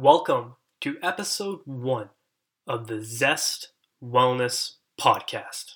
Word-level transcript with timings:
Welcome 0.00 0.54
to 0.80 0.96
episode 1.02 1.60
one 1.66 2.08
of 2.66 2.86
the 2.86 3.04
Zest 3.04 3.74
Wellness 4.02 4.76
Podcast. 4.98 5.74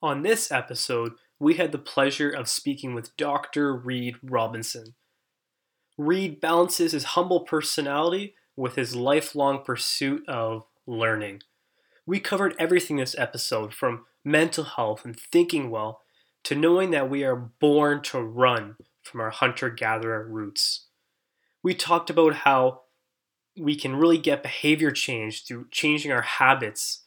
On 0.00 0.22
this 0.22 0.50
episode, 0.50 1.12
we 1.38 1.56
had 1.56 1.72
the 1.72 1.78
pleasure 1.78 2.30
of 2.30 2.48
speaking 2.48 2.94
with 2.94 3.14
Dr. 3.18 3.76
Reid 3.76 4.16
Robinson. 4.22 4.94
Reid 5.98 6.40
balances 6.40 6.92
his 6.92 7.04
humble 7.04 7.40
personality 7.40 8.36
with 8.56 8.76
his 8.76 8.94
lifelong 8.94 9.64
pursuit 9.64 10.26
of 10.28 10.64
learning. 10.86 11.42
We 12.06 12.20
covered 12.20 12.54
everything 12.58 12.96
this 12.96 13.18
episode 13.18 13.74
from 13.74 14.06
mental 14.24 14.64
health 14.64 15.04
and 15.04 15.18
thinking 15.18 15.70
well 15.70 16.02
to 16.44 16.54
knowing 16.54 16.92
that 16.92 17.10
we 17.10 17.24
are 17.24 17.36
born 17.36 18.00
to 18.04 18.20
run 18.20 18.76
from 19.02 19.20
our 19.20 19.30
hunter 19.30 19.70
gatherer 19.70 20.26
roots. 20.28 20.86
We 21.62 21.74
talked 21.74 22.10
about 22.10 22.34
how 22.36 22.82
we 23.58 23.74
can 23.74 23.96
really 23.96 24.18
get 24.18 24.42
behavior 24.42 24.92
change 24.92 25.44
through 25.44 25.66
changing 25.72 26.12
our 26.12 26.22
habits 26.22 27.02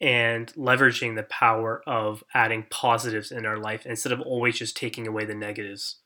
and 0.00 0.52
leveraging 0.54 1.14
the 1.14 1.22
power 1.22 1.80
of 1.86 2.24
adding 2.34 2.66
positives 2.70 3.30
in 3.30 3.46
our 3.46 3.56
life 3.56 3.86
instead 3.86 4.12
of 4.12 4.20
always 4.20 4.58
just 4.58 4.76
taking 4.76 5.06
away 5.06 5.24
the 5.24 5.34
negatives. 5.34 6.01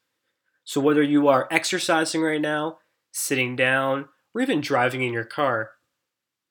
So, 0.68 0.80
whether 0.80 1.00
you 1.00 1.28
are 1.28 1.46
exercising 1.48 2.22
right 2.22 2.40
now, 2.40 2.78
sitting 3.12 3.54
down, 3.54 4.08
or 4.34 4.40
even 4.40 4.60
driving 4.60 5.00
in 5.00 5.12
your 5.12 5.24
car, 5.24 5.70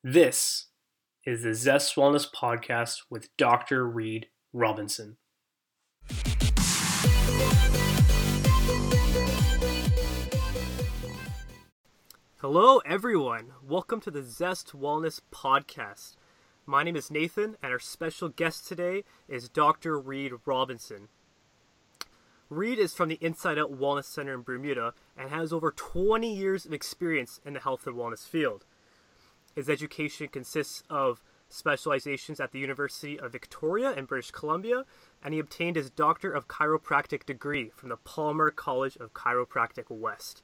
this 0.06 0.67
is 1.26 1.44
the 1.44 1.53
Zest 1.53 1.98
Wellness 1.98 2.26
Podcast 2.34 3.00
with 3.09 3.28
Dr. 3.36 3.86
Reid 3.86 4.28
Robinson. 4.54 5.17
Hello, 12.38 12.78
everyone. 12.86 13.52
Welcome 13.61 14.00
to 14.00 14.11
the 14.11 14.23
Zest 14.23 14.72
Wellness 14.72 15.20
Podcast. 15.30 16.16
My 16.66 16.84
name 16.84 16.95
is 16.95 17.11
Nathan, 17.11 17.58
and 17.61 17.73
our 17.73 17.80
special 17.80 18.30
guest 18.30 18.66
today 18.66 19.04
is 19.28 19.50
Dr. 19.50 20.00
Reid 20.00 20.32
Robinson. 20.45 21.09
Reid 22.50 22.80
is 22.80 22.94
from 22.94 23.10
the 23.10 23.18
Inside 23.22 23.58
Out 23.58 23.74
Wellness 23.74 24.06
Center 24.06 24.34
in 24.34 24.42
Bermuda 24.42 24.94
and 25.18 25.30
has 25.30 25.52
over 25.52 25.72
20 25.72 26.34
years 26.34 26.66
of 26.66 26.74
experience 26.74 27.40
in 27.46 27.54
the 27.54 27.60
health 27.60 27.88
and 27.88 27.96
wellness 27.96 28.28
field. 28.28 28.66
His 29.56 29.70
education 29.70 30.28
consists 30.28 30.84
of 30.90 31.22
specializations 31.50 32.40
at 32.40 32.52
the 32.52 32.60
University 32.60 33.20
of 33.20 33.32
Victoria 33.32 33.94
in 33.94 34.06
British 34.06 34.32
Columbia, 34.32 34.84
and 35.23 35.34
he 35.34 35.40
obtained 35.40 35.76
his 35.76 35.90
Doctor 35.90 36.32
of 36.32 36.48
Chiropractic 36.48 37.26
degree 37.26 37.72
from 37.76 37.90
the 37.90 37.98
Palmer 37.98 38.52
College 38.52 38.98
of 38.98 39.14
Chiropractic 39.14 39.90
West. 39.90 40.44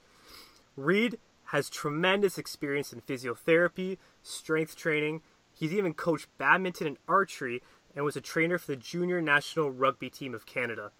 Reid 0.75 1.19
has 1.45 1.69
tremendous 1.69 2.37
experience 2.37 2.93
in 2.93 3.01
physiotherapy, 3.01 3.97
strength 4.23 4.75
training, 4.75 5.21
He's 5.53 5.73
even 5.73 5.93
coached 5.93 6.27
badminton 6.37 6.87
and 6.87 6.97
archery 7.07 7.61
and 7.95 8.05
was 8.05 8.15
a 8.15 8.21
trainer 8.21 8.57
for 8.57 8.71
the 8.71 8.75
junior 8.75 9.21
national 9.21 9.69
rugby 9.69 10.09
team 10.09 10.33
of 10.33 10.45
Canada. 10.45 10.91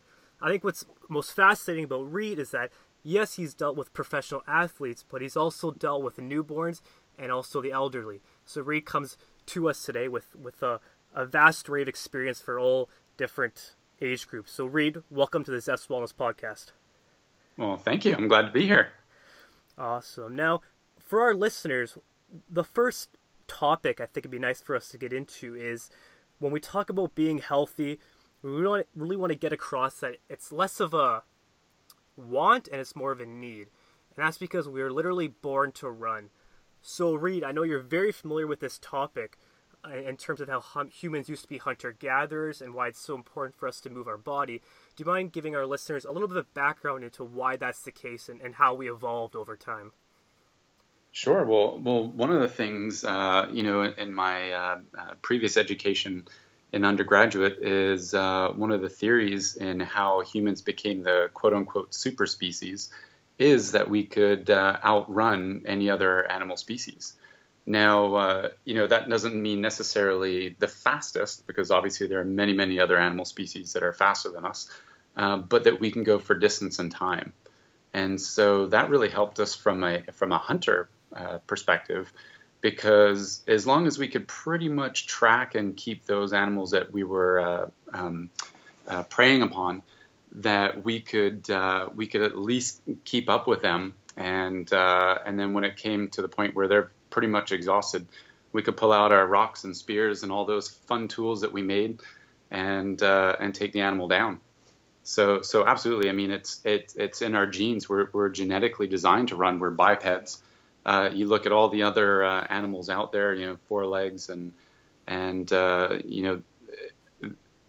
I 0.42 0.50
think 0.50 0.64
what's 0.64 0.86
most 1.08 1.34
fascinating 1.34 1.84
about 1.86 2.12
Reid 2.12 2.40
is 2.40 2.52
that, 2.52 2.72
yes, 3.04 3.36
he's 3.36 3.54
dealt 3.54 3.76
with 3.76 3.94
professional 3.94 4.42
athletes, 4.48 5.06
but 5.08 5.22
he's 5.22 5.38
also 5.38 5.72
dealt 5.72 6.04
with 6.04 6.18
newborns 6.18 6.82
and 7.20 7.32
also 7.32 7.62
the 7.62 7.72
elderly. 7.72 8.22
So 8.46 8.62
Reid 8.62 8.86
comes 8.86 9.18
to 9.48 9.70
us 9.70 9.84
today 9.84 10.08
with, 10.08 10.36
with 10.36 10.64
a, 10.64 10.80
a 11.14 11.26
vast 11.26 11.70
array 11.70 11.84
of 11.84 11.88
experience 11.88 12.42
for 12.42 12.60
all 12.60 12.90
different 13.18 13.76
age 14.02 14.28
groups. 14.28 14.52
So, 14.52 14.66
Reid, 14.66 15.04
welcome 15.12 15.44
to 15.44 15.52
the 15.52 15.62
Zest 15.62 15.90
Wellness 15.90 16.14
Podcast. 16.14 16.72
Well, 17.58 17.78
thank 17.78 18.04
you. 18.04 18.16
I'm 18.16 18.28
glad 18.28 18.44
to 18.44 18.52
be 18.52 18.66
here. 18.66 18.90
Awesome. 19.78 20.36
Now, 20.36 20.62
for 21.00 21.22
our 21.22 21.36
listeners, 21.36 21.98
the 22.50 22.64
first 22.64 23.10
topic 23.48 24.00
I 24.00 24.06
think 24.06 24.20
it'd 24.20 24.32
be 24.32 24.40
nice 24.40 24.62
for 24.62 24.76
us 24.76 24.90
to 24.90 24.98
get 24.98 25.14
into 25.14 25.56
is 25.56 25.90
when 26.40 26.52
we 26.52 26.60
talk 26.60 26.90
about 26.90 27.14
being 27.14 27.38
healthy, 27.38 28.00
we 28.42 28.52
really, 28.52 28.84
really 28.96 29.18
want 29.18 29.32
to 29.32 29.38
get 29.38 29.54
across 29.54 30.00
that 30.00 30.18
it's 30.30 30.52
less 30.52 30.80
of 30.80 30.94
a 30.94 31.24
want 32.18 32.68
and 32.68 32.82
it's 32.82 32.96
more 32.96 33.12
of 33.12 33.20
a 33.20 33.26
need. 33.26 33.68
And 34.16 34.26
that's 34.26 34.38
because 34.38 34.68
we 34.68 34.82
are 34.82 34.92
literally 34.92 35.28
born 35.28 35.72
to 35.74 35.90
run. 35.90 36.30
So, 36.82 37.14
Reid, 37.14 37.44
I 37.44 37.52
know 37.52 37.64
you're 37.64 37.80
very 37.80 38.12
familiar 38.12 38.48
with 38.48 38.60
this 38.60 38.80
topic 38.80 39.38
uh, 39.86 39.96
in 39.96 40.18
terms 40.18 40.42
of 40.42 40.50
how 40.50 40.60
hum- 40.60 40.90
humans 40.90 41.30
used 41.30 41.44
to 41.44 41.48
be 41.48 41.58
hunter 41.58 41.92
gatherers 41.92 42.62
and 42.62 42.74
why 42.74 42.88
it's 42.88 43.00
so 43.00 43.16
important 43.16 43.56
for 43.56 43.68
us 43.68 43.80
to 43.82 43.90
move 43.90 44.08
our 44.08 44.18
body. 44.18 44.62
Do 44.96 45.04
you 45.04 45.06
mind 45.06 45.32
giving 45.32 45.56
our 45.56 45.66
listeners 45.66 46.06
a 46.06 46.12
little 46.12 46.28
bit 46.28 46.38
of 46.38 46.54
background 46.54 47.04
into 47.04 47.24
why 47.24 47.56
that's 47.56 47.84
the 47.84 47.92
case 47.92 48.30
and, 48.30 48.42
and 48.42 48.56
how 48.56 48.74
we 48.74 48.90
evolved 48.90 49.36
over 49.36 49.56
time? 49.56 49.92
Sure. 51.12 51.44
Well, 51.46 51.80
well, 51.80 52.08
one 52.08 52.32
of 52.32 52.42
the 52.42 52.48
things, 52.48 53.04
uh, 53.04 53.48
you 53.52 53.64
know, 53.64 53.84
in, 53.84 54.14
my 54.14 54.52
uh, 54.52 54.80
uh, 54.98 55.14
previous 55.22 55.58
education 55.58 56.26
in 56.72 56.86
undergraduate 56.86 57.60
is 57.62 58.14
uh, 58.14 58.50
one 58.56 58.72
of 58.72 58.82
the 58.82 58.90
theories 58.90 59.56
in 59.56 59.80
how 59.80 60.22
humans 60.22 60.62
became 60.62 61.04
the 61.04 61.30
quote 61.34 61.54
unquote 61.54 61.94
super 61.94 62.26
species 62.26 62.90
is 63.38 63.72
that 63.72 63.90
we 63.90 64.06
could 64.06 64.50
uh, 64.50 64.78
outrun 64.84 65.64
any 65.66 65.90
other 65.90 66.30
animal 66.32 66.58
species. 66.58 67.14
Now, 67.66 68.16
uh, 68.16 68.50
you 68.66 68.76
know, 68.76 68.88
that 68.88 69.10
doesn't 69.10 69.40
mean 69.40 69.62
necessarily 69.62 70.56
the 70.60 70.68
fastest, 70.68 71.46
because 71.48 71.72
obviously 71.72 72.08
there 72.08 72.20
are 72.20 72.26
many, 72.26 72.54
many 72.54 72.80
other 72.80 72.98
animal 72.98 73.26
species 73.26 73.74
that 73.74 73.84
are 73.84 73.94
faster 73.94 74.30
than 74.30 74.46
us, 74.46 74.70
but 75.16 75.64
that 75.64 75.80
we 75.80 75.92
can 75.92 76.04
go 76.04 76.20
for 76.20 76.36
distance 76.36 76.80
and 76.80 76.92
time. 76.92 77.34
And 77.94 78.20
so 78.20 78.68
that 78.68 78.90
really 78.90 79.10
helped 79.10 79.40
us 79.40 79.56
from 79.56 79.84
a 79.84 80.02
from 80.14 80.32
a 80.32 80.38
hunter 80.38 80.90
uh, 81.16 81.40
perspective 81.46 82.12
because 82.62 83.44
as 83.48 83.66
long 83.66 83.88
as 83.88 83.98
we 83.98 84.08
could 84.08 84.28
pretty 84.28 84.70
much 84.70 85.08
track 85.08 85.56
and 85.56 85.76
keep 85.76 86.06
those 86.06 86.32
animals 86.32 86.72
that 86.72 86.94
we 86.94 87.04
were 87.04 87.40
uh, 87.40 87.68
um, 87.94 88.30
uh, 88.88 89.04
preying 89.04 89.42
upon, 89.42 89.82
that 90.34 90.84
we 90.86 91.02
could 91.02 91.50
uh, 91.50 91.90
we 91.94 92.08
could 92.08 92.22
at 92.22 92.38
least 92.38 92.82
keep 93.04 93.30
up 93.30 93.48
with 93.48 93.62
them, 93.62 93.94
and 94.16 94.72
uh, 94.72 95.18
and 95.26 95.38
then 95.40 95.54
when 95.54 95.64
it 95.64 95.76
came 95.76 96.08
to 96.10 96.22
the 96.22 96.30
point 96.30 96.56
where 96.56 96.68
they're 96.68 96.92
pretty 97.10 97.28
much 97.28 97.52
exhausted, 97.52 98.08
we 98.54 98.62
could 98.62 98.78
pull 98.78 98.94
out 98.94 99.12
our 99.12 99.26
rocks 99.26 99.66
and 99.66 99.76
spears 99.76 100.24
and 100.24 100.32
all 100.32 100.46
those 100.46 100.70
fun 100.70 101.08
tools 101.08 101.42
that 101.42 101.52
we 101.52 101.64
made, 101.64 102.00
and 102.50 103.02
uh, 103.02 103.36
and 103.40 103.54
take 103.54 103.74
the 103.74 103.82
animal 103.82 104.08
down. 104.08 104.40
So 105.04 105.42
so 105.42 105.66
absolutely, 105.66 106.10
I 106.10 106.14
mean 106.14 106.32
it's 106.32 106.62
it's 106.64 106.96
it's 106.96 107.22
in 107.22 107.36
our 107.36 107.48
genes. 107.48 107.90
We're 107.90 108.08
we're 108.14 108.30
genetically 108.30 108.88
designed 108.88 109.30
to 109.30 109.36
run. 109.36 109.60
We're 109.60 109.72
bipeds 109.72 110.42
uh, 110.86 111.10
you 111.14 111.28
look 111.28 111.46
at 111.46 111.52
all 111.52 111.70
the 111.70 111.84
other 111.84 112.24
uh, 112.24 112.46
animals 112.50 112.90
out 112.90 113.12
there, 113.12 113.34
you 113.34 113.46
know, 113.46 113.58
four 113.68 113.86
legs 113.86 114.30
and 114.30 114.54
and 115.08 115.52
uh, 115.52 115.98
you 116.06 116.24
know, 116.24 116.42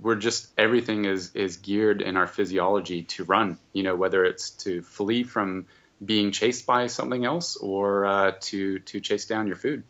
we're 0.00 0.16
just 0.16 0.48
everything 0.58 1.04
is 1.04 1.34
is 1.34 1.56
geared 1.58 2.02
in 2.02 2.16
our 2.16 2.26
physiology 2.26 3.02
to 3.04 3.24
run. 3.24 3.58
You 3.72 3.82
know, 3.82 3.96
whether 3.96 4.24
it's 4.24 4.50
to 4.50 4.82
flee 4.82 5.24
from 5.24 5.66
being 6.04 6.32
chased 6.32 6.66
by 6.66 6.86
something 6.88 7.24
else 7.24 7.56
or 7.56 8.06
uh, 8.06 8.32
to 8.40 8.78
to 8.80 9.00
chase 9.00 9.26
down 9.26 9.46
your 9.46 9.56
food. 9.56 9.84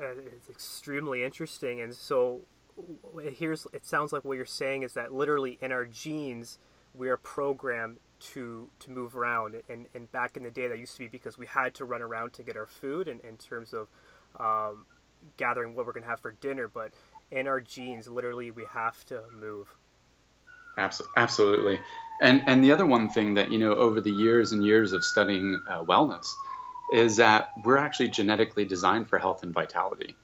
It's 0.00 0.48
extremely 0.48 1.24
interesting, 1.24 1.80
and 1.80 1.94
so 1.94 2.40
here's 3.20 3.66
it 3.72 3.84
sounds 3.84 4.12
like 4.12 4.24
what 4.24 4.36
you're 4.36 4.46
saying 4.46 4.82
is 4.82 4.94
that 4.94 5.12
literally 5.12 5.58
in 5.60 5.72
our 5.72 5.84
genes 5.84 6.58
we 6.94 7.08
are 7.08 7.16
programmed 7.16 7.98
to 8.20 8.68
to 8.80 8.90
move 8.90 9.16
around. 9.16 9.56
And, 9.68 9.86
and 9.94 10.10
back 10.12 10.36
in 10.36 10.42
the 10.42 10.50
day 10.50 10.68
that 10.68 10.78
used 10.78 10.94
to 10.94 11.00
be 11.00 11.08
because 11.08 11.38
we 11.38 11.46
had 11.46 11.74
to 11.74 11.84
run 11.84 12.02
around 12.02 12.32
to 12.34 12.42
get 12.42 12.56
our 12.56 12.66
food 12.66 13.08
and 13.08 13.20
in 13.20 13.36
terms 13.36 13.72
of 13.72 13.88
um, 14.38 14.86
gathering 15.36 15.74
what 15.74 15.86
we're 15.86 15.92
going 15.92 16.04
to 16.04 16.08
have 16.08 16.20
for 16.20 16.32
dinner. 16.32 16.68
But 16.68 16.92
in 17.30 17.46
our 17.46 17.60
genes 17.60 18.08
literally 18.08 18.50
we 18.50 18.64
have 18.72 19.04
to 19.06 19.22
move. 19.38 19.68
Absolutely. 21.16 21.80
And 22.20 22.42
and 22.46 22.62
the 22.62 22.72
other 22.72 22.86
one 22.86 23.08
thing 23.08 23.34
that 23.34 23.50
you 23.50 23.58
know 23.58 23.74
over 23.74 24.00
the 24.00 24.10
years 24.10 24.52
and 24.52 24.64
years 24.64 24.92
of 24.92 25.04
studying 25.04 25.60
uh, 25.68 25.82
wellness 25.84 26.26
is 26.92 27.16
that 27.16 27.50
we're 27.64 27.76
actually 27.76 28.08
genetically 28.08 28.64
designed 28.64 29.08
for 29.08 29.18
health 29.18 29.42
and 29.42 29.52
vitality. 29.52 30.16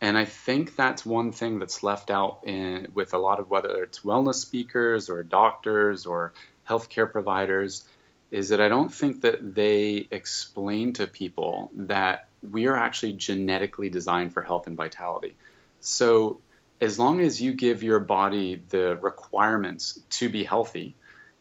And 0.00 0.16
I 0.16 0.24
think 0.24 0.76
that's 0.76 1.04
one 1.04 1.30
thing 1.30 1.58
that's 1.58 1.82
left 1.82 2.10
out 2.10 2.40
in, 2.44 2.88
with 2.94 3.12
a 3.12 3.18
lot 3.18 3.38
of 3.38 3.50
whether 3.50 3.82
it's 3.82 4.00
wellness 4.00 4.36
speakers 4.36 5.10
or 5.10 5.22
doctors 5.22 6.06
or 6.06 6.32
healthcare 6.70 7.10
providers 7.10 7.84
is 8.30 8.50
that 8.50 8.60
I 8.60 8.68
don't 8.68 8.92
think 8.92 9.22
that 9.22 9.54
they 9.54 10.06
explain 10.10 10.92
to 10.94 11.06
people 11.06 11.70
that 11.74 12.28
we 12.48 12.66
are 12.66 12.76
actually 12.76 13.14
genetically 13.14 13.90
designed 13.90 14.32
for 14.32 14.42
health 14.42 14.66
and 14.66 14.76
vitality. 14.76 15.34
So, 15.80 16.40
as 16.80 16.98
long 16.98 17.20
as 17.20 17.42
you 17.42 17.52
give 17.52 17.82
your 17.82 18.00
body 18.00 18.62
the 18.70 18.96
requirements 19.02 20.00
to 20.10 20.30
be 20.30 20.44
healthy 20.44 20.94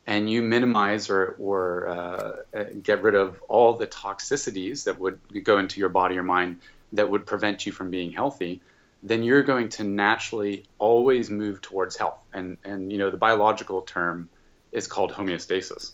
and 0.06 0.30
you 0.30 0.42
minimize 0.42 1.10
or, 1.10 1.38
or 1.40 1.88
uh, 1.88 2.64
get 2.84 3.02
rid 3.04 3.16
of 3.16 3.42
all 3.48 3.74
the 3.78 3.88
toxicities 3.88 4.84
that 4.84 5.00
would 5.00 5.20
go 5.44 5.60
into 5.60 5.80
your 5.80 5.88
body 5.90 6.18
or 6.18 6.24
mind 6.24 6.58
that 6.92 7.10
would 7.10 7.26
prevent 7.26 7.66
you 7.66 7.72
from 7.72 7.90
being 7.90 8.12
healthy, 8.12 8.60
then 9.04 9.24
you're 9.24 9.44
going 9.44 9.70
to 9.70 9.84
naturally 9.84 10.66
always 10.78 11.30
move 11.30 11.62
towards 11.62 11.96
health. 11.96 12.20
And 12.34 12.58
and 12.66 12.92
you 12.92 12.98
know 12.98 13.12
the 13.12 13.18
biological 13.18 13.82
term 13.84 14.28
is 14.72 14.88
called 14.88 15.14
homeostasis. 15.14 15.92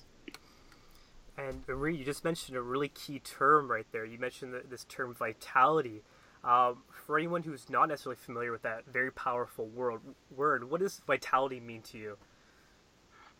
And 1.37 1.63
Marie, 1.67 1.97
you 1.97 2.05
just 2.05 2.23
mentioned 2.23 2.57
a 2.57 2.61
really 2.61 2.87
key 2.89 3.19
term 3.19 3.69
right 3.69 3.85
there. 3.91 4.05
You 4.05 4.17
mentioned 4.17 4.53
the, 4.53 4.63
this 4.69 4.85
term 4.85 5.13
vitality. 5.13 6.01
Um, 6.43 6.83
for 6.91 7.17
anyone 7.17 7.41
who's 7.41 7.69
not 7.69 7.89
necessarily 7.89 8.17
familiar 8.17 8.51
with 8.51 8.61
that 8.61 8.85
very 8.85 9.11
powerful 9.11 9.65
word, 9.65 10.01
word 10.35 10.69
what 10.69 10.79
does 10.79 11.01
vitality 11.07 11.59
mean 11.59 11.81
to 11.83 11.97
you? 11.97 12.17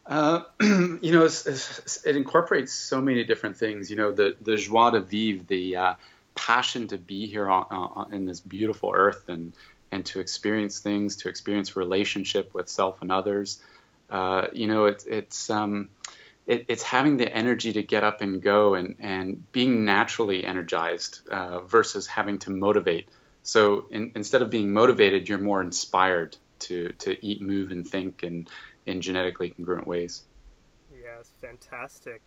Uh, 0.08 0.44
you 0.62 1.12
know, 1.12 1.24
it's, 1.26 1.46
it's, 1.46 2.06
it 2.06 2.16
incorporates 2.16 2.74
so 2.74 3.02
many 3.02 3.24
different 3.24 3.58
things. 3.58 3.90
You 3.90 3.96
know, 3.96 4.12
the 4.12 4.36
the 4.42 4.58
joie 4.58 4.92
de 4.92 5.02
vivre, 5.02 5.44
the 5.48 5.76
uh, 5.76 5.94
passion 6.36 6.88
to 6.90 6.98
be 6.98 7.28
here 7.28 7.50
on, 7.50 7.66
on, 7.70 8.14
in 8.14 8.26
this 8.26 8.40
beautiful 8.40 8.92
earth 8.94 9.30
and 9.30 9.54
and 9.92 10.06
to 10.08 10.20
experience 10.20 10.80
things, 10.80 11.18
to 11.18 11.30
experience 11.30 11.76
relationship 11.76 12.54
with 12.54 12.70
self 12.70 13.02
and 13.02 13.12
others. 13.12 13.62
Uh, 14.10 14.48
you 14.54 14.68
know, 14.68 14.86
it, 14.86 15.04
it's 15.07 15.50
um, 15.50 15.90
it, 16.46 16.66
it's 16.68 16.84
having 16.84 17.18
the 17.18 17.31
energy 17.31 17.74
to 17.74 17.84
get 17.84 18.04
up 18.04 18.22
and 18.22 18.42
go 18.42 18.75
and 18.75 18.96
and 19.00 19.52
being 19.52 19.86
naturally 19.86 20.46
energized 20.46 21.28
uh, 21.30 21.62
versus 21.62 22.07
having 22.07 22.40
to 22.40 22.52
motivate. 22.52 23.07
So 23.44 23.86
in, 23.92 24.12
instead 24.16 24.42
of 24.42 24.50
being 24.50 24.74
motivated, 24.74 25.30
you're 25.30 25.38
more 25.38 25.62
inspired 25.62 26.38
to 26.60 26.90
to 27.00 27.25
eat, 27.25 27.42
move, 27.42 27.72
and 27.72 27.88
think 27.88 28.24
and 28.24 28.50
in 28.86 29.02
genetically 29.02 29.50
congruent 29.50 29.88
ways. 29.88 30.24
Yes, 30.94 31.31
fantastic. 31.42 32.22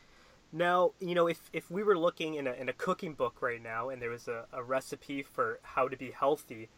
Now, 0.52 0.92
you 0.98 1.14
know, 1.14 1.26
if, 1.26 1.50
if 1.52 1.70
we 1.70 1.82
were 1.82 1.98
looking 1.98 2.34
in 2.34 2.46
a, 2.46 2.52
in 2.52 2.68
a 2.68 2.72
cooking 2.72 3.12
book 3.12 3.42
right 3.42 3.62
now 3.62 3.90
and 3.90 4.00
there 4.00 4.10
was 4.10 4.28
a, 4.28 4.46
a 4.52 4.62
recipe 4.62 5.22
for 5.22 5.60
how 5.62 5.88
to 5.88 5.96
be 5.96 6.10
healthy, 6.10 6.68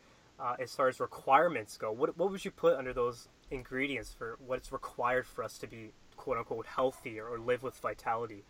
uh, 0.41 0.57
as 0.59 0.75
far 0.75 0.89
as 0.89 1.01
requirements 1.01 1.77
go, 1.77 1.93
what, 1.93 2.17
what 2.17 2.31
would 2.31 2.45
you 2.45 2.51
put 2.51 2.77
under 2.77 2.93
those 2.93 3.29
ingredients 3.51 4.15
for 4.17 4.39
what's 4.47 4.73
required 4.73 5.27
for 5.27 5.45
us 5.45 5.59
to 5.59 5.67
be 5.67 5.91
quote 6.17 6.39
unquote 6.39 6.67
healthy 6.67 7.19
or, 7.19 7.29
or 7.29 7.39
live 7.39 7.63
with 7.63 7.77
vitality? 7.77 8.43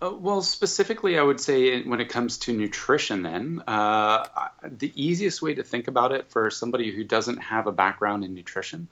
Uh, 0.00 0.12
well, 0.12 0.42
specifically, 0.42 1.18
I 1.18 1.22
would 1.22 1.40
say 1.40 1.82
when 1.82 2.00
it 2.00 2.10
comes 2.10 2.38
to 2.38 2.52
nutrition, 2.52 3.22
then 3.22 3.62
uh, 3.66 4.26
the 4.62 4.92
easiest 4.94 5.40
way 5.40 5.54
to 5.54 5.62
think 5.62 5.88
about 5.88 6.12
it 6.12 6.30
for 6.30 6.50
somebody 6.50 6.94
who 6.94 7.02
doesn't 7.02 7.38
have 7.38 7.66
a 7.66 7.72
background 7.72 8.22
in 8.22 8.34
nutrition 8.34 8.88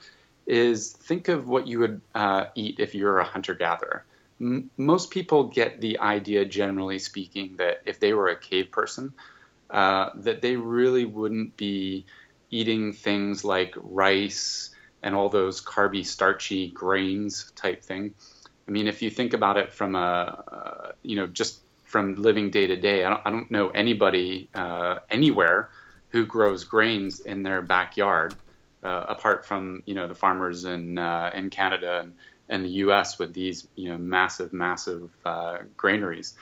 is 0.47 0.93
think 0.93 1.29
of 1.29 1.47
what 1.47 1.67
you 1.67 1.81
would 1.81 2.01
uh, 2.15 2.47
eat 2.55 2.77
if 2.79 2.95
you're 2.95 3.19
a 3.19 3.25
hunter 3.25 3.55
gatherer. 3.55 4.05
M- 4.41 4.71
most 4.79 5.11
people 5.11 5.45
get 5.45 5.81
the 5.81 5.99
idea, 5.99 6.47
generally 6.47 6.99
speaking, 6.99 7.57
that 7.57 7.83
if 7.85 8.01
they 8.01 8.15
were 8.15 8.29
a 8.29 8.37
cave 8.37 8.71
person, 8.71 9.13
uh, 9.75 10.11
that 10.15 10.41
they 10.41 10.57
really 10.57 11.05
wouldn't 11.05 11.57
be 11.57 12.07
eating 12.51 12.93
things 12.93 13.45
like 13.45 13.75
rice 13.77 14.71
and 15.03 15.15
all 15.15 15.29
those 15.29 15.61
carby, 15.61 16.07
starchy 16.07 16.71
grains 16.71 17.53
type 17.57 17.83
thing. 17.83 18.15
I 18.67 18.71
mean, 18.71 18.87
if 18.87 19.03
you 19.03 19.11
think 19.11 19.35
about 19.35 19.59
it 19.59 19.73
from 19.73 19.95
a, 19.95 20.45
uh, 20.51 20.93
you 21.03 21.17
know, 21.17 21.27
just 21.27 21.61
from 21.85 22.15
living 22.15 22.51
day 22.51 22.67
to 22.67 22.77
day, 22.77 23.05
I 23.05 23.11
don't, 23.11 23.23
I 23.27 23.31
don't 23.31 23.51
know 23.51 23.69
anybody 23.69 24.49
uh, 24.55 25.01
anywhere 25.11 25.69
who 26.09 26.25
grows 26.25 26.65
grains 26.65 27.21
in 27.21 27.43
their 27.43 27.61
backyard 27.61 28.35
uh, 28.85 29.07
apart 29.09 29.47
from 29.47 29.83
you 29.87 29.95
know 29.95 30.07
the 30.07 30.15
farmers 30.15 30.65
in 30.65 30.99
uh, 30.99 31.31
in 31.35 31.51
Canada 31.51 32.01
and, 32.01 32.13
and 32.49 32.65
the 32.65 32.71
U.S. 32.85 33.19
with 33.19 33.33
these 33.33 33.67
you 33.75 33.89
know 33.89 33.99
massive 33.99 34.53
massive 34.53 35.11
uh, 35.25 35.59
granaries, 35.77 36.35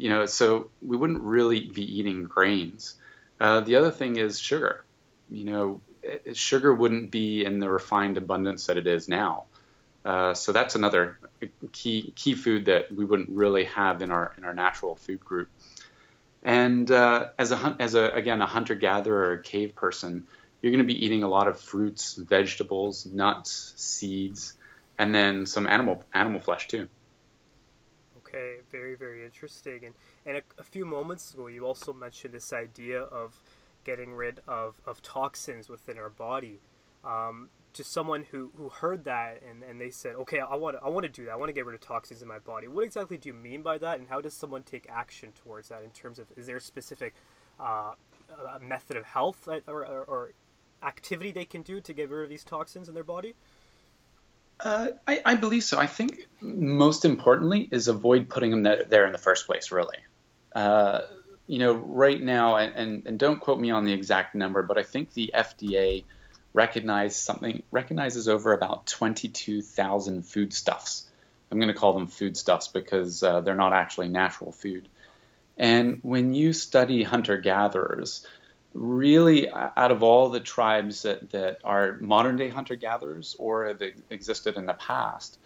you 0.00 0.08
know 0.08 0.24
so 0.24 0.70
we 0.80 0.96
wouldn't 0.96 1.20
really 1.20 1.60
be 1.60 1.84
eating 1.98 2.24
grains. 2.24 2.94
Uh, 3.38 3.60
the 3.60 3.76
other 3.76 3.90
thing 3.90 4.16
is 4.16 4.40
sugar. 4.40 4.84
You 5.28 5.44
know, 5.44 5.80
it, 6.02 6.38
sugar 6.38 6.74
wouldn't 6.74 7.10
be 7.10 7.44
in 7.44 7.58
the 7.58 7.68
refined 7.68 8.16
abundance 8.16 8.66
that 8.66 8.78
it 8.78 8.86
is 8.86 9.08
now. 9.08 9.44
Uh, 10.02 10.32
so 10.32 10.52
that's 10.52 10.74
another 10.74 11.18
key 11.72 12.14
key 12.16 12.34
food 12.34 12.64
that 12.64 12.90
we 12.90 13.04
wouldn't 13.04 13.28
really 13.28 13.64
have 13.64 14.00
in 14.00 14.10
our 14.10 14.32
in 14.38 14.44
our 14.44 14.54
natural 14.54 14.96
food 14.96 15.20
group. 15.20 15.50
And 16.42 16.90
uh, 16.90 17.28
as 17.38 17.52
a 17.52 17.76
as 17.78 17.94
a 17.94 18.08
again 18.10 18.40
a 18.40 18.46
hunter 18.46 18.74
gatherer 18.74 19.34
a 19.34 19.42
cave 19.42 19.74
person, 19.74 20.26
you're 20.62 20.72
going 20.72 20.86
to 20.86 20.94
be 20.94 21.04
eating 21.04 21.24
a 21.24 21.28
lot 21.28 21.46
of 21.46 21.60
fruits, 21.60 22.14
vegetables, 22.14 23.04
nuts, 23.04 23.74
seeds, 23.76 24.54
and 24.98 25.14
then 25.14 25.44
some 25.44 25.66
animal 25.66 26.02
animal 26.14 26.40
flesh 26.40 26.68
too. 26.68 26.88
Okay, 28.32 28.58
very 28.70 28.94
very 28.94 29.24
interesting. 29.24 29.84
And 29.84 29.94
and 30.24 30.36
a, 30.36 30.42
a 30.58 30.62
few 30.62 30.86
moments 30.86 31.34
ago, 31.34 31.48
you 31.48 31.66
also 31.66 31.92
mentioned 31.92 32.32
this 32.32 32.52
idea 32.52 33.02
of 33.02 33.34
getting 33.84 34.14
rid 34.14 34.40
of, 34.46 34.74
of 34.86 35.02
toxins 35.02 35.68
within 35.68 35.98
our 35.98 36.10
body. 36.10 36.60
Um, 37.04 37.48
to 37.72 37.84
someone 37.84 38.24
who, 38.30 38.50
who 38.56 38.68
heard 38.68 39.04
that 39.04 39.40
and, 39.48 39.62
and 39.62 39.80
they 39.80 39.90
said, 39.90 40.16
okay, 40.16 40.40
I 40.40 40.56
want 40.56 40.76
to, 40.76 40.84
I 40.84 40.88
want 40.88 41.04
to 41.04 41.08
do 41.08 41.24
that. 41.26 41.32
I 41.32 41.36
want 41.36 41.50
to 41.50 41.52
get 41.52 41.64
rid 41.64 41.74
of 41.74 41.80
toxins 41.80 42.20
in 42.20 42.28
my 42.28 42.40
body. 42.40 42.66
What 42.66 42.84
exactly 42.84 43.16
do 43.16 43.28
you 43.28 43.32
mean 43.32 43.62
by 43.62 43.78
that, 43.78 44.00
and 44.00 44.08
how 44.08 44.20
does 44.20 44.34
someone 44.34 44.64
take 44.64 44.86
action 44.90 45.32
towards 45.32 45.68
that? 45.68 45.82
In 45.84 45.90
terms 45.90 46.18
of, 46.18 46.26
is 46.36 46.46
there 46.46 46.56
a 46.56 46.60
specific 46.60 47.14
uh, 47.60 47.92
method 48.60 48.96
of 48.96 49.04
health 49.04 49.48
or, 49.68 49.86
or, 49.86 50.04
or 50.04 50.32
activity 50.82 51.30
they 51.30 51.44
can 51.44 51.62
do 51.62 51.80
to 51.80 51.92
get 51.92 52.10
rid 52.10 52.24
of 52.24 52.28
these 52.28 52.44
toxins 52.44 52.88
in 52.88 52.94
their 52.94 53.04
body? 53.04 53.34
Uh, 54.62 54.88
I, 55.06 55.22
I, 55.24 55.34
believe 55.36 55.64
so. 55.64 55.78
I 55.78 55.86
think 55.86 56.28
most 56.40 57.04
importantly 57.04 57.68
is 57.70 57.88
avoid 57.88 58.28
putting 58.28 58.50
them 58.50 58.62
there 58.88 59.06
in 59.06 59.12
the 59.12 59.18
first 59.18 59.46
place. 59.46 59.72
Really, 59.72 59.96
uh, 60.54 61.00
you 61.46 61.58
know, 61.58 61.72
right 61.72 62.20
now, 62.20 62.56
and, 62.56 63.06
and 63.06 63.18
don't 63.18 63.40
quote 63.40 63.58
me 63.58 63.70
on 63.70 63.84
the 63.84 63.92
exact 63.92 64.34
number, 64.34 64.62
but 64.62 64.76
I 64.76 64.82
think 64.82 65.14
the 65.14 65.32
FDA 65.34 66.04
recognizes 66.52 67.16
something 67.16 67.62
recognizes 67.70 68.28
over 68.28 68.52
about 68.52 68.86
twenty-two 68.86 69.62
thousand 69.62 70.26
foodstuffs. 70.26 71.06
I'm 71.50 71.58
going 71.58 71.72
to 71.72 71.78
call 71.78 71.94
them 71.94 72.06
foodstuffs 72.06 72.68
because 72.68 73.22
uh, 73.22 73.40
they're 73.40 73.54
not 73.54 73.72
actually 73.72 74.08
natural 74.08 74.52
food. 74.52 74.88
And 75.56 75.98
when 76.02 76.32
you 76.32 76.52
study 76.52 77.02
hunter 77.02 77.36
gatherers, 77.36 78.26
really 78.72 79.50
out 79.50 79.90
of 79.90 80.02
all 80.02 80.30
the 80.30 80.40
tribes 80.40 81.02
that, 81.02 81.30
that 81.30 81.58
are 81.64 81.96
modern 82.00 82.36
day 82.36 82.48
hunter 82.48 82.76
gatherers 82.76 83.34
or 83.38 83.66
have 83.66 83.82
existed 84.10 84.56
in 84.56 84.66
the 84.66 84.74
past 84.74 85.38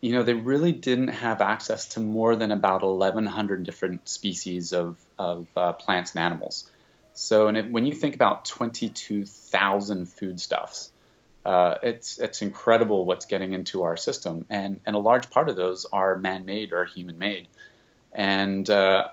you 0.00 0.12
know 0.12 0.22
they 0.22 0.34
really 0.34 0.72
didn't 0.72 1.08
have 1.08 1.40
access 1.40 1.88
to 1.88 2.00
more 2.00 2.36
than 2.36 2.52
about 2.52 2.82
1100 2.82 3.64
different 3.64 4.08
species 4.08 4.72
of, 4.72 4.96
of 5.18 5.46
uh, 5.56 5.72
plants 5.72 6.14
and 6.14 6.24
animals. 6.24 6.70
So 7.14 7.48
and 7.48 7.72
when 7.72 7.86
you 7.86 7.92
think 7.92 8.14
about 8.14 8.44
22000 8.44 10.06
foodstuffs 10.06 10.92
uh, 11.44 11.76
it's 11.82 12.18
it's 12.18 12.42
incredible 12.42 13.06
what's 13.06 13.24
getting 13.24 13.54
into 13.54 13.82
our 13.82 13.96
system. 13.96 14.44
And 14.50 14.80
and 14.84 14.94
a 14.94 14.98
large 14.98 15.30
part 15.30 15.48
of 15.48 15.56
those 15.56 15.86
are 15.86 16.16
man-made 16.16 16.72
or 16.72 16.84
human-made 16.84 17.48
and 18.12 18.68
uh, 18.68 19.08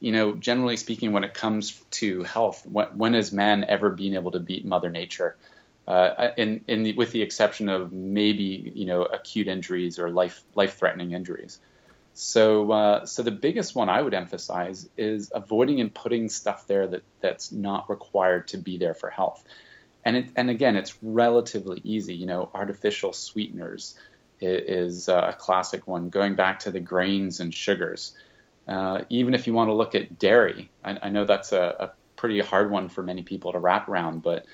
you 0.00 0.12
know, 0.12 0.34
generally 0.34 0.76
speaking, 0.76 1.12
when 1.12 1.24
it 1.24 1.34
comes 1.34 1.72
to 1.92 2.22
health, 2.22 2.64
when, 2.66 2.86
when 2.96 3.14
has 3.14 3.32
man 3.32 3.64
ever 3.64 3.90
been 3.90 4.14
able 4.14 4.30
to 4.32 4.40
beat 4.40 4.64
Mother 4.64 4.90
Nature? 4.90 5.36
Uh, 5.86 6.30
in, 6.36 6.64
in 6.66 6.82
the, 6.82 6.92
with 6.94 7.12
the 7.12 7.22
exception 7.22 7.68
of 7.68 7.92
maybe 7.92 8.72
you 8.74 8.86
know 8.86 9.04
acute 9.04 9.46
injuries 9.46 10.00
or 10.00 10.10
life 10.10 10.42
life 10.56 10.76
threatening 10.78 11.12
injuries. 11.12 11.60
So 12.12 12.72
uh, 12.72 13.06
so 13.06 13.22
the 13.22 13.30
biggest 13.30 13.76
one 13.76 13.88
I 13.88 14.02
would 14.02 14.14
emphasize 14.14 14.88
is 14.96 15.30
avoiding 15.32 15.80
and 15.80 15.94
putting 15.94 16.28
stuff 16.28 16.66
there 16.66 16.88
that 16.88 17.02
that's 17.20 17.52
not 17.52 17.88
required 17.88 18.48
to 18.48 18.56
be 18.56 18.78
there 18.78 18.94
for 18.94 19.10
health. 19.10 19.44
And 20.04 20.16
it, 20.16 20.30
and 20.34 20.50
again, 20.50 20.76
it's 20.76 20.96
relatively 21.02 21.80
easy. 21.84 22.14
You 22.14 22.26
know, 22.26 22.50
artificial 22.54 23.12
sweeteners 23.12 23.96
is, 24.40 24.98
is 24.98 25.08
a 25.08 25.36
classic 25.38 25.86
one. 25.86 26.08
Going 26.08 26.34
back 26.34 26.60
to 26.60 26.70
the 26.70 26.80
grains 26.80 27.38
and 27.40 27.54
sugars. 27.54 28.16
Uh, 28.66 29.02
even 29.10 29.34
if 29.34 29.46
you 29.46 29.52
want 29.52 29.68
to 29.68 29.74
look 29.74 29.94
at 29.94 30.18
dairy, 30.18 30.70
I, 30.84 30.98
I 31.02 31.08
know 31.08 31.24
that's 31.24 31.52
a, 31.52 31.76
a, 31.78 31.90
pretty 32.16 32.40
hard 32.40 32.70
one 32.70 32.88
for 32.88 33.02
many 33.02 33.22
people 33.22 33.52
to 33.52 33.58
wrap 33.58 33.90
around, 33.90 34.22
but 34.22 34.46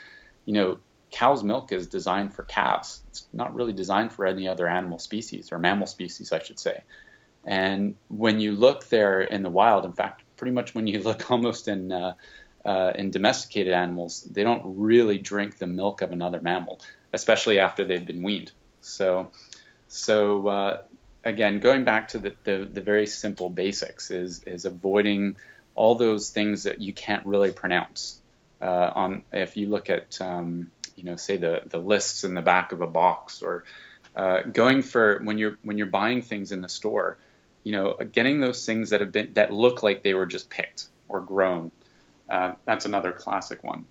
you 0.46 0.52
know, 0.52 0.78
cow's 1.12 1.44
milk 1.44 1.70
is 1.70 1.86
designed 1.86 2.34
for 2.34 2.42
calves. 2.42 3.02
It's 3.08 3.28
not 3.32 3.54
really 3.54 3.72
designed 3.72 4.12
for 4.12 4.26
any 4.26 4.48
other 4.48 4.66
animal 4.66 4.98
species 4.98 5.52
or 5.52 5.60
mammal 5.60 5.86
species, 5.86 6.32
I 6.32 6.42
should 6.42 6.58
say. 6.58 6.82
And 7.44 7.94
when 8.08 8.40
you 8.40 8.52
look 8.52 8.88
there 8.88 9.20
in 9.20 9.44
the 9.44 9.50
wild, 9.50 9.84
in 9.84 9.92
fact, 9.92 10.22
pretty 10.36 10.52
much 10.52 10.74
when 10.74 10.88
you 10.88 10.98
look 11.04 11.30
almost 11.30 11.68
in 11.68 11.92
uh, 11.92 12.14
uh, 12.64 12.92
in 12.94 13.10
domesticated 13.10 13.72
animals, 13.72 14.22
they 14.22 14.44
don't 14.44 14.62
really 14.64 15.18
drink 15.18 15.58
the 15.58 15.66
milk 15.66 16.02
of 16.02 16.12
another 16.12 16.40
mammal, 16.40 16.80
especially 17.12 17.58
after 17.58 17.84
they've 17.84 18.06
been 18.06 18.22
weaned. 18.22 18.52
So, 18.80 19.30
so 19.88 20.46
uh, 20.46 20.82
again, 21.24 21.60
going 21.60 21.84
back 21.84 22.08
to 22.08 22.18
the, 22.18 22.34
the, 22.44 22.68
the, 22.70 22.80
very 22.80 23.06
simple 23.06 23.48
basics 23.48 24.10
is, 24.10 24.42
is 24.44 24.64
avoiding 24.64 25.36
all 25.74 25.94
those 25.94 26.30
things 26.30 26.64
that 26.64 26.80
you 26.80 26.92
can't 26.92 27.24
really 27.26 27.52
pronounce. 27.52 28.18
Uh, 28.60 28.92
on 28.94 29.22
if 29.32 29.56
you 29.56 29.68
look 29.68 29.90
at 29.90 30.20
um, 30.20 30.70
you 30.94 31.02
know 31.02 31.16
say 31.16 31.36
the, 31.36 31.62
the 31.66 31.78
lists 31.78 32.22
in 32.22 32.34
the 32.34 32.42
back 32.42 32.70
of 32.70 32.80
a 32.80 32.86
box 32.86 33.42
or 33.42 33.64
uh, 34.14 34.42
going 34.42 34.82
for 34.82 35.20
when 35.24 35.36
you're 35.36 35.58
when 35.62 35.78
you're 35.78 35.86
buying 35.88 36.22
things 36.22 36.52
in 36.52 36.60
the 36.60 36.68
store, 36.68 37.18
you 37.64 37.72
know, 37.72 37.94
getting 37.94 38.40
those 38.40 38.64
things 38.66 38.90
that 38.90 39.00
have 39.00 39.12
been 39.12 39.32
that 39.34 39.52
look 39.52 39.82
like 39.82 40.02
they 40.02 40.14
were 40.14 40.26
just 40.26 40.50
picked 40.50 40.86
or 41.08 41.20
grown. 41.20 41.70
Uh, 42.28 42.52
that's 42.64 42.84
another 42.84 43.12
classic 43.12 43.64
one. 43.64 43.86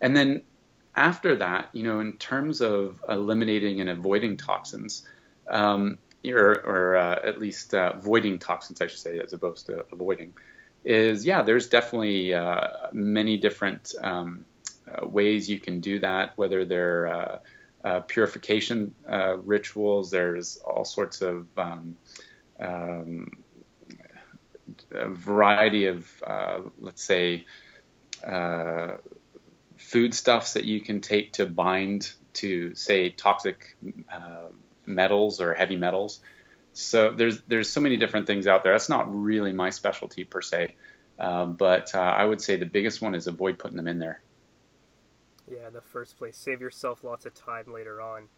And 0.00 0.16
then 0.16 0.42
after 0.94 1.36
that, 1.36 1.70
you 1.72 1.82
know, 1.82 2.00
in 2.00 2.14
terms 2.14 2.60
of 2.60 3.02
eliminating 3.08 3.80
and 3.80 3.90
avoiding 3.90 4.36
toxins, 4.36 5.06
um, 5.48 5.98
or, 6.32 6.52
or 6.64 6.96
uh, 6.96 7.20
at 7.24 7.38
least 7.38 7.74
uh, 7.74 7.92
avoiding 7.94 8.38
toxins, 8.38 8.80
I 8.80 8.86
should 8.86 8.98
say, 8.98 9.18
as 9.18 9.32
opposed 9.32 9.66
to 9.66 9.84
avoiding, 9.92 10.34
is 10.84 11.24
yeah, 11.24 11.42
there's 11.42 11.68
definitely 11.68 12.34
uh, 12.34 12.68
many 12.92 13.36
different 13.36 13.94
um, 14.02 14.44
uh, 14.90 15.06
ways 15.06 15.48
you 15.48 15.58
can 15.58 15.80
do 15.80 15.98
that, 16.00 16.36
whether 16.36 16.64
they're 16.64 17.06
uh, 17.06 17.38
uh, 17.84 18.00
purification 18.00 18.94
rituals, 19.44 20.10
there's 20.10 20.56
all 20.58 20.84
sorts 20.84 21.20
of 21.20 21.46
um, 21.58 21.96
um, 22.58 23.30
a 24.92 25.08
variety 25.08 25.86
of, 25.86 26.10
let's 26.78 27.04
say, 27.04 27.44
foodstuffs 29.76 30.54
that 30.54 30.64
you 30.64 30.80
can 30.80 31.00
take 31.00 31.34
to 31.34 31.44
bind 31.44 32.10
to, 32.32 32.74
say, 32.74 33.10
toxic 33.10 33.76
metals 34.86 35.40
or 35.40 35.54
heavy 35.54 35.76
metals. 35.76 36.20
So 36.72 37.12
there's 37.12 37.42
there's 37.42 37.70
so 37.70 37.80
many 37.80 37.96
different 37.96 38.26
things 38.26 38.46
out 38.46 38.64
there. 38.64 38.72
That's 38.72 38.88
not 38.88 39.12
really 39.14 39.52
my 39.52 39.70
specialty 39.70 40.24
per 40.24 40.42
se, 40.42 40.74
uh, 41.18 41.46
but 41.46 41.94
uh, 41.94 42.00
I 42.00 42.24
would 42.24 42.40
say 42.40 42.56
the 42.56 42.66
biggest 42.66 43.00
one 43.00 43.14
is 43.14 43.26
avoid 43.26 43.58
putting 43.58 43.76
them 43.76 43.86
in 43.86 43.98
there. 43.98 44.20
Yeah, 45.50 45.68
in 45.68 45.72
the 45.74 45.80
first 45.80 46.16
place, 46.18 46.36
save 46.36 46.60
yourself 46.60 47.04
lots 47.04 47.26
of 47.26 47.34
time 47.34 47.72
later 47.72 48.00
on. 48.00 48.28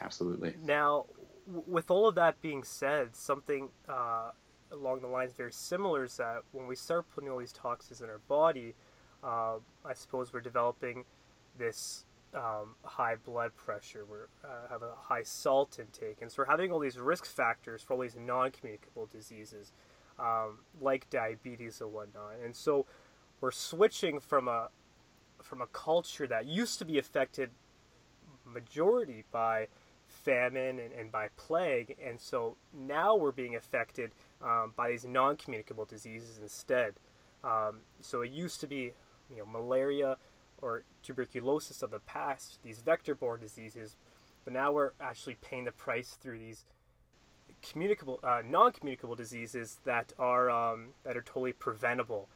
Absolutely. 0.00 0.54
Now, 0.62 1.06
w- 1.46 1.64
with 1.66 1.90
all 1.90 2.08
of 2.08 2.14
that 2.14 2.40
being 2.40 2.62
said, 2.62 3.16
something 3.16 3.68
uh, 3.88 4.30
along 4.70 5.00
the 5.00 5.08
lines 5.08 5.32
very 5.32 5.52
similar 5.52 6.04
is 6.04 6.16
that 6.16 6.42
when 6.52 6.66
we 6.66 6.76
start 6.76 7.06
putting 7.14 7.30
all 7.30 7.38
these 7.38 7.52
toxins 7.52 8.00
in 8.00 8.08
our 8.08 8.20
body, 8.28 8.74
uh, 9.22 9.56
I 9.84 9.94
suppose 9.94 10.32
we're 10.32 10.40
developing 10.40 11.04
this 11.58 12.04
um, 12.36 12.74
high 12.84 13.16
blood 13.16 13.56
pressure, 13.56 14.04
we 14.10 14.18
uh, 14.44 14.68
have 14.68 14.82
a 14.82 14.92
high 14.94 15.22
salt 15.22 15.78
intake, 15.78 16.18
and 16.20 16.30
so 16.30 16.42
we're 16.42 16.50
having 16.50 16.70
all 16.70 16.78
these 16.78 16.98
risk 16.98 17.24
factors 17.24 17.82
for 17.82 17.94
all 17.94 18.00
these 18.00 18.16
non-communicable 18.16 19.06
diseases 19.06 19.72
um, 20.18 20.58
like 20.80 21.08
diabetes 21.10 21.80
and 21.80 21.92
whatnot. 21.92 22.34
And 22.44 22.54
so 22.54 22.86
we're 23.40 23.50
switching 23.50 24.20
from 24.20 24.48
a 24.48 24.68
from 25.42 25.60
a 25.60 25.66
culture 25.66 26.26
that 26.26 26.46
used 26.46 26.78
to 26.78 26.84
be 26.84 26.98
affected 26.98 27.50
majority 28.44 29.24
by 29.30 29.68
famine 30.06 30.78
and, 30.78 30.92
and 30.92 31.12
by 31.12 31.28
plague, 31.36 31.96
and 32.04 32.20
so 32.20 32.56
now 32.72 33.16
we're 33.16 33.32
being 33.32 33.56
affected 33.56 34.12
um, 34.42 34.72
by 34.76 34.90
these 34.90 35.04
non-communicable 35.04 35.84
diseases 35.84 36.38
instead. 36.40 36.94
Um, 37.44 37.80
so 38.00 38.22
it 38.22 38.30
used 38.30 38.60
to 38.60 38.66
be 38.66 38.92
you 39.30 39.38
know, 39.38 39.46
malaria 39.46 40.16
or 40.62 40.84
tuberculosis 41.02 41.82
of 41.82 41.90
the 41.90 41.98
past, 41.98 42.58
these 42.62 42.80
vector-borne 42.80 43.40
diseases, 43.40 43.96
but 44.44 44.52
now 44.52 44.72
we're 44.72 44.92
actually 45.00 45.36
paying 45.40 45.64
the 45.64 45.72
price 45.72 46.16
through 46.20 46.38
these 46.38 46.64
communicable, 47.62 48.20
uh, 48.22 48.42
non-communicable 48.44 49.14
diseases 49.14 49.78
that 49.84 50.12
are 50.18 50.50
um, 50.50 50.88
that 51.04 51.16
are 51.16 51.22
totally 51.22 51.52
preventable 51.52 52.28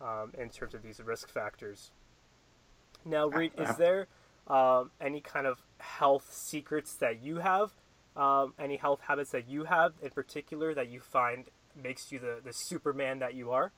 um, 0.00 0.32
in 0.38 0.48
terms 0.50 0.74
of 0.74 0.82
these 0.82 1.00
risk 1.00 1.28
factors. 1.28 1.90
Now, 3.04 3.28
Reid, 3.28 3.52
is 3.58 3.76
there 3.76 4.06
um, 4.46 4.90
any 5.00 5.20
kind 5.20 5.46
of 5.46 5.58
health 5.78 6.32
secrets 6.32 6.94
that 6.96 7.22
you 7.22 7.36
have? 7.38 7.72
Um, 8.16 8.54
any 8.58 8.76
health 8.76 9.00
habits 9.06 9.30
that 9.30 9.48
you 9.48 9.64
have 9.64 9.92
in 10.02 10.10
particular 10.10 10.74
that 10.74 10.88
you 10.88 11.00
find 11.00 11.44
makes 11.80 12.10
you 12.10 12.18
the, 12.18 12.38
the 12.44 12.52
Superman 12.52 13.20
that 13.20 13.34
you 13.34 13.52
are? 13.52 13.72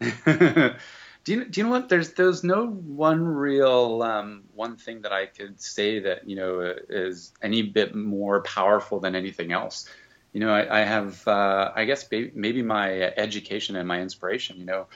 do 1.24 1.34
you 1.34 1.44
do 1.44 1.60
you 1.60 1.64
know 1.64 1.70
what? 1.70 1.88
There's 1.88 2.14
there's 2.14 2.42
no 2.42 2.66
one 2.66 3.22
real 3.24 4.02
um, 4.02 4.44
one 4.54 4.76
thing 4.76 5.02
that 5.02 5.12
I 5.12 5.26
could 5.26 5.60
say 5.60 6.00
that 6.00 6.28
you 6.28 6.36
know 6.36 6.74
is 6.88 7.32
any 7.42 7.62
bit 7.62 7.94
more 7.94 8.42
powerful 8.42 9.00
than 9.00 9.14
anything 9.14 9.52
else. 9.52 9.86
You 10.32 10.40
know, 10.40 10.52
I, 10.52 10.80
I 10.80 10.84
have 10.84 11.26
uh, 11.28 11.72
I 11.74 11.84
guess 11.84 12.06
maybe 12.10 12.62
my 12.62 13.02
education 13.02 13.76
and 13.76 13.86
my 13.86 14.00
inspiration. 14.00 14.58
You 14.58 14.64
know, 14.64 14.86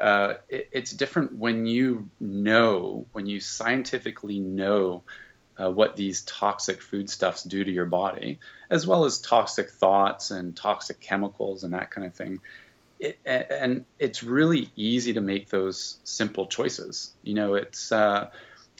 uh, 0.00 0.34
it, 0.48 0.68
it's 0.72 0.90
different 0.90 1.36
when 1.36 1.66
you 1.66 2.10
know 2.18 3.06
when 3.12 3.26
you 3.26 3.40
scientifically 3.40 4.40
know. 4.40 5.02
Uh, 5.60 5.68
what 5.68 5.96
these 5.96 6.22
toxic 6.22 6.80
foodstuffs 6.80 7.42
do 7.42 7.64
to 7.64 7.72
your 7.72 7.84
body, 7.84 8.38
as 8.70 8.86
well 8.86 9.04
as 9.04 9.20
toxic 9.20 9.68
thoughts 9.70 10.30
and 10.30 10.56
toxic 10.56 11.00
chemicals 11.00 11.64
and 11.64 11.74
that 11.74 11.90
kind 11.90 12.06
of 12.06 12.14
thing 12.14 12.40
it, 13.00 13.18
and 13.24 13.84
it's 13.98 14.22
really 14.22 14.70
easy 14.76 15.12
to 15.12 15.20
make 15.20 15.48
those 15.50 15.98
simple 16.04 16.46
choices. 16.46 17.14
You 17.22 17.34
know, 17.34 17.54
it's 17.54 17.92
uh, 17.92 18.30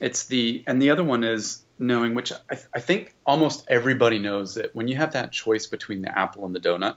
it's 0.00 0.26
the 0.26 0.64
and 0.66 0.80
the 0.80 0.90
other 0.90 1.04
one 1.04 1.24
is 1.24 1.64
knowing 1.78 2.14
which 2.14 2.32
I, 2.32 2.58
I, 2.74 2.80
think 2.80 3.14
almost 3.24 3.64
everybody 3.68 4.18
knows 4.18 4.54
that 4.54 4.74
when 4.74 4.88
you 4.88 4.96
have 4.96 5.12
that 5.12 5.30
choice 5.30 5.66
between 5.66 6.02
the 6.02 6.18
apple 6.18 6.44
and 6.44 6.52
the 6.52 6.58
donut, 6.58 6.96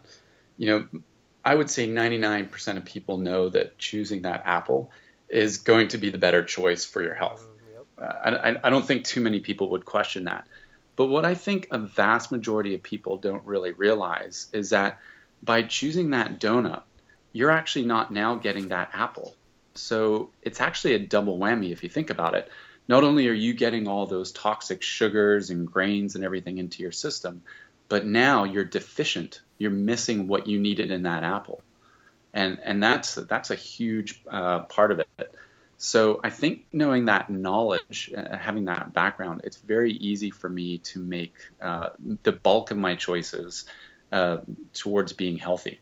you 0.58 0.68
know, 0.68 1.02
I 1.46 1.54
would 1.54 1.70
say 1.70 1.88
99% 1.88 2.78
of 2.78 2.86
people 2.86 3.18
know 3.18 3.50
that 3.50 3.78
choosing 3.78 4.24
that 4.24 4.42
apple 4.46 4.92
is 5.30 5.58
going 5.58 5.90
to 5.90 6.00
be 6.00 6.10
the 6.10 6.18
better 6.18 6.44
choice 6.44 6.84
for 6.84 7.04
your 7.04 7.14
health. 7.14 7.48
Mm, 7.48 7.74
yep. 7.74 7.86
uh, 8.00 8.60
I, 8.64 8.68
I 8.68 8.70
don't 8.72 8.86
think 8.86 9.06
too 9.06 9.22
many 9.22 9.40
people 9.40 9.70
would 9.70 9.86
question 9.86 10.24
that. 10.26 10.48
But 10.96 11.08
what 11.08 11.26
I 11.26 11.36
think 11.36 11.68
a 11.72 11.78
vast 11.78 12.32
majority 12.32 12.76
of 12.76 12.84
people 12.84 13.18
don't 13.18 13.46
really 13.46 13.72
realize 13.72 14.48
is 14.52 14.72
that 14.72 15.00
by 15.44 15.64
choosing 15.64 16.12
that 16.12 16.40
donut, 16.40 16.84
you're 17.34 17.52
actually 17.52 17.86
not 17.86 18.12
now 18.12 18.36
getting 18.36 18.70
that 18.70 18.90
apple. 18.94 19.36
So 19.76 20.30
it's 20.42 20.60
actually 20.60 20.96
a 20.96 21.00
double 21.00 21.38
whammy 21.38 21.72
if 21.72 21.84
you 21.84 21.90
think 21.90 22.10
about 22.10 22.36
it. 22.36 22.50
Not 22.88 23.04
only 23.04 23.28
are 23.30 23.34
you 23.34 23.54
getting 23.54 23.88
all 23.88 24.06
those 24.06 24.32
toxic 24.32 24.82
sugars 24.82 25.50
and 25.50 25.72
grains 25.72 26.16
and 26.16 26.26
everything 26.26 26.58
into 26.58 26.84
your 26.84 26.92
system, 26.92 27.42
but 27.88 28.06
now 28.06 28.44
you're 28.44 28.66
deficient. 28.66 29.42
You're 29.58 29.72
missing 29.72 30.28
what 30.28 30.48
you 30.48 30.60
needed 30.60 30.92
in 30.92 31.04
that 31.04 31.24
apple, 31.24 31.62
and 32.34 32.60
and 32.64 32.82
that's 32.82 33.16
that's 33.16 33.52
a 33.52 33.56
huge 33.56 34.24
uh, 34.30 34.62
part 34.62 34.92
of 34.92 35.00
it. 35.00 35.36
So 35.78 36.20
I 36.24 36.30
think 36.30 36.66
knowing 36.72 37.06
that 37.06 37.30
knowledge, 37.30 38.12
uh, 38.16 38.38
having 38.38 38.66
that 38.66 38.94
background, 38.94 39.42
it's 39.44 39.58
very 39.58 39.94
easy 39.94 40.30
for 40.30 40.48
me 40.48 40.78
to 40.80 41.00
make 41.00 41.36
uh, 41.62 41.90
the 42.24 42.32
bulk 42.32 42.72
of 42.72 42.78
my 42.78 42.96
choices 42.96 43.66
uh, 44.12 44.38
towards 44.74 45.14
being 45.14 45.38
healthy. 45.38 45.80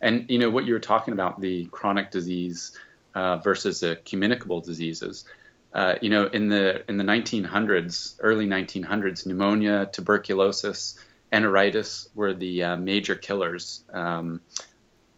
And 0.00 0.26
you 0.28 0.38
know 0.38 0.50
what 0.50 0.64
you 0.64 0.74
were 0.74 0.80
talking 0.80 1.12
about 1.12 1.40
the 1.40 1.66
chronic 1.66 2.10
disease 2.10 2.72
uh, 3.14 3.38
versus 3.38 3.80
the 3.80 3.96
communicable 4.04 4.60
diseases. 4.60 5.24
Uh, 5.72 5.96
you 6.00 6.08
know, 6.08 6.26
in 6.26 6.48
the 6.48 6.88
in 6.88 6.96
the 6.96 7.04
1900s, 7.04 8.16
early 8.20 8.46
1900s, 8.46 9.26
pneumonia, 9.26 9.88
tuberculosis, 9.92 10.98
enteritis 11.32 12.08
were 12.14 12.32
the 12.32 12.62
uh, 12.62 12.76
major 12.76 13.14
killers 13.14 13.84
um, 13.92 14.40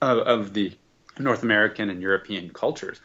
of, 0.01 0.19
of, 0.19 0.55
the 0.55 0.73
North 1.19 1.43
American 1.43 1.89
and 1.91 2.03
European 2.03 2.51
cultures. 2.51 3.01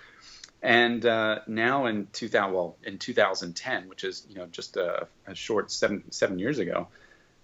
And 0.64 1.06
uh, 1.06 1.40
now 1.46 1.86
in 1.86 2.08
2000, 2.14 2.52
well, 2.52 2.78
in 2.84 2.98
2010, 2.98 3.90
which 3.90 4.04
is 4.04 4.26
you 4.28 4.36
know 4.36 4.48
just 4.48 4.78
a, 4.78 5.08
a 5.28 5.36
short 5.36 5.72
seven 5.72 6.12
seven 6.12 6.40
years 6.40 6.58
ago, 6.58 6.88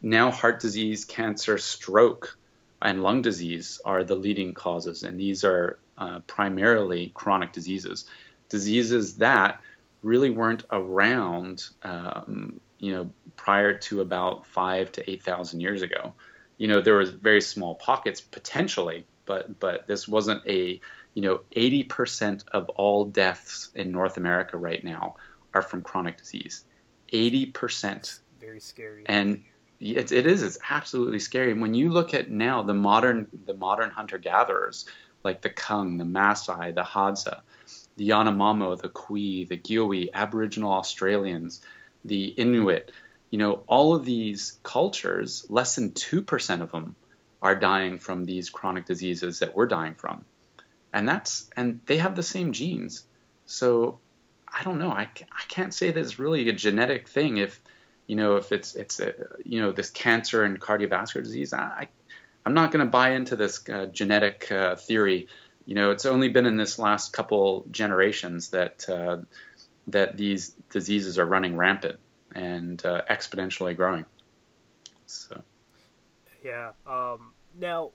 now 0.02 0.32
heart 0.32 0.62
disease, 0.62 1.06
cancer, 1.06 1.60
stroke 1.60 2.38
and 2.82 3.04
lung 3.04 3.22
disease 3.22 3.80
are 3.86 4.04
the 4.04 4.16
leading 4.16 4.54
causes, 4.54 5.04
and 5.04 5.20
these 5.20 5.44
are 5.44 5.80
uh, 5.98 6.20
primarily 6.28 7.12
chronic 7.14 7.52
diseases, 7.52 8.06
diseases 8.50 9.18
that 9.18 9.62
really 10.02 10.30
weren't 10.30 10.64
around, 10.72 11.64
um, 11.84 12.60
you 12.80 12.94
know, 12.94 13.10
prior 13.36 13.78
to 13.78 14.02
about 14.02 14.46
five 14.48 14.92
to 14.94 15.10
eight 15.10 15.24
thousand 15.24 15.60
years 15.60 15.82
ago. 15.82 16.14
You 16.58 16.68
know, 16.68 16.82
there 16.82 16.96
was 16.96 17.12
very 17.12 17.42
small 17.42 17.76
pockets 17.76 18.22
potentially, 18.22 19.06
but 19.26 19.60
but 19.60 19.88
this 19.88 20.08
wasn't 20.08 20.46
a, 20.48 20.80
you 21.14 21.22
know, 21.22 21.42
80% 21.56 22.48
of 22.50 22.70
all 22.70 23.06
deaths 23.06 23.70
in 23.76 23.92
North 23.92 24.18
America 24.18 24.58
right 24.58 24.84
now 24.84 25.16
are 25.54 25.62
from 25.62 25.82
chronic 25.82 26.18
disease. 26.18 26.64
80%. 27.12 28.20
Very 28.40 28.60
scary. 28.60 29.04
And 29.06 29.44
it, 29.82 30.12
it 30.12 30.28
is. 30.28 30.44
It's 30.44 30.60
absolutely 30.70 31.20
scary. 31.20 31.54
When 31.54 31.74
you 31.74 31.90
look 31.90 32.14
at 32.14 32.30
now 32.30 32.62
the 32.62 32.74
modern 32.74 33.28
the 33.46 33.56
modern 33.56 33.90
hunter 33.90 34.18
gatherers 34.18 34.86
like 35.24 35.42
the 35.42 35.50
Kung, 35.50 35.98
the 35.98 36.04
Maasai, 36.04 36.74
the 36.74 36.84
Hadza, 36.84 37.42
the 37.98 38.10
Yanomamo, 38.10 38.80
the 38.80 38.90
Cree, 38.90 39.46
the 39.46 39.58
Gyowi, 39.58 40.10
Aboriginal 40.14 40.72
Australians, 40.74 41.62
the 42.06 42.26
Inuit, 42.26 42.92
you 43.30 43.38
know, 43.38 43.64
all 43.68 43.96
of 43.96 44.06
these 44.06 44.60
cultures, 44.64 45.46
less 45.50 45.76
than 45.76 45.92
2% 45.92 46.62
of 46.62 46.72
them 46.72 46.96
are 47.42 47.56
dying 47.56 47.98
from 48.00 48.26
these 48.26 48.50
chronic 48.50 48.86
diseases 48.86 49.40
that 49.40 49.56
we're 49.56 49.68
dying 49.68 49.96
from. 49.96 50.26
And 50.94 51.08
that's 51.08 51.50
and 51.56 51.80
they 51.86 51.98
have 51.98 52.16
the 52.16 52.24
same 52.24 52.52
genes. 52.52 53.04
So 53.46 54.00
I 54.48 54.64
don't 54.64 54.80
know. 54.80 54.92
I, 54.92 55.04
I 55.04 55.44
can't 55.48 55.74
say 55.74 55.92
that 55.92 56.00
it's 56.00 56.20
really 56.20 56.50
a 56.50 56.54
genetic 56.54 57.08
thing 57.08 57.38
if 57.38 57.62
you 58.12 58.18
know, 58.18 58.36
if 58.36 58.52
it's 58.52 58.76
it's 58.76 59.00
a, 59.00 59.14
you 59.46 59.62
know 59.62 59.72
this 59.72 59.90
cancer 59.90 60.44
and 60.44 60.60
cardiovascular 60.60 61.24
disease, 61.24 61.54
I 61.54 61.88
I'm 62.46 62.54
not 62.54 62.74
going 62.74 62.86
to 62.86 62.92
buy 62.92 63.12
into 63.12 63.38
this 63.38 63.64
uh, 63.70 63.86
genetic 63.86 64.52
uh, 64.52 64.76
theory. 64.76 65.30
You 65.66 65.76
know, 65.76 65.92
it's 65.92 66.06
only 66.06 66.28
been 66.28 66.46
in 66.46 66.58
this 66.58 66.78
last 66.78 67.14
couple 67.14 67.66
generations 67.72 68.50
that 68.50 68.90
uh, 68.90 69.20
that 69.88 70.18
these 70.18 70.50
diseases 70.70 71.18
are 71.20 71.26
running 71.26 71.56
rampant 71.56 72.00
and 72.36 72.86
uh, 72.86 73.04
exponentially 73.10 73.78
growing. 73.78 74.04
So, 75.06 75.42
yeah. 76.44 76.72
Um, 76.86 77.32
now, 77.58 77.92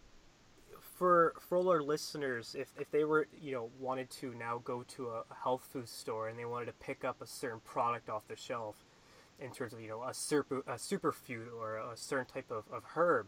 for 0.81 1.35
for 1.41 1.59
all 1.59 1.69
our 1.69 1.83
listeners, 1.83 2.57
if, 2.59 2.73
if 2.81 2.91
they 2.91 3.05
were 3.05 3.29
you 3.39 3.53
know 3.53 3.69
wanted 3.79 4.09
to 4.13 4.33
now 4.33 4.63
go 4.65 4.83
to 4.97 5.11
a, 5.11 5.25
health 5.43 5.69
food 5.71 5.91
store 5.91 6.29
and 6.29 6.39
they 6.39 6.47
wanted 6.47 6.67
to 6.67 6.73
pick 6.73 7.05
up 7.05 7.21
a 7.21 7.27
certain 7.27 7.61
product 7.61 8.09
off 8.09 8.27
the 8.29 8.37
shelf, 8.37 8.86
in 9.41 9.51
terms 9.51 9.73
of 9.73 9.81
you 9.81 9.89
know 9.89 10.03
a 10.03 10.15
super 10.15 10.59
a 10.61 10.75
superfood 10.75 11.47
or 11.59 11.77
a 11.77 11.97
certain 11.97 12.27
type 12.27 12.51
of, 12.51 12.65
of 12.73 12.83
herb, 12.95 13.27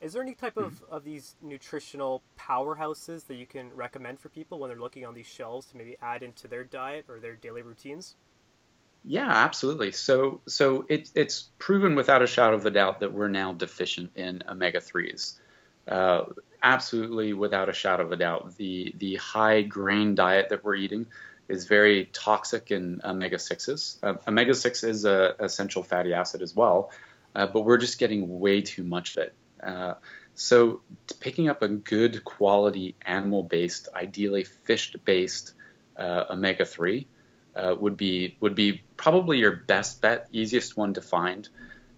is 0.00 0.12
there 0.12 0.22
any 0.22 0.34
type 0.34 0.56
of, 0.56 0.74
mm-hmm. 0.74 0.94
of 0.94 1.04
these 1.04 1.36
nutritional 1.42 2.22
powerhouses 2.38 3.26
that 3.26 3.36
you 3.36 3.46
can 3.46 3.70
recommend 3.74 4.20
for 4.20 4.28
people 4.28 4.58
when 4.58 4.68
they're 4.68 4.78
looking 4.78 5.06
on 5.06 5.14
these 5.14 5.26
shelves 5.26 5.66
to 5.68 5.76
maybe 5.76 5.96
add 6.02 6.22
into 6.22 6.48
their 6.48 6.64
diet 6.64 7.06
or 7.08 7.20
their 7.20 7.36
daily 7.36 7.62
routines? 7.62 8.16
Yeah, 9.04 9.28
absolutely. 9.28 9.92
So, 9.92 10.40
so 10.46 10.86
it, 10.88 11.10
it's 11.14 11.50
proven 11.58 11.94
without 11.94 12.22
a 12.22 12.26
shadow 12.26 12.56
of 12.56 12.64
a 12.64 12.70
doubt 12.70 13.00
that 13.00 13.12
we're 13.12 13.28
now 13.28 13.52
deficient 13.52 14.10
in 14.16 14.42
omega 14.48 14.80
threes. 14.80 15.38
Uh, 15.86 16.24
absolutely, 16.62 17.34
without 17.34 17.68
a 17.68 17.72
shadow 17.74 18.04
of 18.04 18.12
a 18.12 18.16
doubt, 18.16 18.56
the 18.56 18.94
the 18.98 19.16
high 19.16 19.60
grain 19.62 20.14
diet 20.14 20.48
that 20.48 20.64
we're 20.64 20.74
eating 20.74 21.06
is 21.48 21.66
very 21.66 22.06
toxic 22.06 22.70
in 22.70 23.00
omega 23.04 23.38
sixes. 23.38 23.98
Uh, 24.02 24.14
omega 24.26 24.54
six 24.54 24.82
is 24.82 25.04
a 25.04 25.34
essential 25.38 25.82
fatty 25.82 26.14
acid 26.14 26.42
as 26.42 26.54
well, 26.54 26.90
uh, 27.34 27.46
but 27.46 27.62
we're 27.62 27.78
just 27.78 27.98
getting 27.98 28.40
way 28.40 28.62
too 28.62 28.84
much 28.84 29.16
of 29.16 29.24
it. 29.24 29.34
Uh, 29.62 29.94
so, 30.34 30.80
picking 31.20 31.48
up 31.48 31.62
a 31.62 31.68
good 31.68 32.24
quality 32.24 32.96
animal 33.02 33.42
based, 33.42 33.88
ideally 33.94 34.44
fish 34.44 34.94
based 35.04 35.52
uh, 35.96 36.24
omega 36.30 36.64
three 36.64 37.06
uh, 37.54 37.74
would 37.78 37.96
be 37.96 38.36
would 38.40 38.54
be 38.54 38.82
probably 38.96 39.38
your 39.38 39.52
best 39.52 40.00
bet, 40.02 40.28
easiest 40.32 40.76
one 40.76 40.94
to 40.94 41.00
find, 41.00 41.48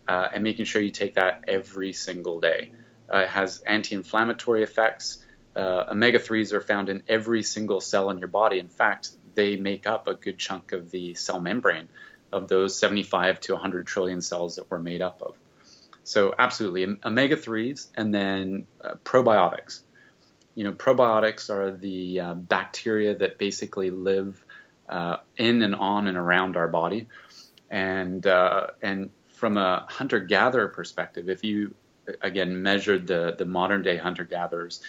uh, 0.07 0.29
and 0.35 0.45
making 0.45 0.67
sure 0.67 0.83
you 0.83 0.91
take 0.91 1.15
that 1.15 1.45
every 1.49 1.93
single 1.93 2.41
day. 2.41 2.73
It 3.13 3.29
has 3.29 3.61
anti-inflammatory 3.61 4.63
effects. 4.65 5.25
Uh, 5.55 5.85
omega 5.91 6.19
threes 6.19 6.53
are 6.53 6.61
found 6.61 6.89
in 6.89 7.03
every 7.09 7.43
single 7.43 7.81
cell 7.81 8.11
in 8.11 8.19
your 8.19 8.29
body. 8.29 8.59
In 8.59 8.69
fact, 8.69 9.11
they 9.37 9.55
make 9.55 9.87
up 9.87 10.09
a 10.09 10.15
good 10.15 10.39
chunk 10.39 10.73
of 10.73 10.91
the 10.91 11.15
cell 11.15 11.39
membrane 11.41 11.89
of 12.33 12.49
those 12.49 12.77
75 12.77 13.39
to 13.41 13.53
100 13.53 13.87
trillion 13.87 14.21
cells 14.21 14.57
that 14.57 14.69
we're 14.71 14.81
made 14.81 15.03
up 15.03 15.23
of. 15.23 15.37
So 16.03 16.35
absolutely, 16.39 16.97
omega 17.05 17.37
threes, 17.37 17.89
and 17.97 18.13
then 18.13 18.67
uh, 18.81 18.95
probiotics. 19.05 19.81
You 20.55 20.65
know, 20.65 20.73
probiotics 20.73 21.51
are 21.51 21.71
the 21.71 22.21
uh, 22.21 22.35
bacteria 22.35 23.17
that 23.17 23.39
basically 23.39 23.91
live 23.91 24.43
uh, 24.89 25.17
in 25.37 25.63
and 25.63 25.75
on 25.75 26.07
and 26.07 26.17
around 26.17 26.57
our 26.57 26.69
body. 26.69 27.09
And 27.71 28.27
uh, 28.27 28.69
and 28.83 29.11
from 29.29 29.57
a 29.57 29.85
hunter 29.89 30.21
gatherer 30.21 30.69
perspective, 30.69 31.29
if 31.29 31.43
you 31.43 31.75
again 32.23 32.63
measured 32.63 33.09
the 33.09 33.35
the 33.37 33.45
modern 33.45 33.83
day 33.83 33.97
hunter 33.97 34.25
gatherers, 34.25 34.81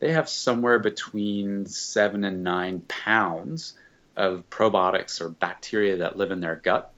they 0.00 0.12
have 0.12 0.28
somewhere 0.28 0.80
between 0.80 1.66
seven 1.66 2.24
and 2.24 2.42
nine 2.42 2.80
pounds 2.80 3.74
of 4.16 4.48
probiotics 4.50 5.20
or 5.20 5.28
bacteria 5.28 5.98
that 5.98 6.16
live 6.16 6.30
in 6.30 6.40
their 6.40 6.56
gut. 6.56 6.92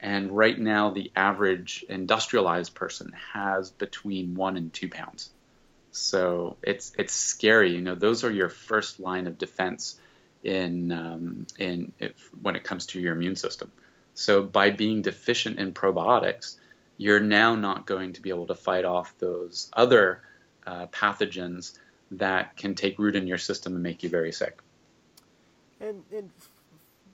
And 0.00 0.30
right 0.34 0.58
now, 0.58 0.90
the 0.90 1.12
average 1.14 1.84
industrialized 1.88 2.74
person 2.74 3.12
has 3.34 3.70
between 3.70 4.34
one 4.34 4.56
and 4.56 4.72
two 4.72 4.88
pounds. 4.88 5.30
So 5.92 6.56
it's 6.62 6.92
it's 6.98 7.12
scary. 7.12 7.74
You 7.74 7.82
know, 7.82 7.94
those 7.94 8.24
are 8.24 8.30
your 8.30 8.48
first 8.48 9.00
line 9.00 9.26
of 9.26 9.36
defense 9.36 9.98
in 10.42 10.92
um, 10.92 11.46
in 11.58 11.92
if, 11.98 12.30
when 12.40 12.56
it 12.56 12.64
comes 12.64 12.86
to 12.86 13.00
your 13.00 13.14
immune 13.14 13.36
system. 13.36 13.70
So 14.14 14.42
by 14.42 14.70
being 14.70 15.02
deficient 15.02 15.58
in 15.58 15.72
probiotics, 15.72 16.56
you're 16.96 17.20
now 17.20 17.54
not 17.54 17.86
going 17.86 18.14
to 18.14 18.22
be 18.22 18.30
able 18.30 18.46
to 18.46 18.54
fight 18.54 18.84
off 18.84 19.14
those 19.18 19.70
other 19.72 20.22
uh, 20.66 20.86
pathogens 20.86 21.76
that 22.12 22.56
can 22.56 22.74
take 22.74 22.98
root 22.98 23.16
in 23.16 23.26
your 23.26 23.38
system 23.38 23.74
and 23.74 23.82
make 23.82 24.02
you 24.02 24.08
very 24.08 24.32
sick. 24.32 24.58
And 25.80 26.04
and 26.14 26.30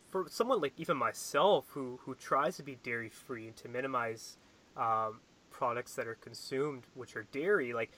for 0.08 0.26
someone 0.28 0.60
like 0.60 0.72
even 0.76 0.96
myself 0.96 1.66
who 1.70 2.00
who 2.04 2.14
tries 2.14 2.56
to 2.56 2.62
be 2.62 2.78
dairy 2.82 3.08
free 3.08 3.46
and 3.46 3.56
to 3.56 3.68
minimize 3.68 4.36
um, 4.76 5.20
products 5.50 5.94
that 5.94 6.06
are 6.06 6.16
consumed 6.16 6.82
which 6.94 7.16
are 7.16 7.26
dairy, 7.32 7.72
like 7.72 7.92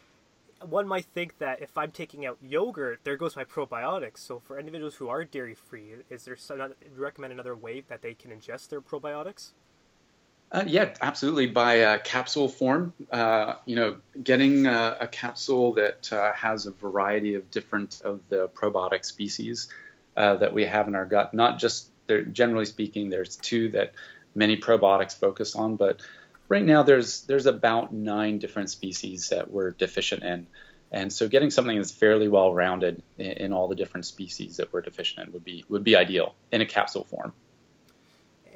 one 0.60 0.88
might 0.88 1.04
think 1.06 1.38
that 1.38 1.62
if 1.62 1.76
I'm 1.78 1.90
taking 1.90 2.26
out 2.26 2.38
yogurt, 2.42 3.00
there 3.04 3.16
goes 3.16 3.36
my 3.36 3.44
probiotics. 3.44 4.18
So 4.18 4.40
for 4.40 4.58
individuals 4.58 4.96
who 4.96 5.08
are 5.08 5.24
dairy 5.24 5.54
free, 5.54 5.94
is 6.10 6.24
there 6.24 6.36
some, 6.36 6.74
recommend 6.96 7.32
another 7.32 7.54
way 7.54 7.84
that 7.88 8.02
they 8.02 8.14
can 8.14 8.30
ingest 8.30 8.68
their 8.68 8.80
probiotics? 8.80 9.52
Uh, 10.50 10.64
yeah, 10.66 10.94
absolutely. 11.02 11.46
By 11.46 11.82
uh, 11.82 11.98
capsule 11.98 12.48
form, 12.48 12.94
uh, 13.12 13.56
you 13.66 13.76
know, 13.76 13.98
getting 14.22 14.66
uh, 14.66 14.96
a 14.98 15.06
capsule 15.06 15.74
that 15.74 16.10
uh, 16.12 16.32
has 16.32 16.66
a 16.66 16.70
variety 16.70 17.34
of 17.34 17.50
different 17.50 18.00
of 18.02 18.20
the 18.30 18.48
probiotic 18.48 19.04
species 19.04 19.68
uh, 20.18 20.34
that 20.34 20.52
we 20.52 20.64
have 20.66 20.88
in 20.88 20.96
our 20.96 21.06
gut. 21.06 21.32
Not 21.32 21.60
just 21.60 21.90
there. 22.08 22.22
Generally 22.22 22.66
speaking, 22.66 23.08
there's 23.08 23.36
two 23.36 23.70
that 23.70 23.92
many 24.34 24.56
probiotics 24.56 25.14
focus 25.14 25.54
on, 25.54 25.76
but 25.76 26.02
right 26.48 26.64
now 26.64 26.82
there's 26.82 27.22
there's 27.22 27.46
about 27.46 27.92
nine 27.92 28.38
different 28.38 28.68
species 28.68 29.28
that 29.28 29.48
we're 29.48 29.70
deficient 29.70 30.24
in. 30.24 30.48
And 30.90 31.12
so 31.12 31.28
getting 31.28 31.50
something 31.50 31.76
that's 31.76 31.92
fairly 31.92 32.28
well 32.28 32.52
rounded 32.52 33.02
in, 33.18 33.26
in, 33.26 33.52
all 33.52 33.68
the 33.68 33.76
different 33.76 34.06
species 34.06 34.56
that 34.56 34.72
we're 34.72 34.80
deficient 34.80 35.26
in 35.28 35.32
would 35.32 35.44
be 35.44 35.64
would 35.68 35.84
be 35.84 35.94
ideal 35.94 36.34
in 36.50 36.62
a 36.62 36.66
capsule 36.66 37.04
form. 37.04 37.32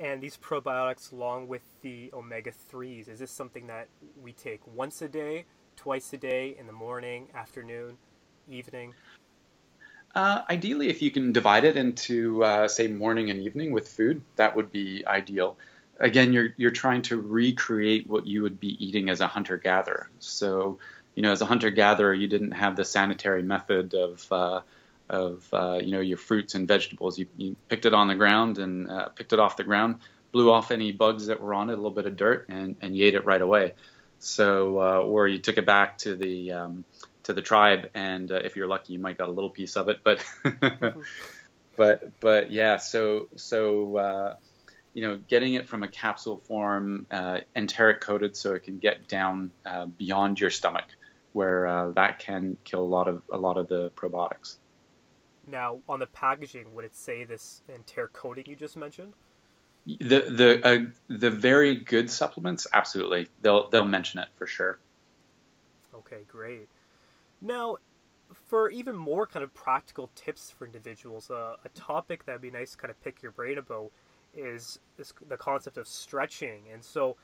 And 0.00 0.20
these 0.20 0.36
probiotics 0.36 1.12
along 1.12 1.46
with 1.46 1.62
the 1.82 2.10
omega 2.12 2.50
3s, 2.72 3.08
is 3.08 3.20
this 3.20 3.30
something 3.30 3.68
that 3.68 3.86
we 4.20 4.32
take 4.32 4.60
once 4.66 5.00
a 5.00 5.08
day, 5.08 5.44
twice 5.76 6.12
a 6.12 6.16
day, 6.16 6.56
in 6.58 6.66
the 6.66 6.72
morning, 6.72 7.28
afternoon, 7.36 7.98
evening? 8.48 8.94
Uh, 10.14 10.42
ideally, 10.50 10.88
if 10.88 11.00
you 11.00 11.10
can 11.10 11.32
divide 11.32 11.64
it 11.64 11.76
into, 11.76 12.44
uh, 12.44 12.68
say, 12.68 12.86
morning 12.86 13.30
and 13.30 13.40
evening 13.40 13.72
with 13.72 13.88
food, 13.88 14.20
that 14.36 14.54
would 14.54 14.70
be 14.70 15.06
ideal 15.06 15.56
again, 16.02 16.32
you're 16.32 16.48
you're 16.56 16.70
trying 16.72 17.02
to 17.02 17.20
recreate 17.20 18.06
what 18.06 18.26
you 18.26 18.42
would 18.42 18.60
be 18.60 18.84
eating 18.84 19.08
as 19.08 19.20
a 19.20 19.26
hunter 19.26 19.56
gatherer. 19.56 20.10
So, 20.18 20.78
you 21.14 21.22
know, 21.22 21.32
as 21.32 21.40
a 21.40 21.46
hunter 21.46 21.70
gatherer, 21.70 22.12
you 22.12 22.28
didn't 22.28 22.52
have 22.52 22.76
the 22.76 22.84
sanitary 22.84 23.42
method 23.42 23.94
of 23.94 24.30
uh, 24.30 24.60
of 25.08 25.48
uh, 25.52 25.78
you 25.82 25.92
know 25.92 26.00
your 26.00 26.18
fruits 26.18 26.54
and 26.54 26.68
vegetables. 26.68 27.18
You, 27.18 27.26
you 27.36 27.56
picked 27.68 27.86
it 27.86 27.94
on 27.94 28.08
the 28.08 28.14
ground 28.14 28.58
and 28.58 28.90
uh, 28.90 29.08
picked 29.08 29.32
it 29.32 29.38
off 29.38 29.56
the 29.56 29.64
ground, 29.64 30.00
blew 30.32 30.50
off 30.50 30.70
any 30.70 30.92
bugs 30.92 31.26
that 31.26 31.40
were 31.40 31.54
on 31.54 31.70
it, 31.70 31.74
a 31.74 31.76
little 31.76 31.90
bit 31.90 32.06
of 32.06 32.16
dirt, 32.16 32.46
and 32.48 32.76
and 32.82 32.96
you 32.96 33.06
ate 33.06 33.14
it 33.14 33.24
right 33.24 33.40
away. 33.40 33.74
So, 34.18 34.80
uh, 34.80 35.00
or 35.00 35.26
you 35.26 35.38
took 35.38 35.58
it 35.58 35.66
back 35.66 35.98
to 35.98 36.14
the 36.14 36.52
um, 36.52 36.84
to 37.24 37.32
the 37.32 37.42
tribe, 37.42 37.90
and 37.94 38.30
uh, 38.30 38.36
if 38.36 38.56
you're 38.56 38.66
lucky, 38.66 38.94
you 38.94 38.98
might 38.98 39.18
got 39.18 39.28
a 39.28 39.32
little 39.32 39.50
piece 39.50 39.76
of 39.76 39.88
it. 39.88 40.00
But 40.02 40.24
but 41.76 42.20
but 42.20 42.50
yeah, 42.50 42.76
so 42.76 43.28
so 43.36 43.96
uh, 43.96 44.36
you 44.94 45.02
know, 45.02 45.18
getting 45.28 45.54
it 45.54 45.68
from 45.68 45.82
a 45.82 45.88
capsule 45.88 46.36
form, 46.36 47.06
uh, 47.10 47.40
enteric 47.56 48.00
coated, 48.00 48.36
so 48.36 48.54
it 48.54 48.64
can 48.64 48.78
get 48.78 49.08
down 49.08 49.50
uh, 49.64 49.86
beyond 49.86 50.38
your 50.38 50.50
stomach, 50.50 50.84
where 51.32 51.66
uh, 51.66 51.90
that 51.92 52.18
can 52.18 52.56
kill 52.64 52.80
a 52.80 52.84
lot 52.84 53.08
of 53.08 53.22
a 53.32 53.38
lot 53.38 53.56
of 53.56 53.68
the 53.68 53.90
probiotics. 53.96 54.56
Now, 55.46 55.80
on 55.88 55.98
the 55.98 56.06
packaging, 56.06 56.72
would 56.74 56.84
it 56.84 56.94
say 56.94 57.24
this 57.24 57.62
enteric 57.68 58.12
coating 58.12 58.44
you 58.46 58.54
just 58.54 58.76
mentioned? 58.76 59.14
The 59.86 60.20
the 60.20 60.60
uh, 60.66 60.78
the 61.08 61.30
very 61.30 61.76
good 61.76 62.10
supplements, 62.10 62.66
absolutely, 62.72 63.28
they'll 63.40 63.70
they'll 63.70 63.84
mention 63.84 64.20
it 64.20 64.28
for 64.36 64.46
sure. 64.46 64.78
Okay, 65.94 66.20
great. 66.28 66.68
Now, 67.42 67.78
for 68.32 68.70
even 68.70 68.96
more 68.96 69.26
kind 69.26 69.42
of 69.42 69.52
practical 69.52 70.10
tips 70.14 70.50
for 70.50 70.64
individuals, 70.64 71.30
uh, 71.30 71.56
a 71.64 71.68
topic 71.70 72.24
that'd 72.24 72.40
be 72.40 72.50
nice 72.50 72.72
to 72.72 72.76
kind 72.78 72.90
of 72.90 73.02
pick 73.02 73.20
your 73.20 73.32
brain 73.32 73.58
about 73.58 73.90
is 74.34 74.78
the 74.96 75.36
concept 75.36 75.76
of 75.76 75.86
stretching. 75.86 76.62
And 76.72 76.82
so 76.82 77.16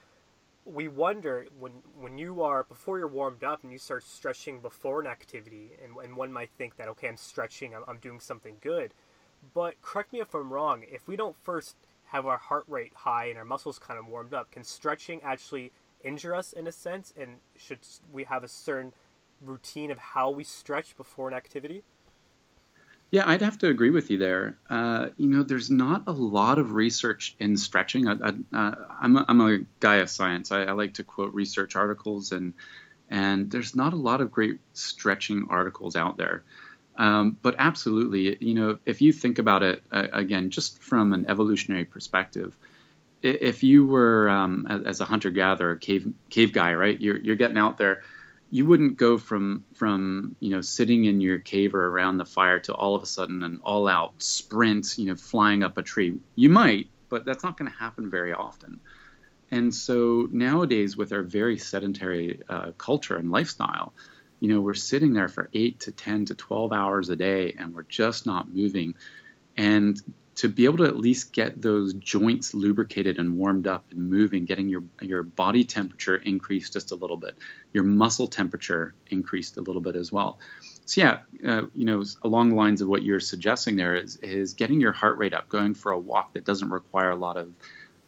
we 0.65 0.89
wonder 0.89 1.47
when 1.59 1.73
when 1.99 2.19
you 2.19 2.43
are 2.43 2.65
before 2.65 2.99
you're 2.99 3.09
warmed 3.09 3.45
up 3.45 3.63
and 3.63 3.73
you 3.73 3.79
start 3.79 4.03
stretching 4.03 4.61
before 4.61 5.01
an 5.01 5.07
activity, 5.07 5.71
and, 5.83 5.97
and 6.05 6.17
one 6.17 6.33
might 6.33 6.51
think 6.59 6.77
that 6.77 6.89
okay, 6.89 7.09
I'm 7.09 7.17
stretching, 7.17 7.75
I'm, 7.75 7.85
I'm 7.89 7.99
doing 7.99 8.21
something 8.21 8.57
good. 8.61 8.93
But 9.55 9.81
correct 9.81 10.13
me 10.13 10.21
if 10.21 10.35
I'm 10.35 10.53
wrong. 10.53 10.85
If 10.91 11.07
we 11.07 11.17
don't 11.17 11.37
first 11.37 11.77
have 12.07 12.27
our 12.27 12.39
heart 12.39 12.65
rate 12.67 12.93
high 12.95 13.27
and 13.27 13.39
our 13.39 13.45
muscles 13.45 13.79
kind 13.79 13.99
of 13.99 14.09
warmed 14.09 14.35
up, 14.35 14.51
can 14.51 14.65
stretching 14.65 15.21
actually 15.23 15.73
injure 16.03 16.35
us 16.35 16.53
in 16.53 16.67
a 16.67 16.73
sense? 16.73 17.15
And 17.19 17.37
should 17.57 17.79
we 18.13 18.25
have 18.25 18.43
a 18.43 18.49
certain 18.49 18.93
routine 19.41 19.91
of 19.91 19.99
how 19.99 20.31
we 20.31 20.45
stretch 20.45 20.97
before 20.97 21.29
an 21.29 21.35
activity? 21.35 21.83
Yeah, 23.11 23.25
I'd 23.27 23.41
have 23.41 23.59
to 23.59 23.69
agree 23.69 23.91
with 23.91 24.11
you 24.11 24.19
there. 24.19 24.59
Uh, 24.69 25.09
you 25.17 25.29
know, 25.29 25.43
there's 25.43 25.71
not 25.71 26.05
a 26.07 26.13
lot 26.13 26.59
of 26.59 26.73
research 26.73 27.35
in 27.39 27.57
stretching. 27.57 28.07
I, 28.07 28.13
am 28.13 28.47
uh, 28.53 28.73
a, 29.01 29.25
I'm 29.29 29.41
a 29.41 29.61
guy 29.81 29.97
of 29.97 30.11
science. 30.11 30.53
I, 30.53 30.65
I, 30.65 30.73
like 30.73 30.95
to 30.95 31.05
quote 31.05 31.33
research 31.33 31.75
articles, 31.75 32.33
and 32.33 32.53
And 33.09 33.51
there's 33.51 33.75
not 33.75 33.95
a 33.95 33.97
lot 33.97 34.21
of 34.21 34.31
great 34.31 34.59
stretching 34.75 35.47
articles 35.49 35.97
out 35.97 36.19
there. 36.19 36.43
Um, 36.99 37.39
but 37.41 37.55
absolutely, 37.59 38.37
you 38.41 38.55
know, 38.55 38.79
if 38.85 39.01
you 39.01 39.13
think 39.13 39.39
about 39.39 39.63
it 39.63 39.83
uh, 39.91 40.09
again, 40.13 40.51
just 40.51 40.83
from 40.83 41.13
an 41.15 41.27
evolutionary 41.31 41.85
perspective, 41.85 42.57
if 43.23 43.63
you 43.63 43.87
were 43.87 44.29
um, 44.29 44.67
as 44.85 45.01
a 45.01 45.05
hunter 45.05 45.31
gatherer, 45.31 45.77
cave 45.77 46.13
cave 46.29 46.53
guy, 46.53 46.75
right? 46.75 47.01
You're 47.01 47.19
you're 47.19 47.37
getting 47.37 47.59
out 47.59 47.79
there. 47.79 48.03
You 48.51 48.67
wouldn't 48.67 48.97
go 48.97 49.19
from 49.19 49.65
from 49.75 50.37
you 50.41 50.51
know 50.51 50.61
sitting 50.61 51.05
in 51.05 51.21
your 51.21 51.39
cave 51.39 51.75
or 51.75 51.87
around 51.87 52.19
the 52.19 52.25
fire 52.25 52.59
to 52.61 52.75
all 52.75 52.95
of 52.95 53.03
a 53.03 53.07
sudden 53.07 53.43
an 53.43 53.61
all 53.63 53.89
out 53.89 54.23
sprint, 54.23 54.97
you 54.97 55.07
know, 55.07 55.17
flying 55.17 55.63
up 55.63 55.77
a 55.79 55.83
tree. 55.83 56.19
You 56.35 56.49
might, 56.49 56.89
but 57.09 57.25
that's 57.25 57.45
not 57.45 57.59
going 57.59 57.71
to 57.71 57.77
happen 57.77 58.11
very 58.11 58.33
often. 58.33 58.81
And 59.51 59.75
so 59.75 60.29
nowadays, 60.31 60.97
with 60.97 61.13
our 61.13 61.23
very 61.23 61.59
sedentary 61.59 62.43
uh, 62.49 62.73
culture 62.77 63.17
and 63.17 63.31
lifestyle, 63.31 63.95
you 64.41 64.49
know, 64.49 64.61
we're 64.61 64.75
sitting 64.75 65.15
there 65.15 65.29
for 65.29 65.49
eight 65.53 65.81
to 65.81 65.93
10 65.93 66.27
to 66.27 66.35
12 66.35 66.73
hours 66.73 67.09
a 67.09 67.17
day 67.17 67.55
and 67.59 67.75
we're 67.75 67.83
just 67.85 68.27
not 68.27 68.55
moving. 68.55 68.95
And 69.57 70.01
to 70.39 70.49
be 70.49 70.67
able 70.67 70.77
to 70.77 70.85
at 70.85 70.97
least 70.97 71.33
get 71.33 71.61
those 71.61 71.95
joints 71.95 72.55
lubricated 72.55 73.19
and 73.19 73.37
warmed 73.37 73.67
up 73.67 73.85
and 73.91 74.09
moving, 74.09 74.45
getting 74.45 74.69
your, 74.69 74.85
your 75.01 75.25
body 75.25 75.65
temperature 75.65 76.15
increased 76.15 76.75
just 76.75 76.93
a 76.93 76.95
little 76.95 77.17
bit, 77.17 77.37
your 77.73 77.83
muscle 77.83 78.29
temperature 78.29 78.95
increased 79.09 79.57
a 79.57 79.61
little 79.61 79.83
bit 79.83 79.97
as 79.97 80.13
well. 80.13 80.39
So, 80.87 81.01
yeah, 81.01 81.19
uh, 81.45 81.63
you 81.75 81.85
know, 81.85 82.05
along 82.23 82.51
the 82.51 82.55
lines 82.55 82.81
of 82.81 82.87
what 82.87 83.03
you're 83.03 83.19
suggesting 83.19 83.75
there 83.75 83.97
is, 83.97 84.15
is 84.19 84.55
getting 84.55 84.81
your 84.81 84.93
heart 84.93 85.19
rate 85.19 85.35
up, 85.35 85.49
going 85.49 85.75
for 85.75 85.91
a 85.91 85.99
walk 85.99 86.35
that 86.35 86.45
doesn't 86.45 86.71
require 86.71 87.11
a 87.11 87.17
lot 87.17 87.37
of, 87.37 87.53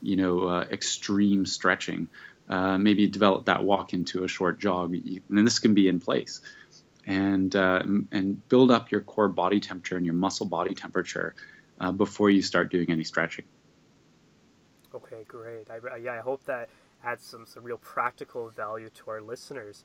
you 0.01 0.15
know, 0.15 0.45
uh, 0.45 0.67
extreme 0.71 1.45
stretching 1.45 2.07
uh, 2.49 2.79
maybe 2.79 3.09
develop 3.09 3.47
that 3.47 3.65
walk 3.65 3.93
into 3.93 4.23
a 4.23 4.29
short 4.29 4.61
jog. 4.61 4.95
And 4.95 5.47
this 5.47 5.59
can 5.59 5.75
be 5.75 5.89
in 5.89 5.99
place. 5.99 6.43
And, 7.09 7.57
uh, 7.57 7.83
and 8.13 8.49
build 8.49 8.71
up 8.71 8.93
your 8.93 9.01
core 9.01 9.29
body 9.29 9.59
temperature 9.59 9.97
and 9.97 10.07
your 10.07 10.15
muscle 10.15 10.47
body 10.47 10.75
temperature 10.75 11.35
uh, 11.81 11.93
before 11.93 12.31
you 12.31 12.43
start 12.43 12.71
doing 12.71 12.91
any 12.91 13.05
stretching. 13.05 13.45
Okay, 14.95 15.25
great. 15.27 15.69
I, 15.71 15.97
yeah, 15.97 16.13
I 16.13 16.19
hope 16.19 16.45
that 16.45 16.69
adds 17.05 17.25
some, 17.25 17.47
some 17.47 17.65
real 17.65 17.79
practical 17.79 18.51
value 18.51 18.91
to 18.91 19.11
our 19.11 19.21
listeners. 19.21 19.85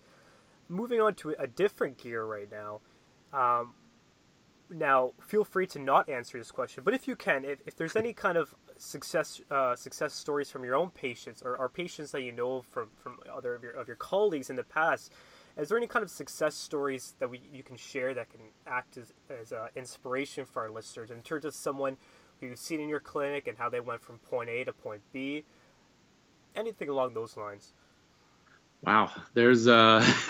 Moving 0.67 0.99
on 0.99 1.13
to 1.15 1.35
a 1.37 1.47
different 1.47 1.97
gear 1.97 2.25
right 2.25 2.49
now. 2.51 2.81
Um, 3.31 3.73
now, 4.69 5.11
feel 5.21 5.43
free 5.43 5.67
to 5.67 5.79
not 5.79 6.09
answer 6.09 6.37
this 6.37 6.51
question, 6.51 6.83
but 6.83 6.93
if 6.93 7.07
you 7.07 7.15
can, 7.15 7.45
if, 7.45 7.59
if 7.67 7.75
there's 7.75 7.95
any 7.95 8.13
kind 8.13 8.37
of 8.37 8.55
success 8.77 9.39
uh, 9.51 9.75
success 9.75 10.13
stories 10.13 10.49
from 10.49 10.63
your 10.63 10.75
own 10.75 10.89
patients 10.89 11.41
or, 11.45 11.55
or 11.55 11.69
patients 11.69 12.11
that 12.11 12.23
you 12.23 12.31
know 12.31 12.61
from, 12.61 12.89
from 12.95 13.19
other 13.33 13.55
of 13.55 13.63
your, 13.63 13.71
of 13.73 13.87
your 13.87 13.95
colleagues 13.95 14.49
in 14.49 14.55
the 14.55 14.63
past, 14.63 15.13
is 15.57 15.69
there 15.69 15.77
any 15.77 15.87
kind 15.87 16.03
of 16.03 16.09
success 16.09 16.55
stories 16.55 17.15
that 17.19 17.29
we, 17.29 17.41
you 17.53 17.63
can 17.63 17.77
share 17.77 18.13
that 18.13 18.29
can 18.29 18.41
act 18.67 18.97
as, 18.97 19.13
as 19.29 19.53
uh, 19.53 19.67
inspiration 19.75 20.45
for 20.45 20.63
our 20.63 20.69
listeners 20.69 21.11
in 21.11 21.21
terms 21.21 21.45
of 21.45 21.53
someone 21.53 21.97
who 22.39 22.47
you've 22.47 22.59
seen 22.59 22.81
in 22.81 22.89
your 22.89 22.99
clinic 22.99 23.47
and 23.47 23.57
how 23.57 23.69
they 23.69 23.79
went 23.79 24.01
from 24.01 24.17
point 24.19 24.49
A 24.49 24.63
to 24.65 24.73
point 24.73 25.01
B? 25.13 25.45
Anything 26.55 26.89
along 26.89 27.13
those 27.13 27.37
lines. 27.37 27.73
Wow, 28.85 29.11
there's 29.33 29.67
uh, 29.67 30.01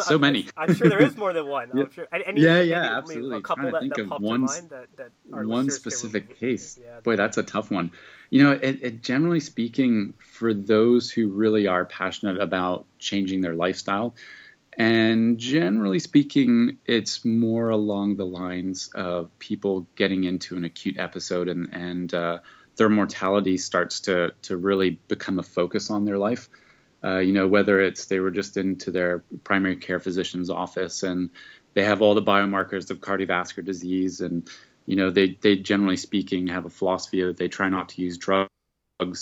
so 0.00 0.14
I'm, 0.14 0.20
many. 0.20 0.48
I'm 0.56 0.74
sure 0.74 0.88
there 0.88 1.00
is 1.00 1.16
more 1.16 1.32
than 1.32 1.46
one. 1.46 1.70
yeah. 1.74 1.84
Sure. 1.92 2.08
Any, 2.12 2.40
yeah, 2.40 2.60
yeah, 2.60 2.98
absolutely. 2.98 3.38
A 3.38 3.40
couple 3.40 3.70
that, 3.70 3.80
think 3.80 3.94
that 3.94 4.10
of 4.10 4.20
one, 4.20 4.46
that, 4.46 4.88
that 4.96 5.10
one 5.46 5.70
specific 5.70 6.40
case. 6.40 6.76
Yeah, 6.82 7.00
Boy, 7.00 7.14
that's 7.14 7.38
a 7.38 7.44
tough 7.44 7.70
one. 7.70 7.92
You 8.30 8.42
know, 8.42 8.52
it, 8.52 8.82
it, 8.82 9.02
generally 9.02 9.38
speaking, 9.38 10.14
for 10.18 10.52
those 10.52 11.08
who 11.08 11.28
really 11.28 11.68
are 11.68 11.84
passionate 11.84 12.40
about 12.40 12.86
changing 12.98 13.42
their 13.42 13.54
lifestyle, 13.54 14.16
and 14.76 15.38
generally 15.38 16.00
speaking, 16.00 16.78
it's 16.84 17.24
more 17.24 17.68
along 17.68 18.16
the 18.16 18.26
lines 18.26 18.90
of 18.92 19.30
people 19.38 19.86
getting 19.94 20.24
into 20.24 20.56
an 20.56 20.64
acute 20.64 20.98
episode 20.98 21.48
and 21.48 21.68
and 21.72 22.12
uh, 22.12 22.38
their 22.76 22.88
mortality 22.88 23.56
starts 23.56 24.00
to 24.00 24.32
to 24.42 24.56
really 24.56 24.98
become 25.06 25.38
a 25.38 25.44
focus 25.44 25.90
on 25.90 26.04
their 26.04 26.18
life. 26.18 26.48
Uh, 27.02 27.18
you 27.18 27.32
know, 27.32 27.46
whether 27.46 27.80
it's 27.80 28.06
they 28.06 28.18
were 28.18 28.30
just 28.30 28.56
into 28.56 28.90
their 28.90 29.22
primary 29.44 29.76
care 29.76 30.00
physician's 30.00 30.50
office 30.50 31.04
and 31.04 31.30
they 31.74 31.84
have 31.84 32.02
all 32.02 32.14
the 32.14 32.22
biomarkers 32.22 32.90
of 32.90 33.00
cardiovascular 33.00 33.64
disease, 33.64 34.20
and 34.20 34.48
you 34.86 34.96
know, 34.96 35.10
they 35.10 35.38
they 35.40 35.56
generally 35.56 35.96
speaking 35.96 36.48
have 36.48 36.64
a 36.64 36.70
philosophy 36.70 37.22
that 37.22 37.36
they 37.36 37.46
try 37.46 37.68
not 37.68 37.90
to 37.90 38.02
use 38.02 38.18
drugs 38.18 38.48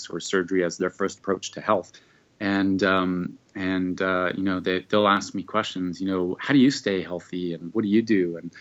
or 0.08 0.20
surgery 0.20 0.64
as 0.64 0.78
their 0.78 0.90
first 0.90 1.18
approach 1.18 1.50
to 1.52 1.60
health. 1.60 1.92
And 2.40 2.82
um, 2.82 3.38
and 3.54 4.00
uh, 4.00 4.32
you 4.34 4.42
know, 4.42 4.60
they 4.60 4.86
they'll 4.88 5.08
ask 5.08 5.34
me 5.34 5.42
questions. 5.42 6.00
You 6.00 6.06
know, 6.06 6.36
how 6.40 6.54
do 6.54 6.60
you 6.60 6.70
stay 6.70 7.02
healthy, 7.02 7.52
and 7.52 7.74
what 7.74 7.82
do 7.82 7.88
you 7.88 8.00
do, 8.00 8.38
and 8.38 8.52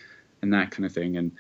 and 0.42 0.54
that 0.54 0.72
kind 0.72 0.86
of 0.86 0.92
thing. 0.92 1.16
And 1.16 1.32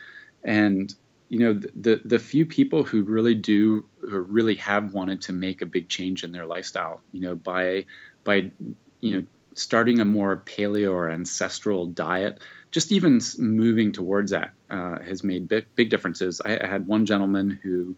and 0.43 0.93
you 1.29 1.39
know 1.39 1.53
the 1.53 2.01
the 2.05 2.19
few 2.19 2.45
people 2.45 2.83
who 2.83 3.03
really 3.03 3.35
do 3.35 3.85
really 4.07 4.55
have 4.55 4.93
wanted 4.93 5.21
to 5.21 5.33
make 5.33 5.61
a 5.61 5.65
big 5.65 5.89
change 5.89 6.23
in 6.23 6.31
their 6.31 6.45
lifestyle 6.45 7.01
you 7.11 7.21
know 7.21 7.35
by 7.35 7.85
by 8.23 8.51
you 9.01 9.15
know 9.15 9.23
starting 9.53 9.99
a 9.99 10.05
more 10.05 10.37
paleo 10.37 10.91
or 10.91 11.09
ancestral 11.09 11.85
diet 11.85 12.39
just 12.71 12.91
even 12.91 13.21
moving 13.37 13.91
towards 13.91 14.31
that 14.31 14.51
uh, 14.69 14.99
has 14.99 15.23
made 15.23 15.47
big, 15.47 15.65
big 15.75 15.89
differences 15.89 16.41
I, 16.43 16.59
I, 16.61 16.67
had 16.67 16.87
one 16.87 17.05
gentleman 17.05 17.59
who 17.63 17.95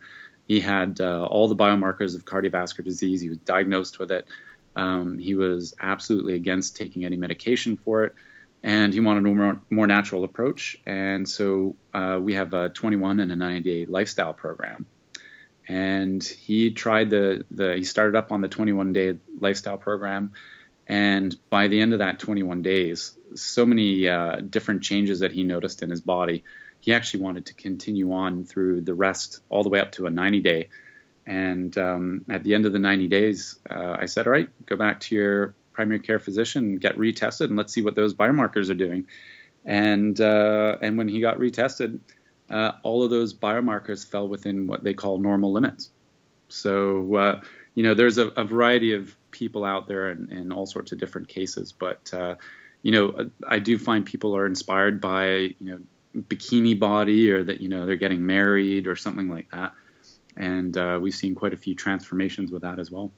he 0.48 0.60
had 0.60 1.02
uh, 1.02 1.26
all 1.26 1.48
the 1.48 1.56
biomarkers 1.56 2.16
of 2.16 2.26
cardiovascular 2.26 2.84
disease 2.84 3.22
he 3.22 3.30
was 3.30 3.40
diagnosed 3.40 4.00
with 4.00 4.12
it 4.12 4.28
um, 4.76 5.18
he 5.18 5.34
was 5.34 5.74
absolutely 5.80 6.36
against 6.36 6.76
taking 6.76 7.06
any 7.06 7.18
medication 7.18 7.78
for 7.78 8.04
it 8.04 8.14
and 8.64 8.94
he 8.94 9.00
wanted 9.00 9.26
a 9.26 9.34
more, 9.34 9.62
more 9.70 9.88
natural 9.88 10.24
approach. 10.24 10.78
And 10.86 11.28
so 11.28 11.76
uh, 11.94 12.20
we 12.22 12.34
have 12.34 12.54
a 12.54 12.70
21 12.70 13.20
and 13.20 13.32
a 13.32 13.36
90 13.36 13.62
day 13.62 13.86
lifestyle 13.86 14.34
program. 14.34 14.86
And 15.68 16.24
he 16.24 16.72
tried 16.72 17.10
the, 17.10 17.46
the 17.52 17.76
he 17.76 17.84
started 17.84 18.16
up 18.18 18.32
on 18.32 18.42
the 18.42 18.48
21 18.48 18.94
day 18.94 19.18
lifestyle 19.40 19.78
program. 19.78 20.34
And 20.88 21.36
by 21.50 21.68
the 21.68 21.82
end 21.82 21.94
of 21.94 22.00
that 22.00 22.20
21 22.20 22.62
days, 22.62 23.18
so 23.36 23.66
many 23.66 24.08
uh, 24.08 24.38
different 24.38 24.84
changes 24.84 25.20
that 25.20 25.34
he 25.34 25.44
noticed 25.44 25.84
in 25.84 25.90
his 25.90 26.00
body, 26.00 26.46
he 26.80 26.94
actually 26.94 27.24
wanted 27.24 27.48
to 27.48 27.54
continue 27.54 28.14
on 28.14 28.46
through 28.46 28.82
the 28.82 28.94
rest, 28.94 29.42
all 29.50 29.64
the 29.64 29.70
way 29.70 29.82
up 29.82 29.92
to 29.94 30.06
a 30.06 30.10
90 30.10 30.40
day. 30.40 30.70
And 31.26 31.78
um, 31.78 32.26
at 32.30 32.44
the 32.44 32.56
end 32.56 32.66
of 32.66 32.72
the 32.72 32.80
90 32.80 33.08
days, 33.10 33.60
uh, 33.70 33.98
I 34.00 34.06
said, 34.06 34.28
All 34.28 34.32
right, 34.32 34.50
go 34.66 34.78
back 34.78 35.02
to 35.02 35.16
your 35.16 35.56
primary 35.74 36.00
care 36.00 36.20
physician, 36.20 36.78
get 36.78 36.98
retested, 36.98 37.46
and 37.46 37.58
let's 37.58 37.74
see 37.74 37.82
what 37.82 37.96
those 37.96 38.14
biomarkers 38.14 38.70
are 38.70 38.76
doing. 38.76 39.08
And 39.66 40.20
uh, 40.22 40.78
and 40.82 40.98
when 40.98 41.10
he 41.10 41.20
got 41.20 41.38
retested, 41.38 42.00
uh, 42.50 42.74
all 42.84 43.04
of 43.04 43.10
those 43.10 43.34
biomarkers 43.34 44.06
fell 44.06 44.28
within 44.28 44.68
what 44.68 44.84
they 44.84 44.94
call 44.94 45.18
normal 45.18 45.52
limits. 45.52 45.90
So 46.50 47.16
uh, 47.16 47.42
you 47.78 47.84
know, 47.84 47.94
there's 47.94 48.18
a, 48.18 48.30
a, 48.30 48.44
variety 48.44 48.94
of 48.94 49.16
people 49.30 49.64
out 49.64 49.88
there 49.88 50.10
in, 50.10 50.32
in, 50.32 50.52
all 50.52 50.66
sorts 50.66 50.92
of 50.92 50.98
different 50.98 51.28
cases, 51.28 51.72
but 51.72 52.12
uh, 52.12 52.34
you 52.82 52.92
know, 52.92 53.30
I 53.48 53.60
do 53.60 53.78
find 53.78 54.04
people 54.04 54.36
are 54.36 54.48
inspired 54.48 55.00
by 55.00 55.28
you 55.28 55.56
know 55.60 55.80
bikini 56.16 56.80
body 56.80 57.30
or 57.32 57.44
that 57.44 57.62
you 57.62 57.70
know 57.70 57.86
they're 57.86 57.96
getting 57.96 58.26
married 58.26 58.88
or 58.88 58.96
something 58.96 59.30
like 59.30 59.52
that, 59.52 59.74
and 60.36 60.76
uh, 60.76 60.98
we've 61.00 61.14
seen 61.14 61.36
quite 61.36 61.54
a 61.54 61.58
few 61.58 61.76
transformations 61.76 62.52
with 62.52 62.64
that 62.64 62.80
as 62.80 62.90
well. 62.90 63.12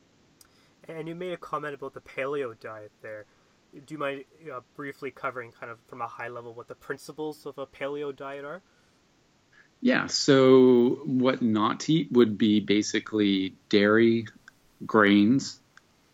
And 0.89 1.07
you 1.07 1.15
made 1.15 1.31
a 1.31 1.37
comment 1.37 1.73
about 1.75 1.93
the 1.93 2.01
paleo 2.01 2.59
diet 2.59 2.91
there. 3.01 3.25
Do 3.73 3.93
you 3.93 3.97
mind 3.97 4.25
uh, 4.51 4.59
briefly 4.75 5.11
covering, 5.11 5.51
kind 5.51 5.71
of 5.71 5.77
from 5.87 6.01
a 6.01 6.07
high 6.07 6.27
level, 6.27 6.53
what 6.53 6.67
the 6.67 6.75
principles 6.75 7.45
of 7.45 7.57
a 7.59 7.67
paleo 7.67 8.13
diet 8.13 8.43
are? 8.43 8.61
Yeah, 9.81 10.07
so 10.07 10.99
what 11.05 11.41
not 11.41 11.79
to 11.81 11.93
eat 11.93 12.11
would 12.11 12.37
be 12.37 12.59
basically 12.59 13.53
dairy, 13.69 14.27
grains, 14.85 15.59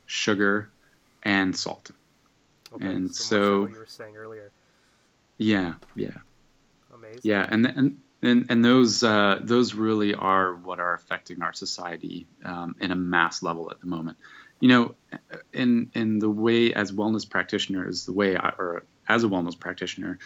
sugar, 0.05 0.69
and 1.23 1.55
salt. 1.55 1.89
Okay, 2.73 2.85
and 2.85 3.13
so, 3.13 3.65
so 3.65 3.67
you 3.67 3.79
were 3.79 3.85
saying 3.87 4.15
earlier. 4.15 4.51
Yeah, 5.37 5.73
yeah. 5.95 6.09
Amazing. 6.93 7.21
Yeah, 7.23 7.47
and 7.49 7.65
and 7.65 7.97
and, 8.21 8.45
and 8.49 8.63
those 8.63 9.03
uh, 9.03 9.39
those 9.41 9.73
really 9.73 10.13
are 10.13 10.53
what 10.53 10.79
are 10.79 10.93
affecting 10.93 11.41
our 11.41 11.53
society 11.53 12.27
um, 12.43 12.75
in 12.79 12.91
a 12.91 12.95
mass 12.95 13.41
level 13.41 13.71
at 13.71 13.79
the 13.81 13.87
moment 13.87 14.17
you 14.59 14.69
know, 14.69 14.95
in 15.53 15.91
in 15.93 16.19
the 16.19 16.29
way 16.29 16.73
as 16.73 16.91
wellness 16.91 17.29
practitioners, 17.29 18.05
the 18.05 18.13
way 18.13 18.37
I, 18.37 18.49
or 18.57 18.83
as 19.07 19.23
a 19.23 19.27
wellness 19.27 19.59
practitioner, 19.59 20.19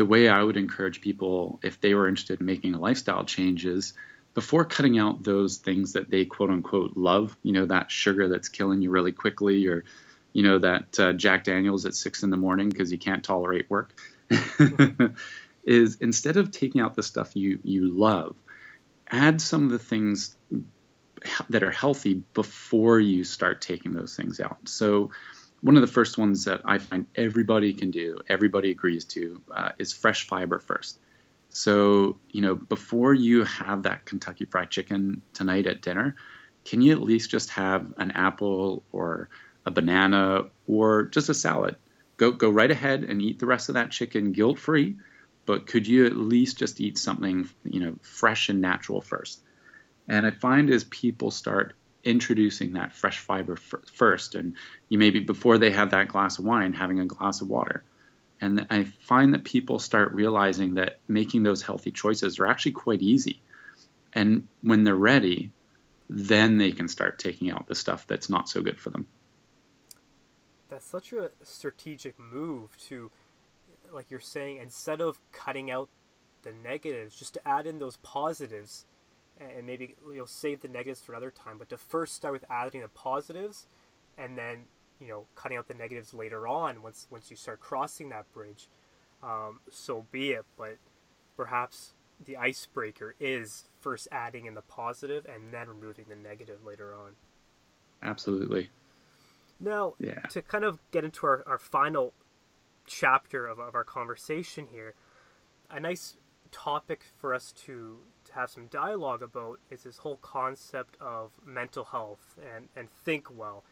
the 0.00 0.06
way 0.06 0.30
I 0.30 0.42
would 0.42 0.56
encourage 0.56 1.02
people 1.02 1.60
if 1.62 1.78
they 1.78 1.92
were 1.92 2.08
interested 2.08 2.40
in 2.40 2.46
making 2.46 2.72
a 2.72 2.80
lifestyle 2.80 3.22
change 3.22 3.66
is 3.66 3.92
before 4.32 4.64
cutting 4.64 4.98
out 4.98 5.22
those 5.22 5.58
things 5.58 5.92
that 5.92 6.08
they 6.08 6.24
quote 6.24 6.48
unquote 6.48 6.96
love, 6.96 7.36
you 7.42 7.52
know, 7.52 7.66
that 7.66 7.90
sugar 7.90 8.26
that's 8.26 8.48
killing 8.48 8.80
you 8.80 8.88
really 8.88 9.12
quickly, 9.12 9.66
or 9.66 9.84
you 10.32 10.42
know, 10.42 10.58
that 10.58 10.98
uh, 10.98 11.12
Jack 11.12 11.44
Daniels 11.44 11.84
at 11.84 11.94
six 11.94 12.22
in 12.22 12.30
the 12.30 12.38
morning 12.38 12.70
because 12.70 12.90
you 12.90 12.96
can't 12.96 13.22
tolerate 13.22 13.68
work, 13.68 13.92
is 15.64 15.98
instead 16.00 16.38
of 16.38 16.50
taking 16.50 16.80
out 16.80 16.94
the 16.94 17.02
stuff 17.02 17.36
you 17.36 17.58
you 17.62 17.90
love, 17.90 18.36
add 19.10 19.38
some 19.38 19.64
of 19.64 19.70
the 19.70 19.78
things 19.78 20.34
that 21.50 21.62
are 21.62 21.70
healthy 21.70 22.22
before 22.32 22.98
you 22.98 23.22
start 23.22 23.60
taking 23.60 23.92
those 23.92 24.16
things 24.16 24.40
out. 24.40 24.66
So, 24.66 25.10
one 25.62 25.76
of 25.76 25.82
the 25.82 25.92
first 25.92 26.16
ones 26.18 26.44
that 26.44 26.62
I 26.64 26.78
find 26.78 27.06
everybody 27.14 27.72
can 27.72 27.90
do, 27.90 28.18
everybody 28.28 28.70
agrees 28.70 29.04
to, 29.06 29.42
uh, 29.54 29.72
is 29.78 29.92
fresh 29.92 30.26
fiber 30.26 30.58
first. 30.58 30.98
So, 31.50 32.18
you 32.30 32.40
know, 32.40 32.54
before 32.54 33.12
you 33.12 33.44
have 33.44 33.82
that 33.82 34.04
Kentucky 34.04 34.44
Fried 34.44 34.70
Chicken 34.70 35.20
tonight 35.34 35.66
at 35.66 35.82
dinner, 35.82 36.16
can 36.64 36.80
you 36.80 36.92
at 36.92 37.02
least 37.02 37.30
just 37.30 37.50
have 37.50 37.92
an 37.98 38.12
apple 38.12 38.84
or 38.92 39.28
a 39.66 39.70
banana 39.70 40.44
or 40.66 41.04
just 41.04 41.28
a 41.28 41.34
salad? 41.34 41.76
Go 42.16 42.30
go 42.32 42.50
right 42.50 42.70
ahead 42.70 43.04
and 43.04 43.20
eat 43.20 43.38
the 43.38 43.46
rest 43.46 43.68
of 43.68 43.74
that 43.74 43.90
chicken 43.90 44.32
guilt 44.32 44.58
free, 44.58 44.96
but 45.46 45.66
could 45.66 45.86
you 45.86 46.06
at 46.06 46.16
least 46.16 46.58
just 46.58 46.80
eat 46.80 46.98
something, 46.98 47.48
you 47.64 47.80
know, 47.80 47.96
fresh 48.02 48.48
and 48.48 48.60
natural 48.60 49.00
first? 49.00 49.40
And 50.08 50.26
I 50.26 50.30
find 50.30 50.70
as 50.70 50.84
people 50.84 51.30
start 51.30 51.74
introducing 52.04 52.72
that 52.72 52.92
fresh 52.92 53.18
fiber 53.18 53.54
f- 53.54 53.80
first, 53.92 54.34
and 54.34 54.54
you 54.88 54.98
maybe 54.98 55.20
before 55.20 55.58
they 55.58 55.70
have 55.70 55.90
that 55.90 56.08
glass 56.08 56.38
of 56.38 56.44
wine, 56.44 56.72
having 56.72 57.00
a 57.00 57.06
glass 57.06 57.40
of 57.40 57.48
water. 57.48 57.84
And 58.40 58.66
I 58.70 58.84
find 58.84 59.34
that 59.34 59.44
people 59.44 59.78
start 59.78 60.12
realizing 60.12 60.74
that 60.74 60.98
making 61.08 61.42
those 61.42 61.62
healthy 61.62 61.90
choices 61.90 62.38
are 62.38 62.46
actually 62.46 62.72
quite 62.72 63.02
easy. 63.02 63.42
And 64.14 64.48
when 64.62 64.84
they're 64.84 64.96
ready, 64.96 65.52
then 66.08 66.58
they 66.58 66.72
can 66.72 66.88
start 66.88 67.18
taking 67.18 67.50
out 67.50 67.66
the 67.66 67.74
stuff 67.74 68.06
that's 68.06 68.30
not 68.30 68.48
so 68.48 68.62
good 68.62 68.80
for 68.80 68.90
them. 68.90 69.06
That's 70.68 70.86
such 70.86 71.12
a 71.12 71.30
strategic 71.42 72.18
move 72.18 72.76
to, 72.88 73.10
like 73.92 74.10
you're 74.10 74.20
saying, 74.20 74.56
instead 74.56 75.00
of 75.00 75.20
cutting 75.32 75.70
out 75.70 75.88
the 76.42 76.52
negatives, 76.52 77.16
just 77.16 77.34
to 77.34 77.46
add 77.46 77.66
in 77.66 77.78
those 77.78 77.98
positives 77.98 78.86
and 79.40 79.66
maybe 79.66 79.94
you'll 80.12 80.26
save 80.26 80.60
the 80.60 80.68
negatives 80.68 81.00
for 81.00 81.12
another 81.12 81.30
time, 81.30 81.58
but 81.58 81.68
to 81.70 81.76
first 81.76 82.14
start 82.14 82.32
with 82.32 82.44
adding 82.50 82.82
the 82.82 82.88
positives 82.88 83.66
and 84.18 84.36
then 84.36 84.64
you 85.00 85.08
know 85.08 85.24
cutting 85.34 85.56
out 85.56 85.66
the 85.66 85.74
negatives 85.74 86.12
later 86.12 86.46
on 86.46 86.82
once 86.82 87.06
once 87.10 87.30
you 87.30 87.36
start 87.36 87.58
crossing 87.60 88.10
that 88.10 88.30
bridge 88.32 88.68
um, 89.22 89.60
so 89.70 90.06
be 90.10 90.30
it. 90.32 90.44
But 90.56 90.78
perhaps 91.36 91.94
the 92.24 92.36
icebreaker 92.36 93.14
is 93.18 93.64
first 93.80 94.08
adding 94.12 94.46
in 94.46 94.54
the 94.54 94.62
positive 94.62 95.26
and 95.26 95.52
then 95.52 95.68
removing 95.68 96.06
the 96.08 96.16
negative 96.16 96.64
later 96.64 96.94
on. 96.94 97.12
Absolutely. 98.02 98.70
Now 99.58 99.94
yeah. 99.98 100.20
to 100.30 100.42
kind 100.42 100.64
of 100.64 100.78
get 100.90 101.04
into 101.04 101.26
our, 101.26 101.44
our 101.46 101.58
final 101.58 102.12
chapter 102.86 103.46
of, 103.46 103.58
of 103.58 103.74
our 103.74 103.84
conversation 103.84 104.66
here 104.72 104.94
a 105.70 105.78
nice 105.78 106.16
topic 106.50 107.04
for 107.16 107.34
us 107.34 107.52
to, 107.52 107.98
to 108.24 108.34
have 108.34 108.50
some 108.50 108.66
dialogue 108.66 109.22
about 109.22 109.60
is 109.70 109.82
this 109.84 109.98
whole 109.98 110.16
concept 110.16 110.96
of 111.00 111.32
mental 111.44 111.84
health 111.84 112.36
and, 112.56 112.68
and 112.76 112.90
think 112.90 113.26
well 113.36 113.64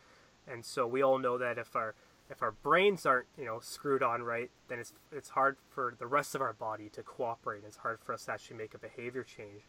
and 0.51 0.65
so 0.65 0.87
we 0.87 1.03
all 1.03 1.19
know 1.19 1.39
that 1.39 1.59
if 1.59 1.77
our 1.77 1.95
if 2.31 2.43
our 2.43 2.51
brains 2.51 3.07
aren't 3.07 3.27
you 3.39 3.45
know 3.45 3.59
screwed 3.61 4.03
on 4.03 4.23
right, 4.23 4.51
then 4.69 4.79
it's 4.79 4.93
it's 5.13 5.31
hard 5.31 5.57
for 5.69 5.95
the 5.99 6.07
rest 6.07 6.35
of 6.35 6.41
our 6.41 6.53
body 6.53 6.89
to 6.91 7.03
cooperate. 7.03 7.63
It's 7.67 7.79
hard 7.79 8.01
for 8.01 8.13
us 8.13 8.25
to 8.27 8.33
actually 8.33 8.57
make 8.57 8.75
a 8.75 8.79
behavior 8.79 9.23
change. 9.23 9.63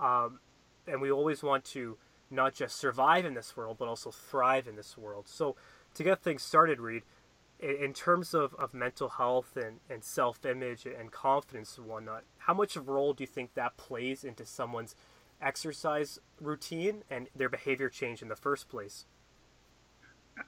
Um, 0.00 0.40
and 0.86 1.00
we 1.00 1.10
always 1.10 1.42
want 1.42 1.64
to 1.66 1.96
not 2.30 2.54
just 2.54 2.76
survive 2.76 3.24
in 3.24 3.34
this 3.34 3.56
world, 3.56 3.76
but 3.78 3.88
also 3.88 4.10
thrive 4.10 4.66
in 4.66 4.74
this 4.74 4.96
world. 4.96 5.28
So 5.28 5.54
to 5.94 6.02
get 6.02 6.22
things 6.22 6.42
started, 6.42 6.80
Reid, 6.80 7.02
in 7.62 7.92
terms 7.92 8.34
of, 8.34 8.54
of 8.54 8.74
mental 8.74 9.08
health 9.08 9.56
and, 9.56 9.78
and 9.88 10.02
self-image 10.02 10.84
and 10.84 11.12
confidence 11.12 11.78
and 11.78 11.86
whatnot, 11.86 12.24
how 12.38 12.54
much 12.54 12.76
of 12.76 12.88
a 12.88 12.92
role 12.92 13.12
do 13.14 13.22
you 13.22 13.28
think 13.28 13.54
that 13.54 13.76
plays 13.76 14.24
into 14.24 14.44
someone's 14.44 14.96
exercise 15.40 16.18
routine 16.40 17.04
and 17.08 17.28
their 17.34 17.48
behavior 17.48 17.88
change 17.88 18.20
in 18.20 18.28
the 18.28 18.36
first 18.36 18.68
place? 18.68 19.06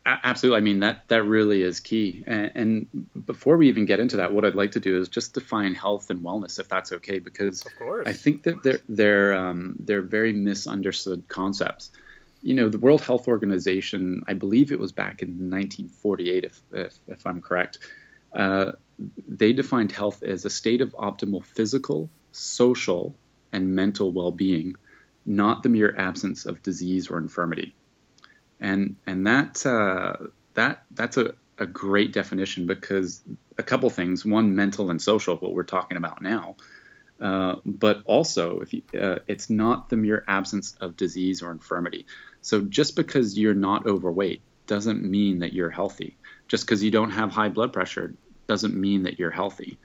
Absolutely. 0.07 0.57
I 0.57 0.61
mean 0.61 0.81
that 0.81 1.07
that 1.09 1.25
really 1.25 1.63
is 1.63 1.79
key. 1.79 2.25
And, 2.27 2.51
and, 2.55 3.27
before 3.27 3.59
we 3.59 3.69
even 3.69 3.85
get 3.85 4.01
into 4.01 4.17
that, 4.17 4.33
what 4.33 4.45
I'd 4.45 4.55
like 4.55 4.73
to 4.73 4.81
do 4.81 4.99
is 4.99 5.11
just 5.11 5.35
define 5.35 5.75
health 5.75 6.09
and 6.09 6.21
wellness, 6.21 6.59
if 6.59 6.69
that's 6.69 6.91
okay, 6.93 7.19
because 7.19 7.67
I 8.07 8.15
think 8.15 8.45
that 8.45 8.63
they're 8.63 8.81
they're 8.89 9.35
um, 9.35 9.77
they're 9.79 10.03
very 10.03 10.33
misunderstood 10.33 11.29
concepts. 11.29 11.91
You 12.45 12.55
know, 12.55 12.69
the 12.69 12.79
World 12.79 13.01
Health 13.01 13.27
Organization, 13.27 14.23
I 14.29 14.35
believe 14.35 14.71
it 14.71 14.79
was 14.79 14.93
back 14.93 15.23
in 15.23 15.29
1948, 15.51 16.45
if 16.45 16.63
if, 16.73 16.99
if 17.09 17.27
I'm 17.27 17.41
correct, 17.41 17.79
uh, 18.35 18.73
they 19.27 19.53
defined 19.53 19.93
health 19.93 20.23
as 20.23 20.45
a 20.45 20.51
state 20.51 20.81
of 20.81 20.93
optimal 20.93 21.45
physical, 21.45 22.11
social, 22.33 23.15
and 23.53 23.75
mental 23.75 24.13
well-being, 24.13 24.77
not 25.25 25.63
the 25.63 25.69
mere 25.69 25.95
absence 25.97 26.45
of 26.45 26.63
disease 26.63 27.09
or 27.09 27.19
infirmity. 27.19 27.75
And 28.61 28.97
and 29.07 29.27
that 29.27 29.65
uh, 29.65 30.29
that 30.55 30.85
that's 30.91 31.17
a, 31.17 31.35
a 31.59 31.67
great 31.67 32.13
definition 32.13 32.67
because 32.67 33.23
a 33.59 33.63
couple 33.63 33.89
things. 33.91 34.25
One 34.25 34.55
mental 34.55 34.91
and 34.91 35.01
social 35.01 35.37
what 35.37 35.55
we're 35.55 35.63
talking 35.63 35.97
about 35.97 36.23
now. 36.23 36.57
Uh, 37.21 37.57
but 37.65 38.03
also 38.07 38.61
if 38.61 38.75
you, 38.75 38.83
uh, 39.01 39.21
it's 39.29 39.49
not 39.49 39.89
the 39.89 39.97
mere 39.97 40.25
absence 40.27 40.75
of 40.81 40.97
disease 40.97 41.43
or 41.43 41.53
infirmity 41.53 42.07
so 42.45 42.61
just 42.61 42.95
because 42.95 43.39
you're 43.39 43.55
not 43.55 43.87
overweight 43.87 44.43
doesn't 44.67 45.03
mean 45.03 45.39
that 45.39 45.55
you're 45.55 45.71
healthy. 45.71 46.15
Just 46.47 46.67
because 46.67 46.85
you 46.85 46.91
don't 46.91 47.11
have 47.11 47.31
high 47.31 47.49
blood 47.49 47.73
pressure 47.73 48.13
doesn't 48.47 48.75
mean 48.75 49.05
that 49.05 49.19
you're 49.19 49.31
healthy. 49.31 49.79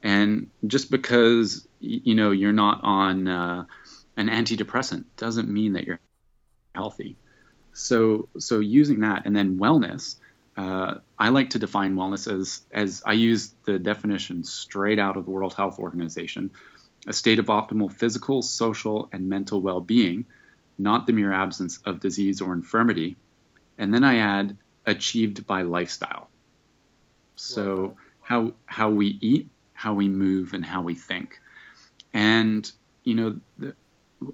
And 0.00 0.48
just 0.64 0.92
because 0.92 1.66
you 1.80 2.14
know 2.14 2.30
you're 2.30 2.52
not 2.52 2.78
on 2.84 3.26
uh, 3.26 3.64
an 4.16 4.28
antidepressant 4.28 5.06
doesn't 5.16 5.48
mean 5.48 5.72
that 5.72 5.88
you're 5.88 5.98
healthy. 6.72 7.16
So 7.72 8.28
so 8.38 8.60
using 8.60 9.00
that 9.00 9.26
and 9.26 9.34
then 9.34 9.58
wellness, 9.58 10.14
uh, 10.56 10.98
I 11.18 11.30
like 11.30 11.50
to 11.50 11.58
define 11.58 11.96
wellness 11.96 12.32
as 12.32 12.60
as 12.70 13.02
I 13.04 13.14
use 13.14 13.52
the 13.64 13.80
definition 13.80 14.44
straight 14.44 15.00
out 15.00 15.16
of 15.16 15.24
the 15.24 15.32
World 15.32 15.54
Health 15.54 15.80
Organization, 15.80 16.52
a 17.08 17.12
state 17.12 17.40
of 17.40 17.46
optimal 17.46 17.92
physical, 17.92 18.40
social, 18.40 19.08
and 19.12 19.28
mental 19.28 19.60
well-being, 19.60 20.26
not 20.78 21.06
the 21.06 21.12
mere 21.12 21.32
absence 21.32 21.78
of 21.84 22.00
disease 22.00 22.40
or 22.40 22.52
infirmity. 22.52 23.16
And 23.78 23.92
then 23.92 24.04
I 24.04 24.18
add 24.18 24.56
achieved 24.86 25.46
by 25.46 25.62
lifestyle. 25.62 26.28
So 27.36 27.96
how 28.20 28.52
how 28.66 28.90
we 28.90 29.18
eat, 29.20 29.48
how 29.72 29.94
we 29.94 30.08
move, 30.08 30.54
and 30.54 30.64
how 30.64 30.82
we 30.82 30.94
think. 30.94 31.40
And 32.12 32.70
you 33.02 33.14
know, 33.14 33.40
the, 33.58 33.74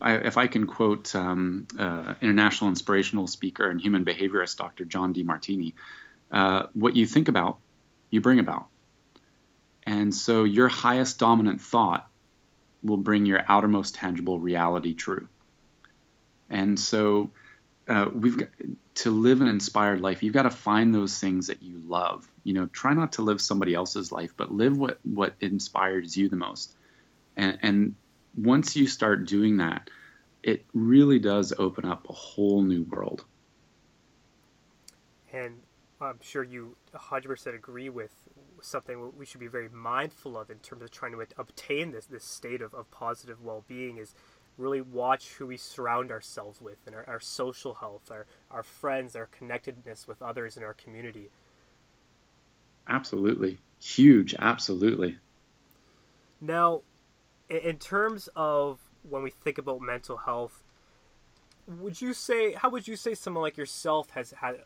I, 0.00 0.14
if 0.16 0.36
I 0.36 0.46
can 0.46 0.66
quote 0.66 1.14
um, 1.14 1.66
uh, 1.78 2.14
international 2.20 2.70
inspirational 2.70 3.26
speaker 3.26 3.68
and 3.68 3.80
human 3.80 4.04
behaviorist 4.04 4.56
Dr. 4.56 4.84
John 4.84 5.14
Demartini, 5.14 5.74
uh, 6.30 6.66
what 6.74 6.94
you 6.94 7.06
think 7.06 7.28
about, 7.28 7.58
you 8.10 8.20
bring 8.20 8.38
about. 8.38 8.66
And 9.84 10.14
so 10.14 10.44
your 10.44 10.68
highest 10.68 11.18
dominant 11.18 11.60
thought 11.60 12.08
will 12.82 12.98
bring 12.98 13.26
your 13.26 13.42
outermost 13.48 13.94
tangible 13.94 14.38
reality 14.38 14.94
true. 14.94 15.28
And 16.50 16.78
so 16.78 17.30
uh, 17.88 18.06
we've 18.12 18.36
got 18.36 18.48
to 18.96 19.10
live 19.10 19.40
an 19.40 19.48
inspired 19.48 20.00
life. 20.00 20.22
You've 20.22 20.34
got 20.34 20.42
to 20.42 20.50
find 20.50 20.94
those 20.94 21.18
things 21.18 21.46
that 21.46 21.62
you 21.62 21.80
love. 21.86 22.28
You 22.44 22.54
know, 22.54 22.66
try 22.66 22.92
not 22.92 23.12
to 23.12 23.22
live 23.22 23.40
somebody 23.40 23.74
else's 23.74 24.12
life, 24.12 24.34
but 24.36 24.52
live 24.52 24.76
what 24.76 24.98
what 25.04 25.34
inspires 25.40 26.16
you 26.16 26.28
the 26.28 26.36
most. 26.36 26.74
And, 27.36 27.58
and 27.62 27.94
once 28.36 28.76
you 28.76 28.86
start 28.86 29.26
doing 29.26 29.58
that, 29.58 29.88
it 30.42 30.64
really 30.74 31.18
does 31.18 31.52
open 31.58 31.84
up 31.84 32.08
a 32.08 32.12
whole 32.12 32.62
new 32.62 32.82
world. 32.84 33.24
And 35.32 35.60
I'm 36.00 36.18
sure 36.22 36.42
you 36.42 36.76
100% 36.94 37.54
agree 37.54 37.88
with 37.88 38.12
something 38.62 39.12
we 39.16 39.26
should 39.26 39.40
be 39.40 39.46
very 39.46 39.68
mindful 39.68 40.38
of 40.38 40.50
in 40.50 40.58
terms 40.58 40.82
of 40.82 40.90
trying 40.90 41.12
to 41.12 41.26
obtain 41.38 41.92
this, 41.92 42.06
this 42.06 42.24
state 42.24 42.62
of, 42.62 42.74
of 42.74 42.90
positive 42.90 43.40
well 43.42 43.64
being 43.68 43.98
is 43.98 44.14
really 44.60 44.80
watch 44.80 45.30
who 45.34 45.46
we 45.46 45.56
surround 45.56 46.10
ourselves 46.10 46.60
with 46.60 46.78
and 46.86 46.94
our, 46.94 47.04
our 47.08 47.20
social 47.20 47.74
health, 47.74 48.10
our, 48.10 48.26
our 48.50 48.62
friends, 48.62 49.16
our 49.16 49.26
connectedness 49.26 50.06
with 50.06 50.22
others 50.22 50.56
in 50.56 50.62
our 50.62 50.74
community. 50.74 51.30
Absolutely. 52.88 53.58
Huge. 53.80 54.34
Absolutely. 54.38 55.18
Now, 56.40 56.82
in 57.48 57.78
terms 57.78 58.28
of 58.36 58.78
when 59.08 59.22
we 59.22 59.30
think 59.30 59.58
about 59.58 59.80
mental 59.80 60.16
health, 60.16 60.62
would 61.66 62.00
you 62.00 62.12
say 62.12 62.52
how 62.52 62.68
would 62.70 62.88
you 62.88 62.96
say 62.96 63.14
someone 63.14 63.42
like 63.42 63.56
yourself 63.56 64.10
has 64.10 64.32
had 64.32 64.56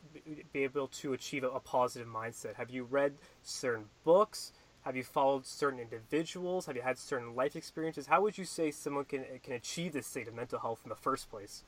be 0.53 0.65
able 0.65 0.89
to 0.89 1.13
achieve 1.13 1.45
a, 1.45 1.49
a 1.49 1.61
positive 1.61 2.09
mindset? 2.09 2.55
Have 2.55 2.71
you 2.71 2.85
read 2.85 3.15
certain 3.43 3.87
books? 4.05 4.53
Have 4.85 4.97
you 4.97 5.05
followed 5.05 5.47
certain 5.47 5.81
individuals? 5.81 6.67
Have 6.67 6.77
you 6.77 6.83
had 6.83 6.99
certain 6.99 7.35
life 7.35 7.57
experiences? 7.57 8.07
How 8.07 8.21
would 8.21 8.37
you 8.37 8.45
say 8.45 8.71
someone 8.71 9.07
can 9.07 9.25
can 9.43 9.55
achieve 9.55 9.93
this 9.93 10.07
state 10.07 10.29
of 10.29 10.35
mental 10.35 10.59
health 10.59 10.81
in 10.85 10.91
the 10.91 10.97
first 10.97 11.31
place? 11.31 11.65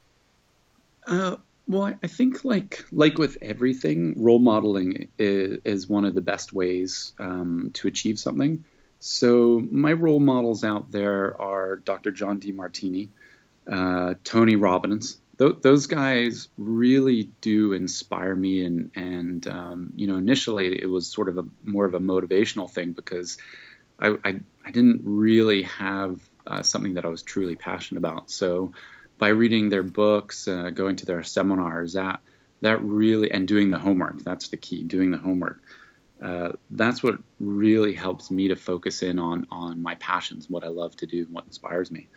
Uh, 1.07 1.37
well, 1.66 1.94
I 2.02 2.07
think 2.07 2.44
like 2.44 2.85
like 2.92 3.16
with 3.16 3.38
everything, 3.40 4.14
role 4.22 4.38
modeling 4.38 5.09
is, 5.18 5.59
is 5.64 5.88
one 5.88 6.05
of 6.05 6.14
the 6.14 6.20
best 6.20 6.52
ways 6.52 7.14
um, 7.18 7.70
to 7.74 7.88
achieve 7.88 8.18
something. 8.18 8.64
So 8.98 9.66
my 9.70 9.92
role 9.92 10.20
models 10.20 10.62
out 10.62 10.90
there 10.90 11.40
are 11.40 11.76
Dr. 11.76 12.11
John 12.11 12.38
Demartini, 12.40 13.09
uh, 13.70 14.14
Tony 14.24 14.57
Robbins, 14.57 15.18
th- 15.38 15.62
those 15.62 15.87
guys 15.87 16.49
really 16.57 17.31
do 17.40 17.72
inspire 17.72 18.35
me. 18.35 18.64
And, 18.64 18.90
and 18.94 19.46
um, 19.46 19.92
you 19.96 20.07
know, 20.07 20.16
initially 20.16 20.81
it 20.81 20.87
was 20.87 21.12
sort 21.12 21.29
of 21.29 21.38
a 21.38 21.44
more 21.64 21.85
of 21.85 21.94
a 21.94 22.01
motivational 22.01 22.70
thing 22.70 22.92
because 22.92 23.38
I, 23.99 24.16
I, 24.25 24.40
I 24.64 24.70
didn't 24.70 25.03
really 25.05 25.62
have 25.62 26.20
uh, 26.46 26.62
something 26.62 26.94
that 26.94 27.05
I 27.05 27.09
was 27.09 27.22
truly 27.22 27.57
passionate 27.57 27.99
about. 27.99 28.31
So 28.31 28.72
by 29.18 29.29
reading 29.29 29.68
their 29.68 29.83
books, 29.83 30.46
uh, 30.46 30.70
going 30.70 30.96
to 30.96 31.07
their 31.07 31.22
seminars, 31.22 31.94
that 31.94 32.20
that 32.61 32.83
really 32.83 33.31
and 33.31 33.46
doing 33.46 33.70
the 33.70 33.79
homework 33.79 34.18
that's 34.22 34.49
the 34.49 34.57
key 34.57 34.83
doing 34.83 35.11
the 35.11 35.18
homework 35.18 35.61
uh, 36.22 36.53
that's 36.70 37.03
what 37.03 37.18
really 37.38 37.92
helps 37.92 38.31
me 38.31 38.49
to 38.49 38.57
focus 38.57 39.03
in 39.03 39.18
on 39.18 39.46
on 39.51 39.83
my 39.83 39.94
passions 39.96 40.49
what 40.49 40.64
i 40.64 40.68
love 40.68 40.96
to 40.96 41.07
do 41.07 41.25
and 41.25 41.35
what 41.35 41.44
inspires 41.44 41.90
me 41.90 42.09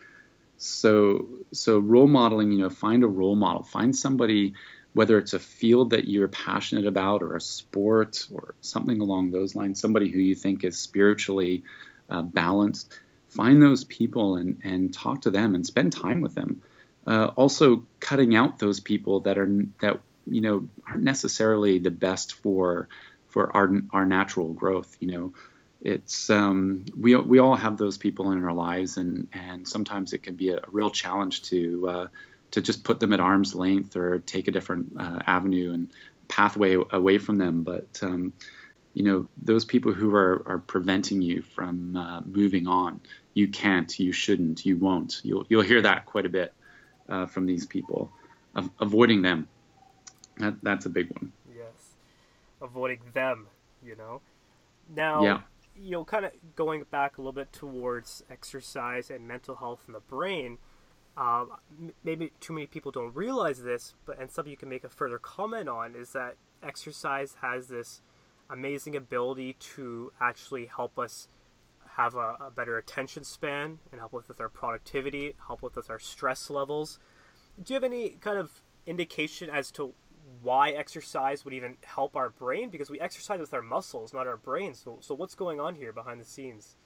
so 0.62 1.26
so 1.52 1.78
role 1.78 2.06
modeling 2.06 2.52
you 2.52 2.58
know 2.58 2.70
find 2.70 3.02
a 3.02 3.06
role 3.06 3.36
model 3.36 3.62
find 3.62 3.96
somebody 3.96 4.52
whether 4.92 5.18
it's 5.18 5.32
a 5.32 5.38
field 5.38 5.90
that 5.90 6.08
you're 6.08 6.28
passionate 6.28 6.86
about 6.86 7.22
or 7.22 7.36
a 7.36 7.40
sport 7.40 8.26
or 8.32 8.54
something 8.60 9.00
along 9.00 9.30
those 9.30 9.54
lines 9.54 9.80
somebody 9.80 10.10
who 10.10 10.18
you 10.18 10.34
think 10.34 10.62
is 10.62 10.78
spiritually 10.78 11.62
uh, 12.10 12.22
balanced 12.22 12.92
find 13.28 13.62
those 13.62 13.84
people 13.84 14.36
and 14.36 14.60
and 14.62 14.92
talk 14.92 15.22
to 15.22 15.30
them 15.30 15.54
and 15.54 15.66
spend 15.66 15.92
time 15.92 16.20
with 16.20 16.34
them 16.34 16.60
uh, 17.06 17.30
also 17.36 17.86
cutting 17.98 18.36
out 18.36 18.58
those 18.58 18.80
people 18.80 19.20
that 19.20 19.38
are 19.38 19.50
that 19.80 20.00
you 20.26 20.40
know 20.40 20.68
aren't 20.86 21.02
necessarily 21.02 21.78
the 21.78 21.90
best 21.90 22.34
for 22.34 22.88
for 23.30 23.54
our 23.56 23.70
our 23.92 24.04
natural 24.04 24.52
growth. 24.52 24.96
You 25.00 25.12
know, 25.12 25.32
it's 25.80 26.30
um, 26.30 26.84
we 26.98 27.16
we 27.16 27.38
all 27.38 27.56
have 27.56 27.76
those 27.76 27.98
people 27.98 28.32
in 28.32 28.44
our 28.44 28.52
lives, 28.52 28.96
and 28.96 29.28
and 29.32 29.66
sometimes 29.66 30.12
it 30.12 30.22
can 30.22 30.34
be 30.34 30.50
a, 30.50 30.60
real 30.68 30.90
challenge 30.90 31.42
to 31.44 31.88
uh, 31.88 32.06
to 32.52 32.60
just 32.60 32.84
put 32.84 33.00
them 33.00 33.12
at 33.12 33.20
arm's 33.20 33.54
length 33.54 33.96
or 33.96 34.18
take 34.18 34.48
a 34.48 34.50
different 34.50 34.92
uh, 34.98 35.20
avenue 35.26 35.72
and 35.72 35.90
pathway 36.28 36.76
away 36.90 37.18
from 37.18 37.38
them. 37.38 37.62
But 37.62 38.00
um, 38.02 38.32
you 38.94 39.04
know, 39.04 39.28
those 39.42 39.64
people 39.64 39.92
who 39.92 40.14
are 40.14 40.42
are 40.46 40.58
preventing 40.58 41.22
you 41.22 41.42
from 41.42 41.96
uh, 41.96 42.20
moving 42.26 42.66
on, 42.66 43.00
you 43.34 43.48
can't, 43.48 43.98
you 43.98 44.12
shouldn't, 44.12 44.66
you 44.66 44.76
won't. 44.76 45.20
You'll 45.24 45.46
you'll 45.48 45.62
hear 45.62 45.82
that 45.82 46.06
quite 46.06 46.26
a 46.26 46.30
bit 46.30 46.52
uh, 47.08 47.26
from 47.26 47.46
these 47.46 47.66
people. 47.66 48.12
Of, 48.54 48.68
avoiding 48.80 49.22
them 49.22 49.46
that, 50.40 50.54
that's 50.62 50.86
a 50.86 50.90
big 50.90 51.10
one. 51.10 51.32
Yes, 51.54 51.94
avoiding 52.60 53.00
them. 53.12 53.46
You 53.84 53.96
know. 53.96 54.20
Now, 54.94 55.22
yeah. 55.22 55.40
You 55.76 55.92
know, 55.92 56.04
kind 56.04 56.24
of 56.24 56.32
going 56.56 56.84
back 56.90 57.18
a 57.18 57.20
little 57.20 57.32
bit 57.32 57.52
towards 57.52 58.22
exercise 58.30 59.10
and 59.10 59.26
mental 59.26 59.56
health 59.56 59.84
in 59.86 59.92
the 59.92 60.00
brain. 60.00 60.58
Um, 61.16 61.50
maybe 62.04 62.32
too 62.40 62.52
many 62.52 62.66
people 62.66 62.92
don't 62.92 63.14
realize 63.14 63.62
this, 63.62 63.94
but 64.06 64.18
and 64.18 64.30
something 64.30 64.50
you 64.50 64.56
can 64.56 64.68
make 64.68 64.84
a 64.84 64.88
further 64.88 65.18
comment 65.18 65.68
on 65.68 65.94
is 65.94 66.12
that 66.12 66.36
exercise 66.62 67.36
has 67.42 67.68
this 67.68 68.00
amazing 68.48 68.96
ability 68.96 69.54
to 69.54 70.12
actually 70.20 70.66
help 70.66 70.98
us 70.98 71.28
have 71.96 72.14
a, 72.14 72.36
a, 72.40 72.50
better 72.54 72.78
attention 72.78 73.24
span 73.24 73.78
and 73.90 74.00
help 74.00 74.12
with 74.12 74.40
our 74.40 74.48
productivity, 74.48 75.34
help 75.46 75.62
with 75.62 75.90
our 75.90 75.98
stress 75.98 76.48
levels. 76.50 76.98
Do 77.62 77.72
you 77.72 77.76
have 77.76 77.84
any 77.84 78.10
kind 78.20 78.38
of 78.38 78.62
indication 78.86 79.50
as 79.50 79.70
to 79.72 79.92
why 80.42 80.70
exercise 80.70 81.44
would 81.44 81.54
even 81.54 81.76
help 81.84 82.16
our 82.16 82.30
brain 82.30 82.70
because 82.70 82.90
we 82.90 83.00
exercise 83.00 83.40
with 83.40 83.52
our 83.54 83.62
muscles, 83.62 84.12
not 84.12 84.26
our 84.26 84.36
brains. 84.36 84.80
So, 84.82 84.98
so 85.00 85.14
what's 85.14 85.34
going 85.34 85.60
on 85.60 85.74
here 85.74 85.92
behind 85.92 86.20
the 86.20 86.24
scenes? 86.24 86.76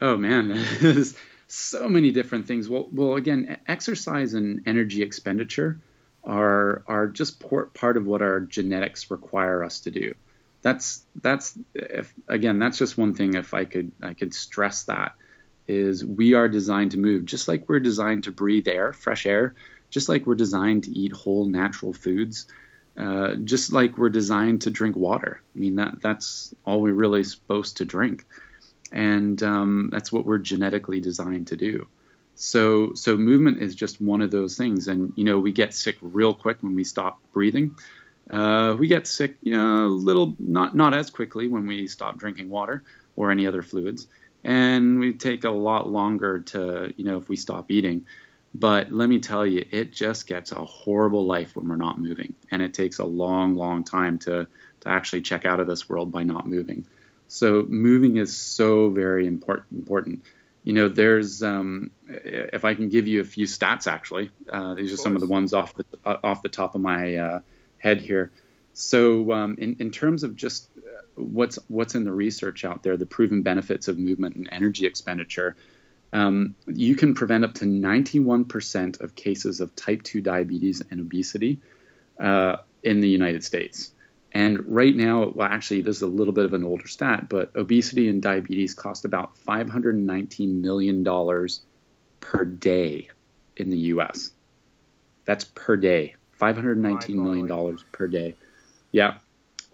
Oh 0.00 0.16
man, 0.16 0.64
there's 0.80 1.16
so 1.48 1.88
many 1.88 2.10
different 2.10 2.46
things. 2.46 2.68
Well, 2.68 2.88
well, 2.92 3.16
again, 3.16 3.58
exercise 3.66 4.34
and 4.34 4.62
energy 4.66 5.02
expenditure 5.02 5.80
are 6.24 6.82
are 6.86 7.06
just 7.08 7.40
part 7.40 7.96
of 7.96 8.06
what 8.06 8.22
our 8.22 8.40
genetics 8.40 9.10
require 9.10 9.64
us 9.64 9.80
to 9.80 9.90
do. 9.90 10.14
That's 10.62 11.04
that's 11.22 11.58
if, 11.74 12.12
again, 12.28 12.58
that's 12.58 12.78
just 12.78 12.98
one 12.98 13.14
thing. 13.14 13.34
If 13.34 13.54
I 13.54 13.64
could 13.64 13.92
I 14.02 14.14
could 14.14 14.34
stress 14.34 14.84
that 14.84 15.14
is 15.66 16.04
we 16.04 16.34
are 16.34 16.48
designed 16.48 16.92
to 16.92 16.98
move 16.98 17.26
just 17.26 17.46
like 17.46 17.68
we're 17.68 17.80
designed 17.80 18.24
to 18.24 18.32
breathe 18.32 18.68
air, 18.68 18.92
fresh 18.92 19.26
air 19.26 19.54
just 19.90 20.08
like 20.08 20.26
we're 20.26 20.34
designed 20.34 20.84
to 20.84 20.90
eat 20.90 21.12
whole 21.12 21.46
natural 21.46 21.92
foods, 21.92 22.46
uh, 22.96 23.34
just 23.36 23.72
like 23.72 23.96
we're 23.96 24.08
designed 24.08 24.62
to 24.62 24.70
drink 24.70 24.96
water. 24.96 25.40
I 25.54 25.58
mean, 25.58 25.76
that 25.76 26.02
that's 26.02 26.54
all 26.64 26.80
we're 26.80 26.92
really 26.92 27.24
supposed 27.24 27.78
to 27.78 27.84
drink, 27.84 28.26
and 28.92 29.40
um, 29.42 29.88
that's 29.92 30.12
what 30.12 30.26
we're 30.26 30.38
genetically 30.38 31.00
designed 31.00 31.48
to 31.48 31.56
do. 31.56 31.86
So, 32.34 32.94
so 32.94 33.16
movement 33.16 33.62
is 33.62 33.74
just 33.74 34.00
one 34.00 34.20
of 34.20 34.30
those 34.30 34.56
things, 34.56 34.88
and 34.88 35.12
you 35.16 35.24
know, 35.24 35.38
we 35.38 35.52
get 35.52 35.74
sick 35.74 35.96
real 36.00 36.34
quick 36.34 36.58
when 36.60 36.74
we 36.74 36.84
stop 36.84 37.20
breathing. 37.32 37.76
Uh, 38.30 38.76
we 38.78 38.88
get 38.88 39.06
sick, 39.06 39.36
you 39.42 39.56
know, 39.56 39.86
a 39.86 39.88
little 39.88 40.36
not 40.38 40.76
not 40.76 40.94
as 40.94 41.10
quickly 41.10 41.48
when 41.48 41.66
we 41.66 41.86
stop 41.86 42.18
drinking 42.18 42.48
water 42.50 42.84
or 43.16 43.30
any 43.30 43.46
other 43.46 43.62
fluids, 43.62 44.06
and 44.44 45.00
we 45.00 45.14
take 45.14 45.44
a 45.44 45.50
lot 45.50 45.88
longer 45.88 46.40
to, 46.40 46.92
you 46.96 47.04
know, 47.04 47.16
if 47.16 47.28
we 47.28 47.36
stop 47.36 47.70
eating. 47.70 48.06
But 48.58 48.90
let 48.90 49.08
me 49.08 49.20
tell 49.20 49.46
you, 49.46 49.64
it 49.70 49.92
just 49.92 50.26
gets 50.26 50.50
a 50.50 50.64
horrible 50.64 51.24
life 51.26 51.54
when 51.54 51.68
we're 51.68 51.76
not 51.76 52.00
moving. 52.00 52.34
And 52.50 52.60
it 52.60 52.74
takes 52.74 52.98
a 52.98 53.04
long, 53.04 53.54
long 53.54 53.84
time 53.84 54.18
to, 54.20 54.48
to 54.80 54.88
actually 54.88 55.22
check 55.22 55.44
out 55.44 55.60
of 55.60 55.68
this 55.68 55.88
world 55.88 56.10
by 56.10 56.24
not 56.24 56.46
moving. 56.46 56.84
So 57.28 57.64
moving 57.68 58.16
is 58.16 58.36
so 58.36 58.90
very 58.90 59.26
important. 59.28 60.24
You 60.64 60.72
know, 60.72 60.88
there's 60.88 61.42
um, 61.42 61.92
if 62.08 62.64
I 62.64 62.74
can 62.74 62.88
give 62.88 63.06
you 63.06 63.20
a 63.20 63.24
few 63.24 63.46
stats, 63.46 63.86
actually, 63.86 64.30
uh, 64.50 64.74
these 64.74 64.92
are 64.92 64.96
some 64.96 65.14
of 65.14 65.20
the 65.20 65.28
ones 65.28 65.54
off 65.54 65.74
the 65.74 65.84
uh, 66.04 66.16
off 66.24 66.42
the 66.42 66.48
top 66.48 66.74
of 66.74 66.80
my 66.80 67.16
uh, 67.16 67.40
head 67.78 68.00
here. 68.00 68.32
So, 68.72 69.32
um, 69.32 69.56
in, 69.58 69.76
in 69.78 69.90
terms 69.90 70.24
of 70.24 70.36
just 70.36 70.68
uh, 70.76 70.80
what's 71.14 71.58
what's 71.68 71.94
in 71.94 72.04
the 72.04 72.12
research 72.12 72.64
out 72.64 72.82
there, 72.82 72.96
the 72.96 73.06
proven 73.06 73.42
benefits 73.42 73.88
of 73.88 73.98
movement 73.98 74.36
and 74.36 74.48
energy 74.50 74.84
expenditure, 74.84 75.56
um, 76.12 76.54
you 76.66 76.96
can 76.96 77.14
prevent 77.14 77.44
up 77.44 77.54
to 77.54 77.64
91% 77.64 79.00
of 79.00 79.14
cases 79.14 79.60
of 79.60 79.74
type 79.76 80.02
2 80.02 80.20
diabetes 80.20 80.82
and 80.90 81.00
obesity 81.00 81.60
uh, 82.18 82.56
in 82.82 83.00
the 83.00 83.08
United 83.08 83.44
States. 83.44 83.92
And 84.32 84.66
right 84.66 84.94
now, 84.94 85.32
well, 85.34 85.48
actually, 85.48 85.82
this 85.82 85.96
is 85.96 86.02
a 86.02 86.06
little 86.06 86.34
bit 86.34 86.44
of 86.44 86.52
an 86.52 86.64
older 86.64 86.86
stat, 86.86 87.28
but 87.28 87.50
obesity 87.56 88.08
and 88.08 88.22
diabetes 88.22 88.74
cost 88.74 89.04
about 89.04 89.32
$519 89.46 90.60
million 90.60 91.04
per 92.20 92.44
day 92.44 93.08
in 93.56 93.70
the 93.70 93.78
US. 93.78 94.30
That's 95.24 95.44
per 95.44 95.76
day. 95.76 96.14
$519 96.40 97.14
million 97.14 97.78
per 97.90 98.06
day. 98.06 98.34
Yeah. 98.92 99.14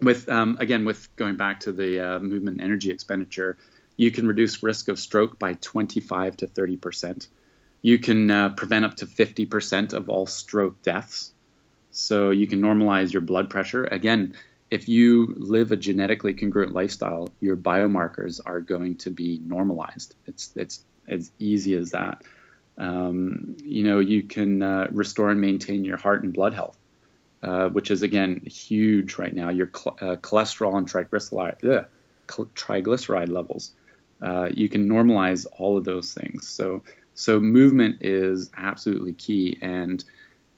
With, 0.01 0.27
um, 0.29 0.57
again, 0.59 0.83
with 0.83 1.13
going 1.15 1.35
back 1.35 1.61
to 1.61 1.71
the 1.71 2.15
uh, 2.15 2.19
movement 2.19 2.61
energy 2.61 2.91
expenditure, 2.91 3.57
you 3.97 4.11
can 4.11 4.27
reduce 4.27 4.63
risk 4.63 4.87
of 4.87 4.99
stroke 4.99 5.39
by 5.39 5.53
25 5.53 6.37
to 6.37 6.47
30 6.47 6.77
percent. 6.77 7.27
You 7.81 7.99
can 7.99 8.31
uh, 8.31 8.49
prevent 8.49 8.85
up 8.85 8.95
to 8.97 9.05
50 9.05 9.45
percent 9.45 9.93
of 9.93 10.09
all 10.09 10.25
stroke 10.25 10.81
deaths. 10.81 11.31
So 11.91 12.31
you 12.31 12.47
can 12.47 12.61
normalize 12.61 13.13
your 13.13 13.21
blood 13.21 13.49
pressure. 13.49 13.85
Again, 13.85 14.35
if 14.69 14.89
you 14.89 15.33
live 15.37 15.71
a 15.71 15.77
genetically 15.77 16.33
congruent 16.33 16.73
lifestyle, 16.73 17.29
your 17.39 17.55
biomarkers 17.55 18.41
are 18.45 18.59
going 18.59 18.97
to 18.97 19.11
be 19.11 19.39
normalized. 19.45 20.15
It's 20.25 20.51
it's 20.55 20.83
as 21.07 21.31
easy 21.39 21.75
as 21.75 21.91
that. 21.91 22.23
Um, 22.77 23.55
you 23.63 23.83
know, 23.83 23.99
you 23.99 24.23
can 24.23 24.61
uh, 24.61 24.87
restore 24.91 25.29
and 25.29 25.39
maintain 25.39 25.85
your 25.85 25.95
heart 25.97 26.23
and 26.23 26.33
blood 26.33 26.53
health, 26.53 26.77
uh, 27.41 27.69
which 27.69 27.91
is 27.91 28.01
again 28.01 28.41
huge 28.45 29.17
right 29.17 29.33
now. 29.33 29.49
Your 29.49 29.69
cl- 29.73 29.97
uh, 30.01 30.15
cholesterol 30.17 30.77
and 30.77 30.91
triglyceride, 30.91 31.63
ugh, 31.63 31.85
triglyceride 32.27 33.29
levels 33.29 33.71
uh, 34.21 34.49
you 34.53 34.69
can 34.69 34.87
normalize 34.87 35.45
all 35.57 35.77
of 35.77 35.83
those 35.83 36.13
things. 36.13 36.47
So 36.47 36.83
so 37.13 37.39
movement 37.39 38.01
is 38.01 38.51
absolutely 38.57 39.13
key, 39.13 39.57
and 39.61 40.03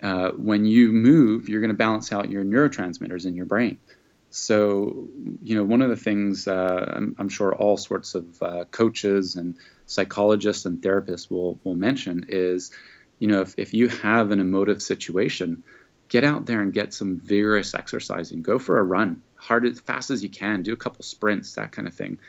uh, 0.02 0.32
when 0.32 0.66
you 0.66 0.92
move, 0.92 1.50
you're 1.50 1.62
going 1.62 1.72
to 1.72 1.78
balance 1.78 2.12
out 2.12 2.30
your 2.30 2.44
neurotransmitters 2.44 3.26
in 3.26 3.36
your 3.36 3.46
brain. 3.46 3.78
So 4.30 5.08
you 5.42 5.56
know 5.56 5.64
one 5.64 5.82
of 5.82 5.90
the 5.90 5.96
things 5.96 6.48
uh, 6.48 6.94
I'm, 6.96 7.16
I'm, 7.18 7.30
sure 7.30 7.56
all 7.56 7.78
sorts 7.78 8.14
of 8.14 8.42
uh, 8.42 8.66
coaches 8.66 9.36
and 9.36 9.56
psychologists 9.86 10.66
and 10.66 10.82
therapists 10.82 11.32
will 11.32 11.60
will 11.64 11.76
mention 11.76 12.26
is 12.28 12.72
you 13.20 13.28
know 13.28 13.42
if, 13.42 13.56
if 13.58 13.74
you 13.74 13.88
have 13.88 14.32
an 14.32 14.40
emotive 14.40 14.82
situation 14.82 15.64
get 16.10 16.24
out 16.24 16.46
there 16.46 16.62
and 16.62 16.74
get 16.74 16.94
some 16.94 17.20
vigorous 17.20 17.74
exercising 17.74 18.42
go 18.42 18.60
for 18.60 18.78
a 18.78 18.84
run 18.84 19.22
hard 19.36 19.66
as 19.66 19.80
fast 19.80 20.12
as 20.12 20.22
you 20.22 20.30
can 20.30 20.62
do 20.62 20.74
a 20.74 20.78
couple 20.78 21.04
sprints 21.04 21.56
that 21.56 21.72
kind 21.72 21.88
of 21.88 21.94
thing 21.94 22.20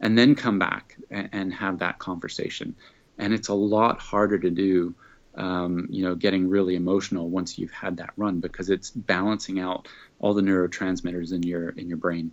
and 0.00 0.16
then 0.16 0.34
come 0.34 0.58
back 0.58 0.96
and, 1.10 1.28
and 1.32 1.54
have 1.54 1.78
that 1.80 1.98
conversation. 1.98 2.74
And 3.18 3.34
it's 3.34 3.48
a 3.48 3.54
lot 3.54 4.00
harder 4.00 4.38
to 4.38 4.50
do, 4.50 4.94
um, 5.34 5.88
you 5.90 6.04
know, 6.04 6.14
getting 6.14 6.48
really 6.48 6.76
emotional 6.76 7.28
once 7.28 7.58
you've 7.58 7.72
had 7.72 7.96
that 7.96 8.10
run 8.16 8.40
because 8.40 8.70
it's 8.70 8.90
balancing 8.90 9.58
out 9.58 9.88
all 10.20 10.34
the 10.34 10.42
neurotransmitters 10.42 11.32
in 11.32 11.42
your 11.42 11.70
in 11.70 11.88
your 11.88 11.98
brain. 11.98 12.30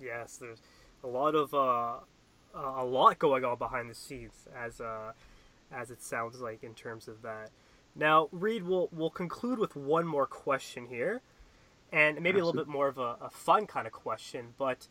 Yes, 0.00 0.36
there's 0.36 0.60
a 1.04 1.06
lot 1.06 1.34
of 1.34 1.54
uh, 1.54 2.00
a 2.54 2.84
lot 2.84 3.18
going 3.18 3.44
on 3.44 3.58
behind 3.58 3.90
the 3.90 3.94
scenes 3.94 4.46
as 4.56 4.80
uh, 4.80 5.12
as 5.72 5.90
it 5.90 6.02
sounds 6.02 6.40
like 6.40 6.62
in 6.62 6.74
terms 6.74 7.08
of 7.08 7.22
that. 7.22 7.50
Now, 7.94 8.28
Reid, 8.32 8.62
we'll 8.62 8.88
we'll 8.92 9.10
conclude 9.10 9.58
with 9.58 9.76
one 9.76 10.06
more 10.06 10.26
question 10.26 10.86
here, 10.86 11.22
and 11.92 12.16
maybe 12.16 12.38
Absolutely. 12.38 12.40
a 12.40 12.44
little 12.44 12.64
bit 12.64 12.68
more 12.68 12.88
of 12.88 12.98
a, 12.98 13.16
a 13.20 13.30
fun 13.30 13.66
kind 13.66 13.86
of 13.86 13.92
question. 13.92 14.54
But 14.58 14.86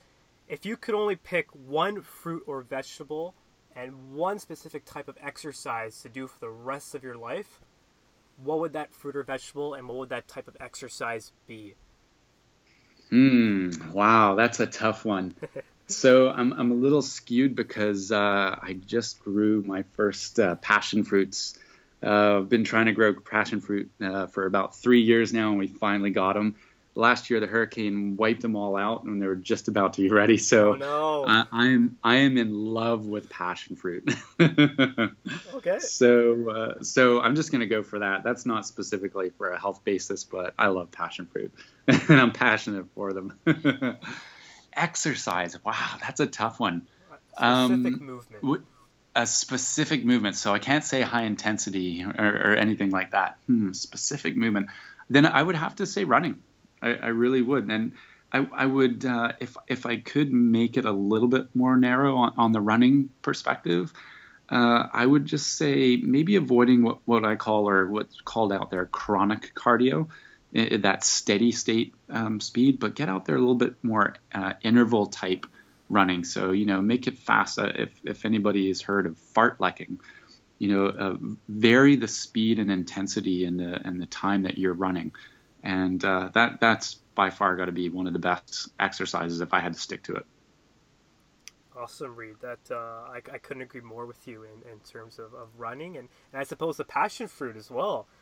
if 0.49 0.65
you 0.65 0.75
could 0.75 0.95
only 0.95 1.15
pick 1.15 1.47
one 1.51 2.01
fruit 2.01 2.43
or 2.47 2.61
vegetable 2.61 3.35
and 3.75 4.13
one 4.13 4.39
specific 4.39 4.83
type 4.83 5.07
of 5.07 5.17
exercise 5.21 6.01
to 6.01 6.09
do 6.09 6.27
for 6.27 6.39
the 6.39 6.49
rest 6.49 6.95
of 6.95 7.03
your 7.03 7.15
life, 7.15 7.61
what 8.43 8.59
would 8.59 8.73
that 8.73 8.91
fruit 8.91 9.15
or 9.15 9.23
vegetable 9.23 9.75
and 9.75 9.87
what 9.87 9.97
would 9.97 10.09
that 10.09 10.27
type 10.27 10.47
of 10.47 10.57
exercise 10.59 11.31
be? 11.45 11.75
Hmm. 13.11 13.69
Wow, 13.93 14.35
that's 14.35 14.59
a 14.59 14.65
tough 14.65 15.05
one. 15.05 15.35
so 15.87 16.29
I'm 16.29 16.53
I'm 16.53 16.71
a 16.71 16.75
little 16.75 17.01
skewed 17.01 17.55
because 17.55 18.11
uh, 18.11 18.57
I 18.61 18.73
just 18.85 19.23
grew 19.23 19.63
my 19.63 19.83
first 19.83 20.39
uh, 20.39 20.55
passion 20.55 21.03
fruits. 21.03 21.57
Uh, 22.01 22.37
I've 22.37 22.49
been 22.49 22.63
trying 22.63 22.85
to 22.85 22.93
grow 22.93 23.13
passion 23.13 23.61
fruit 23.61 23.91
uh, 24.01 24.27
for 24.27 24.45
about 24.45 24.75
three 24.75 25.01
years 25.01 25.33
now, 25.33 25.49
and 25.49 25.59
we 25.59 25.67
finally 25.67 26.11
got 26.11 26.33
them 26.33 26.55
last 26.99 27.29
year 27.29 27.39
the 27.39 27.47
hurricane 27.47 28.17
wiped 28.17 28.41
them 28.41 28.55
all 28.55 28.75
out 28.75 29.03
and 29.03 29.21
they 29.21 29.25
were 29.25 29.35
just 29.35 29.67
about 29.67 29.93
to 29.93 30.01
be 30.01 30.09
ready. 30.09 30.37
So 30.37 30.73
oh, 30.73 30.75
no. 30.75 31.25
I, 31.25 31.45
I, 31.51 31.67
am 31.67 31.97
I 32.03 32.15
am 32.17 32.37
in 32.37 32.53
love 32.53 33.05
with 33.05 33.29
passion 33.29 33.75
fruit. 33.75 34.13
okay. 34.39 35.79
So 35.79 36.49
uh, 36.49 36.83
so 36.83 37.21
I'm 37.21 37.35
just 37.35 37.51
gonna 37.51 37.65
go 37.65 37.81
for 37.81 37.99
that. 37.99 38.23
That's 38.23 38.45
not 38.45 38.67
specifically 38.67 39.31
for 39.31 39.49
a 39.49 39.59
health 39.59 39.83
basis, 39.83 40.23
but 40.23 40.53
I 40.59 40.67
love 40.67 40.91
passion 40.91 41.25
fruit 41.25 41.53
and 41.87 42.21
I'm 42.21 42.31
passionate 42.31 42.85
for 42.93 43.13
them. 43.13 43.39
Exercise. 44.73 45.57
Wow, 45.63 45.97
that's 46.01 46.19
a 46.19 46.27
tough 46.27 46.59
one. 46.59 46.87
Specific 47.31 47.43
um, 47.43 48.05
movement. 48.05 48.41
W- 48.41 48.63
a 49.15 49.25
specific 49.25 50.05
movement. 50.05 50.35
So 50.35 50.53
I 50.53 50.59
can't 50.59 50.83
say 50.83 51.01
high 51.01 51.23
intensity 51.23 52.03
or, 52.03 52.11
or 52.11 52.55
anything 52.55 52.91
like 52.91 53.11
that. 53.11 53.37
Hmm, 53.47 53.73
specific 53.73 54.37
movement. 54.37 54.67
Then 55.09 55.25
I 55.25 55.41
would 55.41 55.55
have 55.55 55.75
to 55.77 55.85
say 55.85 56.03
running. 56.03 56.41
I, 56.81 56.93
I 56.93 57.07
really 57.07 57.41
would. 57.41 57.69
And 57.69 57.93
I, 58.31 58.47
I 58.53 58.65
would, 58.65 59.05
uh, 59.05 59.33
if 59.39 59.57
if 59.67 59.85
I 59.85 59.97
could 59.97 60.31
make 60.31 60.77
it 60.77 60.85
a 60.85 60.91
little 60.91 61.27
bit 61.27 61.47
more 61.55 61.75
narrow 61.77 62.17
on, 62.17 62.33
on 62.37 62.51
the 62.51 62.61
running 62.61 63.09
perspective, 63.21 63.91
uh, 64.49 64.87
I 64.91 65.05
would 65.05 65.25
just 65.25 65.55
say 65.55 65.97
maybe 65.97 66.35
avoiding 66.35 66.83
what, 66.83 66.99
what 67.05 67.25
I 67.25 67.35
call 67.35 67.69
or 67.69 67.87
what's 67.87 68.19
called 68.21 68.53
out 68.53 68.71
there 68.71 68.85
chronic 68.85 69.53
cardio, 69.55 70.07
that 70.53 71.03
steady 71.03 71.51
state 71.51 71.93
um, 72.09 72.39
speed, 72.39 72.79
but 72.79 72.95
get 72.95 73.09
out 73.09 73.25
there 73.25 73.35
a 73.35 73.39
little 73.39 73.55
bit 73.55 73.75
more 73.83 74.15
uh, 74.33 74.53
interval 74.63 75.07
type 75.07 75.45
running. 75.89 76.23
So 76.23 76.51
you 76.51 76.65
know, 76.65 76.81
make 76.81 77.07
it 77.07 77.17
fast. 77.17 77.57
Uh, 77.57 77.71
if 77.75 77.89
if 78.03 78.25
anybody 78.25 78.67
has 78.67 78.81
heard 78.81 79.07
of 79.07 79.17
fartleking, 79.33 79.99
you 80.59 80.75
know, 80.75 80.85
uh, 80.87 81.17
vary 81.47 81.95
the 81.95 82.07
speed 82.07 82.59
and 82.59 82.71
intensity 82.71 83.45
and 83.45 83.59
the 83.59 83.87
and 83.87 83.99
the 83.99 84.05
time 84.05 84.43
that 84.43 84.59
you're 84.59 84.73
running 84.73 85.13
and 85.63 86.03
uh, 86.03 86.29
that 86.33 86.59
that's 86.59 86.95
by 87.15 87.29
far 87.29 87.55
got 87.55 87.65
to 87.65 87.71
be 87.71 87.89
one 87.89 88.07
of 88.07 88.13
the 88.13 88.19
best 88.19 88.69
exercises 88.79 89.41
if 89.41 89.53
I 89.53 89.59
had 89.59 89.73
to 89.73 89.79
stick 89.79 90.03
to 90.03 90.15
it. 90.15 90.25
Awesome, 91.77 92.15
Reid. 92.15 92.35
That 92.41 92.59
uh, 92.71 92.75
I, 92.75 93.21
I 93.31 93.37
couldn't 93.37 93.63
agree 93.63 93.81
more 93.81 94.05
with 94.05 94.27
you 94.27 94.43
in, 94.43 94.71
in 94.71 94.79
terms 94.79 95.17
of, 95.17 95.33
of 95.33 95.47
running 95.57 95.97
and, 95.97 96.09
and 96.33 96.41
I 96.41 96.43
suppose 96.43 96.77
the 96.77 96.83
passion 96.83 97.27
fruit 97.27 97.55
as 97.55 97.69
well. 97.69 98.07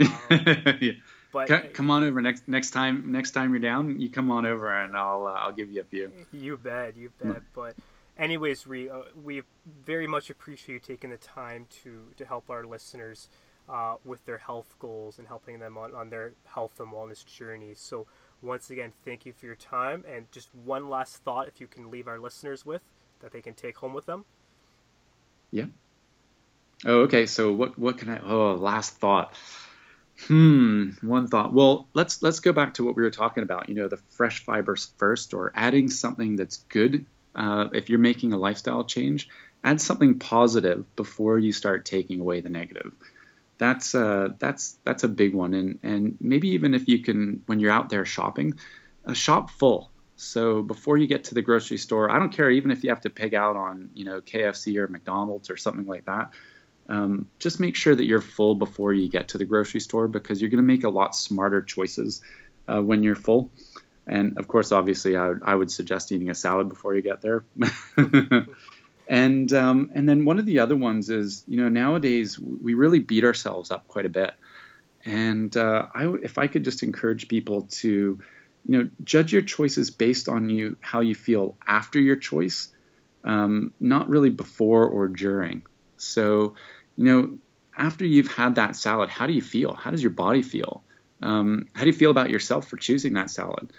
Um, 0.00 0.78
yeah. 0.80 0.92
But 1.32 1.48
come, 1.48 1.62
come, 1.72 1.90
on 1.90 2.04
over 2.04 2.20
next 2.20 2.48
next 2.48 2.70
time. 2.70 3.12
Next 3.12 3.32
time 3.32 3.50
you're 3.50 3.60
down, 3.60 4.00
you 4.00 4.08
come 4.08 4.30
on 4.30 4.46
over 4.46 4.68
and 4.68 4.96
I'll 4.96 5.26
uh, 5.26 5.32
I'll 5.32 5.52
give 5.52 5.70
you 5.70 5.82
a 5.82 5.84
few. 5.84 6.10
You 6.32 6.56
bet, 6.56 6.96
you 6.96 7.12
bet. 7.22 7.42
But 7.54 7.76
anyways, 8.18 8.66
Reid, 8.66 8.88
uh, 8.90 9.02
we 9.22 9.42
very 9.84 10.06
much 10.06 10.30
appreciate 10.30 10.74
you 10.74 10.80
taking 10.80 11.10
the 11.10 11.18
time 11.18 11.66
to 11.82 12.06
to 12.16 12.24
help 12.24 12.50
our 12.50 12.64
listeners 12.64 13.28
uh, 13.70 13.94
with 14.04 14.24
their 14.26 14.38
health 14.38 14.74
goals 14.78 15.18
and 15.18 15.28
helping 15.28 15.58
them 15.58 15.78
on, 15.78 15.94
on 15.94 16.10
their 16.10 16.32
health 16.44 16.80
and 16.80 16.92
wellness 16.92 17.24
journey. 17.24 17.72
So, 17.74 18.06
once 18.42 18.70
again, 18.70 18.92
thank 19.04 19.26
you 19.26 19.32
for 19.32 19.46
your 19.46 19.54
time. 19.54 20.04
And 20.08 20.30
just 20.32 20.48
one 20.64 20.88
last 20.88 21.16
thought, 21.18 21.46
if 21.46 21.60
you 21.60 21.66
can 21.66 21.90
leave 21.90 22.08
our 22.08 22.18
listeners 22.18 22.64
with 22.64 22.82
that 23.20 23.32
they 23.32 23.40
can 23.40 23.54
take 23.54 23.76
home 23.76 23.94
with 23.94 24.06
them. 24.06 24.24
Yeah. 25.50 25.66
Oh, 26.84 27.00
okay. 27.02 27.26
So 27.26 27.52
what 27.52 27.78
what 27.78 27.98
can 27.98 28.08
I? 28.08 28.20
Oh, 28.20 28.54
last 28.54 28.96
thought. 28.96 29.34
Hmm. 30.26 30.90
One 31.02 31.28
thought. 31.28 31.52
Well, 31.52 31.86
let's 31.94 32.22
let's 32.22 32.40
go 32.40 32.52
back 32.52 32.74
to 32.74 32.84
what 32.84 32.96
we 32.96 33.02
were 33.02 33.10
talking 33.10 33.42
about. 33.42 33.68
You 33.68 33.74
know, 33.74 33.88
the 33.88 33.98
fresh 34.10 34.44
fibers 34.44 34.92
first, 34.96 35.34
or 35.34 35.52
adding 35.54 35.88
something 35.90 36.36
that's 36.36 36.58
good. 36.68 37.06
Uh, 37.34 37.68
if 37.72 37.88
you're 37.88 37.98
making 37.98 38.32
a 38.32 38.38
lifestyle 38.38 38.84
change, 38.84 39.28
add 39.62 39.80
something 39.80 40.18
positive 40.18 40.84
before 40.96 41.38
you 41.38 41.52
start 41.52 41.84
taking 41.84 42.20
away 42.20 42.40
the 42.40 42.48
negative 42.48 42.92
that's 43.60 43.94
uh, 43.94 44.30
that's 44.38 44.78
that's 44.84 45.04
a 45.04 45.08
big 45.08 45.34
one, 45.34 45.52
and 45.52 45.78
and 45.82 46.16
maybe 46.18 46.48
even 46.48 46.72
if 46.72 46.88
you 46.88 47.00
can 47.00 47.42
when 47.44 47.60
you're 47.60 47.70
out 47.70 47.90
there 47.90 48.06
shopping, 48.06 48.54
a 49.04 49.14
shop 49.14 49.50
full. 49.50 49.90
So 50.16 50.62
before 50.62 50.96
you 50.96 51.06
get 51.06 51.24
to 51.24 51.34
the 51.34 51.42
grocery 51.42 51.76
store, 51.76 52.10
I 52.10 52.18
don't 52.18 52.32
care 52.32 52.50
even 52.50 52.70
if 52.70 52.82
you 52.82 52.88
have 52.88 53.02
to 53.02 53.10
pig 53.10 53.34
out 53.34 53.56
on 53.56 53.90
you 53.92 54.06
know 54.06 54.22
KFC 54.22 54.76
or 54.78 54.88
McDonald's 54.88 55.50
or 55.50 55.58
something 55.58 55.86
like 55.86 56.06
that. 56.06 56.30
Um, 56.88 57.26
just 57.38 57.60
make 57.60 57.76
sure 57.76 57.94
that 57.94 58.04
you're 58.04 58.22
full 58.22 58.54
before 58.54 58.94
you 58.94 59.10
get 59.10 59.28
to 59.28 59.38
the 59.38 59.44
grocery 59.44 59.80
store 59.80 60.08
because 60.08 60.40
you're 60.40 60.50
going 60.50 60.64
to 60.64 60.66
make 60.66 60.84
a 60.84 60.88
lot 60.88 61.14
smarter 61.14 61.60
choices 61.60 62.22
uh, 62.66 62.80
when 62.80 63.02
you're 63.02 63.14
full. 63.14 63.50
And 64.06 64.38
of 64.38 64.48
course, 64.48 64.72
obviously, 64.72 65.18
I 65.18 65.34
I 65.42 65.54
would 65.54 65.70
suggest 65.70 66.12
eating 66.12 66.30
a 66.30 66.34
salad 66.34 66.70
before 66.70 66.94
you 66.94 67.02
get 67.02 67.20
there. 67.20 67.44
And 69.10 69.52
um, 69.52 69.90
and 69.92 70.08
then 70.08 70.24
one 70.24 70.38
of 70.38 70.46
the 70.46 70.60
other 70.60 70.76
ones 70.76 71.10
is 71.10 71.44
you 71.48 71.56
know 71.60 71.68
nowadays 71.68 72.38
we 72.38 72.74
really 72.74 73.00
beat 73.00 73.24
ourselves 73.24 73.72
up 73.72 73.88
quite 73.88 74.06
a 74.06 74.08
bit. 74.08 74.32
And 75.04 75.54
uh, 75.56 75.86
I, 75.92 76.14
if 76.22 76.38
I 76.38 76.46
could 76.46 76.64
just 76.64 76.84
encourage 76.84 77.26
people 77.26 77.62
to, 77.80 77.88
you 77.88 78.78
know, 78.78 78.88
judge 79.02 79.32
your 79.32 79.42
choices 79.42 79.90
based 79.90 80.28
on 80.28 80.48
you 80.48 80.76
how 80.80 81.00
you 81.00 81.16
feel 81.16 81.56
after 81.66 81.98
your 81.98 82.16
choice, 82.16 82.68
um, 83.24 83.72
not 83.80 84.08
really 84.08 84.30
before 84.30 84.86
or 84.86 85.08
during. 85.08 85.62
So, 85.96 86.54
you 86.96 87.04
know, 87.04 87.38
after 87.76 88.06
you've 88.06 88.30
had 88.30 88.54
that 88.56 88.76
salad, 88.76 89.08
how 89.08 89.26
do 89.26 89.32
you 89.32 89.42
feel? 89.42 89.74
How 89.74 89.90
does 89.90 90.02
your 90.02 90.12
body 90.12 90.42
feel? 90.42 90.84
Um, 91.20 91.66
how 91.74 91.80
do 91.80 91.88
you 91.88 91.96
feel 91.96 92.12
about 92.12 92.30
yourself 92.30 92.68
for 92.68 92.76
choosing 92.76 93.14
that 93.14 93.30
salad? 93.30 93.72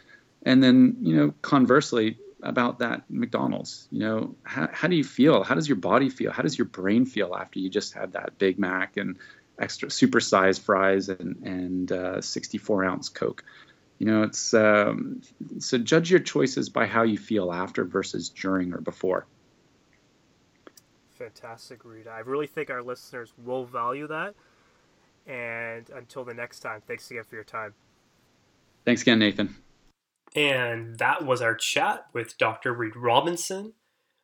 And 0.44 0.62
then, 0.62 0.98
you 1.02 1.16
know, 1.16 1.34
conversely, 1.42 2.18
about 2.42 2.80
that 2.80 3.04
McDonald's? 3.10 3.88
You 3.92 4.00
know, 4.00 4.36
how, 4.44 4.70
how 4.72 4.88
do 4.88 4.96
you 4.96 5.04
feel? 5.04 5.44
How 5.44 5.56
does 5.56 5.68
your 5.68 5.78
body 5.78 6.10
feel? 6.10 6.32
How 6.32 6.44
does 6.44 6.58
your 6.58 6.66
brain 6.66 7.06
feel 7.06 7.36
after 7.36 7.60
you 7.60 7.70
just 7.70 7.94
had 7.94 8.14
that 8.14 8.38
Big 8.38 8.60
Mac 8.60 8.98
and 8.98 9.18
extra 9.60 9.90
supersized 9.90 10.62
fries 10.62 11.10
and 11.10 11.36
and 11.44 11.92
uh, 11.92 12.22
64 12.22 12.86
ounce 12.86 13.10
Coke? 13.10 13.44
You 14.00 14.08
know, 14.08 14.24
it's 14.24 14.54
um, 14.54 15.22
so 15.60 15.78
judge 15.78 16.10
your 16.10 16.20
choices 16.20 16.70
by 16.70 16.88
how 16.88 17.04
you 17.04 17.18
feel 17.18 17.52
after 17.52 17.84
versus 17.84 18.30
during 18.30 18.74
or 18.74 18.82
before. 18.82 19.28
Fantastic, 21.12 21.86
Rita. 21.86 22.10
I 22.10 22.20
really 22.20 22.48
think 22.48 22.72
our 22.72 22.82
listeners 22.82 23.32
will 23.38 23.64
value 23.64 24.08
that. 24.08 24.34
And 25.28 25.88
until 25.92 26.24
the 26.24 26.34
next 26.34 26.62
time, 26.62 26.82
thanks 26.88 27.12
again 27.12 27.24
for 27.24 27.36
your 27.36 27.44
time. 27.44 27.76
Thanks 28.86 29.04
again, 29.04 29.20
Nathan. 29.20 29.56
And 30.36 30.98
that 30.98 31.26
was 31.26 31.42
our 31.42 31.56
chat 31.56 32.06
with 32.14 32.38
Dr. 32.38 32.74
Reid 32.74 32.96
Robinson. 32.96 33.74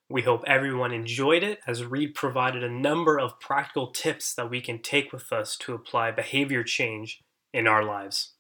We 0.10 0.22
hope 0.22 0.44
everyone 0.48 0.94
enjoyed 0.94 1.44
it 1.44 1.60
as 1.68 1.84
Reid 1.84 2.16
provided 2.16 2.64
a 2.64 2.70
number 2.70 3.20
of 3.20 3.40
practical 3.42 3.88
tips 3.88 4.34
that 4.36 4.50
we 4.50 4.62
can 4.62 4.82
take 4.82 5.12
with 5.12 5.34
us 5.34 5.58
to 5.58 5.74
apply 5.74 6.12
behavior 6.12 6.64
change 6.64 7.22
in 7.54 7.68
our 7.68 7.84
lives. 7.84 8.34